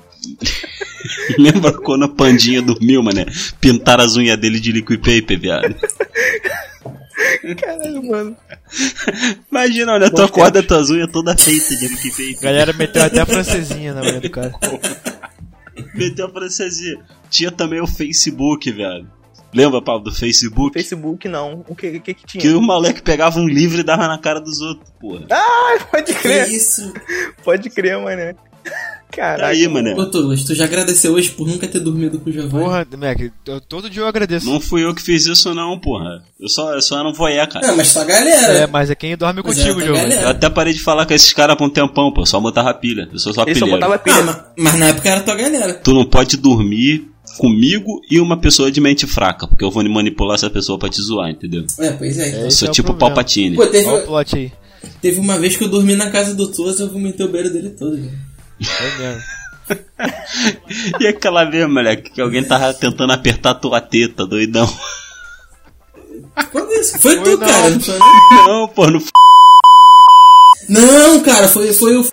lembra 1.38 1.72
quando 1.74 2.06
a 2.06 2.10
Pandinha 2.10 2.62
dormiu, 2.62 3.02
mano? 3.04 3.26
Pintaram 3.60 4.04
as 4.04 4.16
unhas 4.16 4.38
dele 4.38 4.60
de 4.60 4.72
liquid 4.72 5.00
paper, 5.00 5.40
viado. 5.40 5.76
Caralho, 7.58 8.04
mano. 8.04 8.38
Imagina, 9.52 9.94
olha, 9.94 10.10
tu 10.10 10.22
acorda 10.22 10.64
tuas 10.64 10.90
unhas 10.90 11.10
toda 11.12 11.36
feita 11.38 11.76
de 11.76 11.88
liquid 11.88 12.12
A 12.14 12.16
paper. 12.18 12.42
galera 12.42 12.74
meteu 12.74 13.02
até 13.04 13.20
a 13.22 13.26
francesinha 13.26 13.94
na 13.94 14.02
manhã 14.02 14.20
do 14.20 14.30
cara. 14.30 14.54
Meteu 15.94 16.26
a 16.26 16.30
francesinha. 16.30 17.00
Tinha 17.30 17.52
também 17.52 17.80
o 17.82 17.88
Facebook, 17.88 18.72
velho. 18.72 19.08
Lembra, 19.54 19.82
Pablo, 19.82 20.04
do 20.12 20.16
Facebook? 20.16 20.74
Facebook 20.74 21.28
não. 21.28 21.66
O 21.68 21.76
que 21.76 22.00
que, 22.00 22.14
que 22.14 22.26
tinha? 22.26 22.42
Que 22.42 22.50
o 22.50 22.62
moleque 22.62 23.02
pegava 23.02 23.40
um 23.40 23.48
livro 23.48 23.80
e 23.80 23.84
dava 23.84 24.08
na 24.08 24.18
cara 24.20 24.40
dos 24.40 24.62
outros, 24.62 24.92
porra. 25.00 25.26
Ah, 25.32 25.78
pode 25.90 26.14
Que 26.14 26.20
crer. 26.20 26.48
isso? 26.50 26.94
Pode 27.44 27.70
crer, 27.72 27.98
mané. 28.00 28.36
Tá 28.64 29.16
Caralho. 29.26 29.46
aí, 29.46 29.68
mané. 29.68 29.94
Ô, 29.96 30.06
Douglas, 30.06 30.44
tu 30.44 30.54
já 30.54 30.66
agradeceu 30.66 31.14
hoje 31.14 31.32
por 31.32 31.48
nunca 31.48 31.68
ter 31.68 31.80
dormido 31.80 32.20
com 32.20 32.30
o 32.30 32.34
Giovanni? 32.34 32.64
Porra, 32.64 32.88
moleque, 32.92 33.32
eu- 33.48 33.60
todo 33.60 33.90
dia 33.90 34.04
eu 34.04 34.08
agradeço. 34.08 34.46
Não 34.46 34.62
fui 34.62 34.86
eu 34.86 34.94
que 34.94 35.02
fiz 35.02 35.26
isso, 35.26 35.54
não, 35.54 35.78
porra. 35.80 36.24
Eu 36.40 36.48
só, 36.48 36.74
eu 36.74 36.82
só 36.82 37.00
era 37.00 37.10
um 37.10 37.12
voyeur, 37.14 37.50
cara. 37.50 37.68
Não, 37.68 37.76
mas 37.76 37.92
tua 37.92 38.04
galera. 38.06 38.54
É, 38.60 38.68
mas 38.68 38.90
é 38.92 38.96
quem 38.96 39.18
dorme 39.18 39.42
Mas 39.44 39.58
contigo, 39.58 39.80
é, 39.82 39.84
tá 39.84 39.94
Giovanni. 39.94 40.14
Eu 40.14 40.30
até 40.30 40.50
parei 40.50 40.74
de 40.74 40.80
falar 40.80 41.06
com 41.08 41.14
esses 41.14 41.34
caras 41.34 41.58
por 41.58 41.66
um 41.66 41.70
tempão, 41.70 42.14
pô. 42.14 42.24
Só 42.26 42.40
botava 42.40 42.72
pilha. 42.76 43.10
Eu 43.12 43.18
sou 43.20 43.34
só 43.34 43.42
só 43.42 43.46
pilheiro. 43.46 43.72
botava 43.72 43.96
Ah, 43.96 44.00
pilha. 44.00 44.22
mas, 44.24 44.38
mas 44.58 44.76
na 44.80 44.88
época 44.90 45.10
era 45.10 45.22
tua 45.22 45.36
galera. 45.36 45.74
Tu 45.74 45.92
não 45.94 46.06
pode 46.06 46.38
dormir 46.38 47.10
comigo 47.40 48.02
e 48.12 48.20
uma 48.20 48.38
pessoa 48.40 48.72
de 48.72 48.80
mente 48.80 49.08
fraca, 49.08 49.48
porque 49.48 49.64
eu 49.64 49.72
vou 49.72 49.84
manipular 49.90 50.36
essa 50.36 50.50
pessoa 50.52 50.78
pra 50.78 50.88
te 50.88 51.02
zoar, 51.02 51.32
entendeu? 51.32 51.66
É, 51.80 51.92
pois 51.94 52.18
é. 52.20 52.46
Eu 52.46 52.52
sou 52.52 52.68
é 52.68 52.72
o 52.72 52.74
tipo 52.74 52.90
problema. 52.90 53.10
Palpatine. 53.16 53.56
Pô, 53.56 53.66
teve, 53.66 53.88
Olha 53.88 54.04
o 54.04 54.06
plot 54.08 54.36
aí. 54.36 54.52
teve 55.02 55.20
uma 55.20 55.40
vez 55.40 55.58
que 55.58 55.64
eu 55.64 55.68
dormi 55.68 55.96
na 55.96 56.12
casa 56.12 56.36
do 56.36 56.48
Tuas 56.48 56.80
e 56.80 56.84
eu 56.84 56.90
vomitei 56.90 57.26
o 57.26 57.30
beiro 57.30 57.50
dele 57.52 57.70
todo. 57.72 57.96
velho. 57.96 58.29
É 58.62 58.98
mesmo. 58.98 59.22
E 61.00 61.06
aquela 61.08 61.44
vez, 61.46 61.70
moleque, 61.70 62.10
que 62.10 62.20
alguém 62.22 62.44
tava 62.44 62.74
tentando 62.74 63.14
apertar 63.14 63.54
tua 63.54 63.80
teta, 63.80 64.26
doidão. 64.26 64.68
Quando 66.52 66.72
isso? 66.74 66.98
Foi, 66.98 67.16
Foi 67.18 67.24
tu, 67.24 67.30
não. 67.38 67.48
cara. 67.48 67.70
Não, 67.70 67.80
foi 67.80 68.00
não. 68.48 68.68
Pô, 68.70 68.88
não 68.90 69.00
f... 69.00 69.10
Não, 70.68 71.20
cara, 71.22 71.48
foi, 71.48 71.72
foi 71.74 71.98
o. 71.98 72.08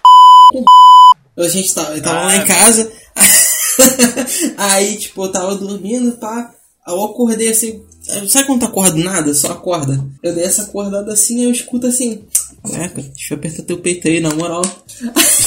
A 1.39 1.49
gente 1.49 1.75
tava, 1.75 1.95
eu 1.97 2.03
tava 2.03 2.27
lá 2.27 2.31
Ah. 2.33 2.37
em 2.37 2.47
casa. 2.47 2.93
Aí, 4.59 4.97
tipo, 4.99 5.25
eu 5.25 5.33
tava 5.33 5.55
dormindo, 5.55 6.13
pá. 6.19 6.51
Aí 6.87 6.95
eu 6.95 7.05
acordei 7.05 7.49
assim. 7.49 7.83
Sabe 8.29 8.47
quando 8.47 8.61
tu 8.61 8.67
acorda 8.67 9.03
nada? 9.03 9.33
Só 9.35 9.53
acorda. 9.53 10.05
Eu 10.23 10.35
dei 10.35 10.45
essa 10.45 10.63
acordada 10.63 11.13
assim, 11.13 11.43
eu 11.45 11.51
escuto 11.51 11.87
assim. 11.87 12.23
Caraca, 12.71 13.01
deixa 13.03 13.33
eu 13.35 13.39
apertar 13.39 13.63
teu 13.63 13.79
peito 13.79 14.09
aí, 14.09 14.21
na 14.21 14.31
moral. 14.35 14.63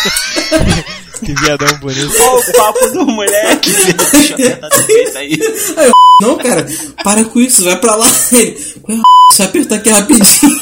que 1.24 1.34
viadão 1.34 1.78
bonito. 1.78 2.10
Olha 2.20 2.40
o 2.40 2.52
papo 2.52 2.86
do 2.90 3.06
moleque. 3.06 3.70
Deixa 4.12 4.32
eu 4.32 4.34
apertar 4.34 4.70
teu 4.70 4.86
peito 4.86 5.18
aí. 5.18 5.38
Não, 6.22 6.36
cara, 6.36 6.66
para 7.02 7.24
com 7.24 7.40
isso, 7.40 7.64
vai 7.64 7.78
pra 7.80 7.94
lá. 7.96 8.06
Ele, 8.32 8.50
"Ué, 8.88 8.96
Deixa 9.30 9.42
eu 9.42 9.46
apertar 9.46 9.76
aqui 9.76 9.88
rapidinho. 9.90 10.60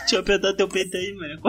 Deixa 0.00 0.16
eu 0.16 0.20
apertar 0.20 0.54
teu 0.54 0.68
peito 0.68 0.96
aí, 0.96 1.12
mano. 1.14 1.40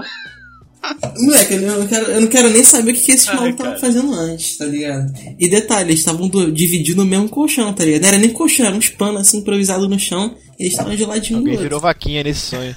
Moleque, 1.17 1.53
eu 1.55 1.61
não 1.79 1.87
quero, 1.87 2.05
eu 2.11 2.21
não 2.21 2.27
quero 2.27 2.49
nem 2.49 2.63
saber 2.63 2.91
o 2.91 2.93
que, 2.93 3.01
que 3.01 3.11
esse 3.13 3.27
Ai, 3.29 3.35
maluco 3.37 3.57
tava 3.57 3.69
cara. 3.71 3.81
fazendo 3.81 4.13
antes, 4.13 4.55
tá 4.57 4.65
ligado? 4.65 5.11
E 5.39 5.49
detalhe, 5.49 5.89
eles 5.89 5.99
estavam 6.01 6.27
do- 6.27 6.51
dividindo 6.51 7.01
o 7.01 7.05
mesmo 7.05 7.27
colchão, 7.27 7.73
tá 7.73 7.83
ligado? 7.83 8.01
Não 8.03 8.09
era 8.09 8.17
nem 8.19 8.29
colchão, 8.29 8.67
era 8.67 8.75
uns 8.75 8.89
panos 8.89 9.21
assim 9.21 9.39
improvisados 9.39 9.89
no 9.89 9.97
chão. 9.97 10.35
E 10.59 10.63
eles 10.63 10.73
estavam 10.73 10.95
de 10.95 11.03
ladinho 11.05 11.37
do 11.37 11.39
Alguém 11.39 11.53
outro. 11.53 11.63
virou 11.63 11.79
vaquinha 11.79 12.23
nesse 12.23 12.41
sonho. 12.41 12.75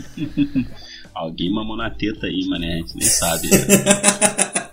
Alguém 1.18 1.52
mamou 1.52 1.76
na 1.76 1.90
teta 1.90 2.26
aí, 2.26 2.46
mané. 2.48 2.74
A 2.74 2.76
gente 2.78 2.96
nem 2.96 3.08
sabe. 3.08 3.48
né? 3.50 3.58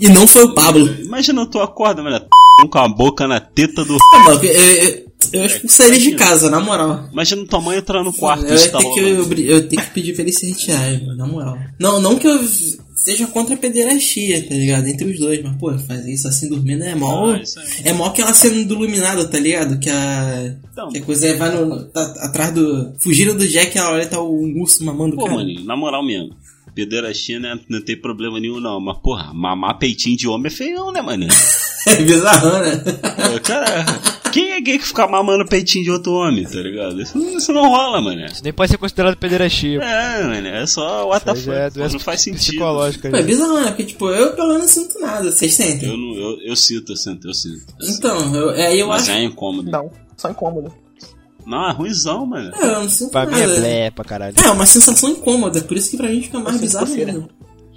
E 0.00 0.08
não 0.08 0.26
foi 0.26 0.42
o 0.42 0.52
Pablo. 0.54 0.84
Imagina 1.00 1.46
tu 1.46 1.60
acorda, 1.60 2.02
mané. 2.02 2.20
Com 2.68 2.78
a 2.78 2.88
boca 2.88 3.28
na 3.28 3.38
teta 3.38 3.84
do. 3.84 3.96
Tá 3.96 4.34
eu, 4.42 4.50
eu, 4.50 5.12
eu 5.32 5.46
expulsaria 5.46 5.98
de 5.98 6.12
casa, 6.16 6.50
na 6.50 6.58
moral. 6.58 7.08
Imagina 7.12 7.46
tua 7.46 7.60
mãe 7.60 7.78
entrar 7.78 8.02
no 8.02 8.12
quarto 8.12 8.44
eu, 8.44 8.56
e 8.56 8.68
tá 8.68 8.78
ter 8.78 8.94
que, 8.94 9.00
eu, 9.00 9.32
eu 9.32 9.68
tenho 9.68 9.82
que 9.82 9.90
pedir 9.90 10.14
pra 10.14 10.22
ele 10.22 10.32
se 10.32 10.48
retirar, 10.48 10.90
mano, 11.02 11.16
na 11.16 11.26
moral. 11.26 11.58
Não, 11.78 12.00
não 12.00 12.16
que 12.16 12.26
eu 12.26 12.40
seja 13.02 13.26
contra 13.26 13.54
a 13.54 13.58
pederastia, 13.58 14.46
tá 14.48 14.54
ligado? 14.54 14.86
Entre 14.86 15.10
os 15.10 15.18
dois, 15.18 15.42
mas, 15.42 15.56
pô, 15.56 15.76
fazer 15.78 16.12
isso 16.12 16.28
assim 16.28 16.48
dormindo 16.48 16.84
é 16.84 16.94
mó. 16.94 17.32
Ah. 17.32 17.42
É 17.84 17.92
mó 17.92 18.06
aquela 18.06 18.32
cena 18.32 18.64
do 18.64 18.74
iluminado, 18.74 19.28
tá 19.28 19.38
ligado? 19.38 19.78
Que 19.80 19.90
a. 19.90 20.54
Então. 20.70 20.88
Que 20.88 20.98
a 20.98 21.02
coisa 21.02 21.36
vai 21.36 21.50
no, 21.54 21.84
tá 21.86 22.02
atrás 22.20 22.54
do. 22.54 22.94
Fugiram 23.00 23.36
do 23.36 23.46
Jack 23.46 23.76
e 23.76 23.78
ela 23.78 23.92
olha 23.92 24.06
tá 24.06 24.20
o 24.20 24.60
urso 24.60 24.84
mamando 24.84 25.14
o 25.16 25.18
Pô, 25.18 25.24
cara. 25.24 25.36
maninho, 25.36 25.64
na 25.64 25.76
moral 25.76 26.04
mesmo. 26.04 26.34
Pederastia, 26.74 27.38
né? 27.38 27.58
Não 27.68 27.82
tem 27.82 28.00
problema 28.00 28.40
nenhum, 28.40 28.60
não. 28.60 28.80
Mas, 28.80 28.96
porra, 28.98 29.32
mamar 29.34 29.78
peitinho 29.78 30.16
de 30.16 30.26
homem 30.28 30.46
é 30.46 30.50
feião, 30.50 30.92
né, 30.92 31.02
mano? 31.02 31.26
É 31.84 31.96
bizarrão, 31.96 32.60
né? 32.60 32.76
Pô, 32.76 33.40
Cara, 33.42 33.84
quem 34.32 34.50
é 34.52 34.60
gay 34.60 34.78
que 34.78 34.86
fica 34.86 35.06
mamando 35.06 35.44
peitinho 35.46 35.84
de 35.84 35.90
outro 35.90 36.12
homem, 36.12 36.44
tá 36.44 36.56
ligado? 36.60 37.00
Isso, 37.00 37.16
não- 37.16 37.36
isso 37.38 37.52
não 37.52 37.68
rola, 37.68 38.00
mano. 38.00 38.24
Isso 38.26 38.42
nem 38.42 38.52
pode 38.52 38.70
ser 38.70 38.78
considerado 38.78 39.16
pederastia. 39.16 39.80
É, 39.82 40.22
mano, 40.24 40.48
é 40.48 40.66
só 40.66 41.06
what 41.08 41.24
the 41.24 41.30
é 41.30 41.34
fuck, 41.34 41.74
doença 41.78 41.92
não 41.92 42.00
faz 42.00 42.20
sentido. 42.22 42.40
psicológica. 42.40 43.10
Pô, 43.10 43.16
é 43.16 43.20
já. 43.20 43.26
bizarrão, 43.26 43.60
né? 43.62 43.66
Porque, 43.68 43.84
tipo, 43.84 44.08
eu 44.10 44.32
pelo 44.34 44.48
menos 44.48 44.62
não 44.62 44.68
sinto 44.84 44.98
nada. 44.98 45.30
Vocês 45.30 45.54
sentem? 45.54 45.88
Eu, 45.88 45.96
não, 45.96 46.14
eu, 46.16 46.38
eu 46.40 46.56
sinto, 46.56 46.92
eu 46.92 46.96
sinto, 46.96 47.28
eu 47.28 47.34
sinto. 47.34 47.62
eu 47.78 47.86
sinto. 47.86 47.98
Então, 47.98 48.34
eu, 48.34 48.50
aí 48.50 48.80
eu 48.80 48.88
Mas 48.88 49.02
acho. 49.02 49.10
é 49.12 49.22
incômodo. 49.24 49.70
Não, 49.70 49.90
só 50.16 50.30
incômodo. 50.30 50.72
Não, 51.44 51.68
é 51.68 51.72
ruimzão, 51.72 52.24
mano. 52.24 52.52
É, 52.54 52.64
eu 52.66 52.80
não 52.82 52.88
sinto 52.88 53.10
Pra 53.10 53.26
mim 53.26 53.32
nada. 53.32 53.44
é 53.52 53.56
blé 53.60 53.90
pra 53.90 54.04
caralho. 54.04 54.34
É, 54.42 54.50
uma 54.50 54.64
sensação 54.64 55.10
incômoda, 55.10 55.60
por 55.62 55.76
isso 55.76 55.90
que 55.90 55.96
pra 55.96 56.08
mim 56.08 56.22
fica 56.22 56.38
mais 56.38 56.60
bizarro 56.60 56.86
coceira. 56.86 57.28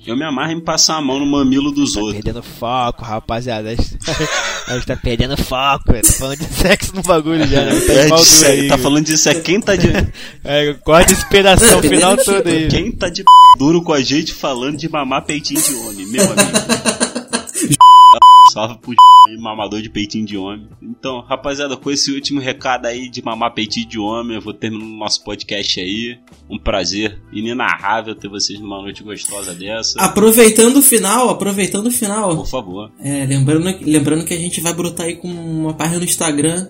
Eu 0.06 0.16
me 0.16 0.24
amarro 0.24 0.52
em 0.52 0.60
passar 0.60 0.98
a 0.98 1.02
mão 1.02 1.18
no 1.20 1.26
mamilo 1.26 1.72
dos 1.72 1.96
outros. 1.96 2.14
Perdendo 2.14 2.44
foco, 2.44 3.04
rapaziada. 3.04 3.70
A 3.70 3.76
gente, 3.76 3.98
a 4.68 4.74
gente 4.76 4.86
tá 4.86 4.96
perdendo 4.96 5.36
foco, 5.36 5.92
velho. 5.92 6.06
Tá 6.06 6.14
falando 6.14 6.38
de 6.38 6.54
sexo 6.54 6.96
no 6.96 7.02
bagulho 7.02 7.48
já, 7.48 7.66
né? 7.66 7.72
Tá 7.72 7.94
de 7.94 8.00
É, 8.00 8.06
de 8.06 8.46
aí, 8.46 8.68
tá 8.68 8.78
falando 8.78 9.06
disso, 9.06 9.30
é 9.30 9.34
quem 9.34 9.60
tá 9.60 9.76
de. 9.76 9.88
É, 10.44 10.74
corta 10.76 11.12
esse 11.12 11.28
pedaço 11.28 11.66
final 11.66 11.82
perdendo 11.82 12.24
todo 12.24 12.48
aí. 12.48 12.68
Quem 12.68 12.92
tá 12.92 13.10
de 13.10 13.24
p... 13.24 13.30
duro 13.58 13.82
com 13.82 13.94
a 13.94 14.02
gente 14.02 14.32
falando 14.32 14.78
de 14.78 14.88
mamar 14.88 15.24
peitinho 15.24 15.60
de 15.60 15.74
homem, 15.74 16.06
meu 16.06 16.24
amigo. 16.24 16.95
Salve 18.56 18.78
pro 18.78 18.96
mamador 19.38 19.82
de 19.82 19.90
peitinho 19.90 20.26
de 20.26 20.38
homem. 20.38 20.70
Então, 20.82 21.20
rapaziada, 21.20 21.76
com 21.76 21.92
esse 21.92 22.10
último 22.14 22.40
recado 22.40 22.86
aí 22.86 23.10
de 23.10 23.22
mamar 23.22 23.54
peitinho 23.54 23.86
de 23.86 24.00
homem, 24.00 24.38
eu 24.38 24.42
vou 24.42 24.54
terminar 24.54 24.86
o 24.86 24.98
nosso 24.98 25.26
podcast 25.26 25.78
aí. 25.78 26.18
Um 26.50 26.58
prazer 26.58 27.22
inenarrável 27.34 28.16
ter 28.16 28.30
vocês 28.30 28.58
numa 28.58 28.82
noite 28.82 29.04
gostosa 29.04 29.54
dessa. 29.54 30.00
Aproveitando 30.00 30.78
o 30.78 30.82
final, 30.82 31.30
aproveitando 31.30 31.88
o 31.88 31.92
final. 31.92 32.34
Por 32.34 32.48
favor. 32.48 32.94
É, 32.98 33.26
lembrando, 33.26 33.78
lembrando 33.82 34.24
que 34.24 34.34
a 34.34 34.40
gente 34.40 34.62
vai 34.62 34.74
brotar 34.74 35.08
aí 35.08 35.18
com 35.18 35.28
uma 35.28 35.74
página 35.74 36.00
no 36.00 36.06
Instagram, 36.06 36.70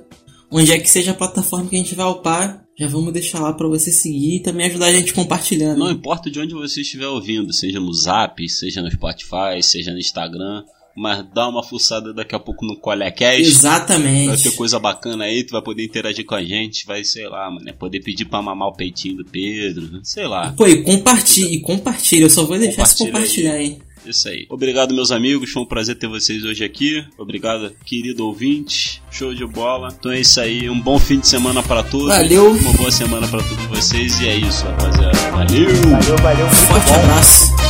onde 0.49 0.71
é 0.71 0.79
que 0.79 0.89
seja 0.89 1.11
a 1.11 1.15
plataforma 1.15 1.69
que 1.69 1.75
a 1.75 1.79
gente 1.79 1.93
vai 1.93 2.07
upar. 2.07 2.65
Já 2.77 2.87
vamos 2.87 3.13
deixar 3.13 3.39
lá 3.39 3.53
pra 3.53 3.67
você 3.67 3.91
seguir 3.91 4.37
e 4.37 4.41
também 4.41 4.65
ajudar 4.65 4.87
a 4.87 4.93
gente 4.93 5.13
compartilhando. 5.13 5.77
Não 5.77 5.91
importa 5.91 6.31
de 6.31 6.39
onde 6.39 6.55
você 6.55 6.81
estiver 6.81 7.07
ouvindo, 7.07 7.53
seja 7.53 7.79
no 7.79 7.93
Zap, 7.93 8.49
seja 8.49 8.81
no 8.81 8.91
Spotify, 8.91 9.61
seja 9.61 9.93
no 9.93 9.99
Instagram, 9.99 10.63
mas 10.95 11.25
dá 11.33 11.47
uma 11.47 11.61
fuçada 11.63 12.13
daqui 12.13 12.35
a 12.35 12.39
pouco 12.39 12.65
no 12.65 12.77
Colecast. 12.77 13.41
Vai 13.41 13.41
Exatamente. 13.41 14.43
ter 14.43 14.55
coisa 14.55 14.79
bacana 14.79 15.25
aí, 15.25 15.43
tu 15.43 15.51
vai 15.51 15.61
poder 15.61 15.83
interagir 15.83 16.25
com 16.25 16.35
a 16.35 16.43
gente, 16.43 16.85
vai, 16.85 17.03
sei 17.03 17.27
lá, 17.27 17.49
mano, 17.51 17.67
é 17.67 17.73
poder 17.73 17.99
pedir 18.01 18.25
pra 18.25 18.41
mamar 18.41 18.69
o 18.69 18.73
peitinho 18.75 19.17
do 19.17 19.25
Pedro, 19.25 19.99
sei 20.03 20.27
lá. 20.27 20.53
Pô, 20.53 20.67
e 20.67 20.81
compartilhe, 20.83 21.55
e 21.55 21.59
compartilhe. 21.59 22.23
Eu 22.23 22.29
só 22.29 22.45
vou 22.45 22.57
deixar 22.57 22.85
se 22.85 22.97
Compartilha 22.97 23.51
compartilhar, 23.51 23.61
hein? 23.61 23.79
Isso 24.05 24.29
aí. 24.29 24.45
Obrigado, 24.49 24.93
meus 24.93 25.11
amigos. 25.11 25.51
Foi 25.51 25.63
um 25.63 25.65
prazer 25.65 25.97
ter 25.97 26.07
vocês 26.07 26.43
hoje 26.43 26.63
aqui. 26.63 27.03
Obrigado, 27.17 27.71
querido 27.83 28.25
ouvinte. 28.27 29.01
Show 29.09 29.33
de 29.33 29.45
bola. 29.45 29.89
Então 29.97 30.11
é 30.11 30.19
isso 30.19 30.39
aí. 30.39 30.69
Um 30.69 30.79
bom 30.79 30.99
fim 30.99 31.19
de 31.19 31.27
semana 31.27 31.63
pra 31.63 31.81
todos. 31.81 32.09
Valeu. 32.09 32.51
Uma 32.51 32.73
boa 32.73 32.91
semana 32.91 33.27
pra 33.27 33.41
todos 33.41 33.65
vocês. 33.65 34.19
E 34.19 34.27
é 34.27 34.35
isso, 34.37 34.63
rapaziada. 34.63 35.17
Valeu. 35.31 35.67
Valeu, 35.67 36.17
valeu, 36.17 36.47
Forte 36.49 36.91
abraço. 36.91 37.64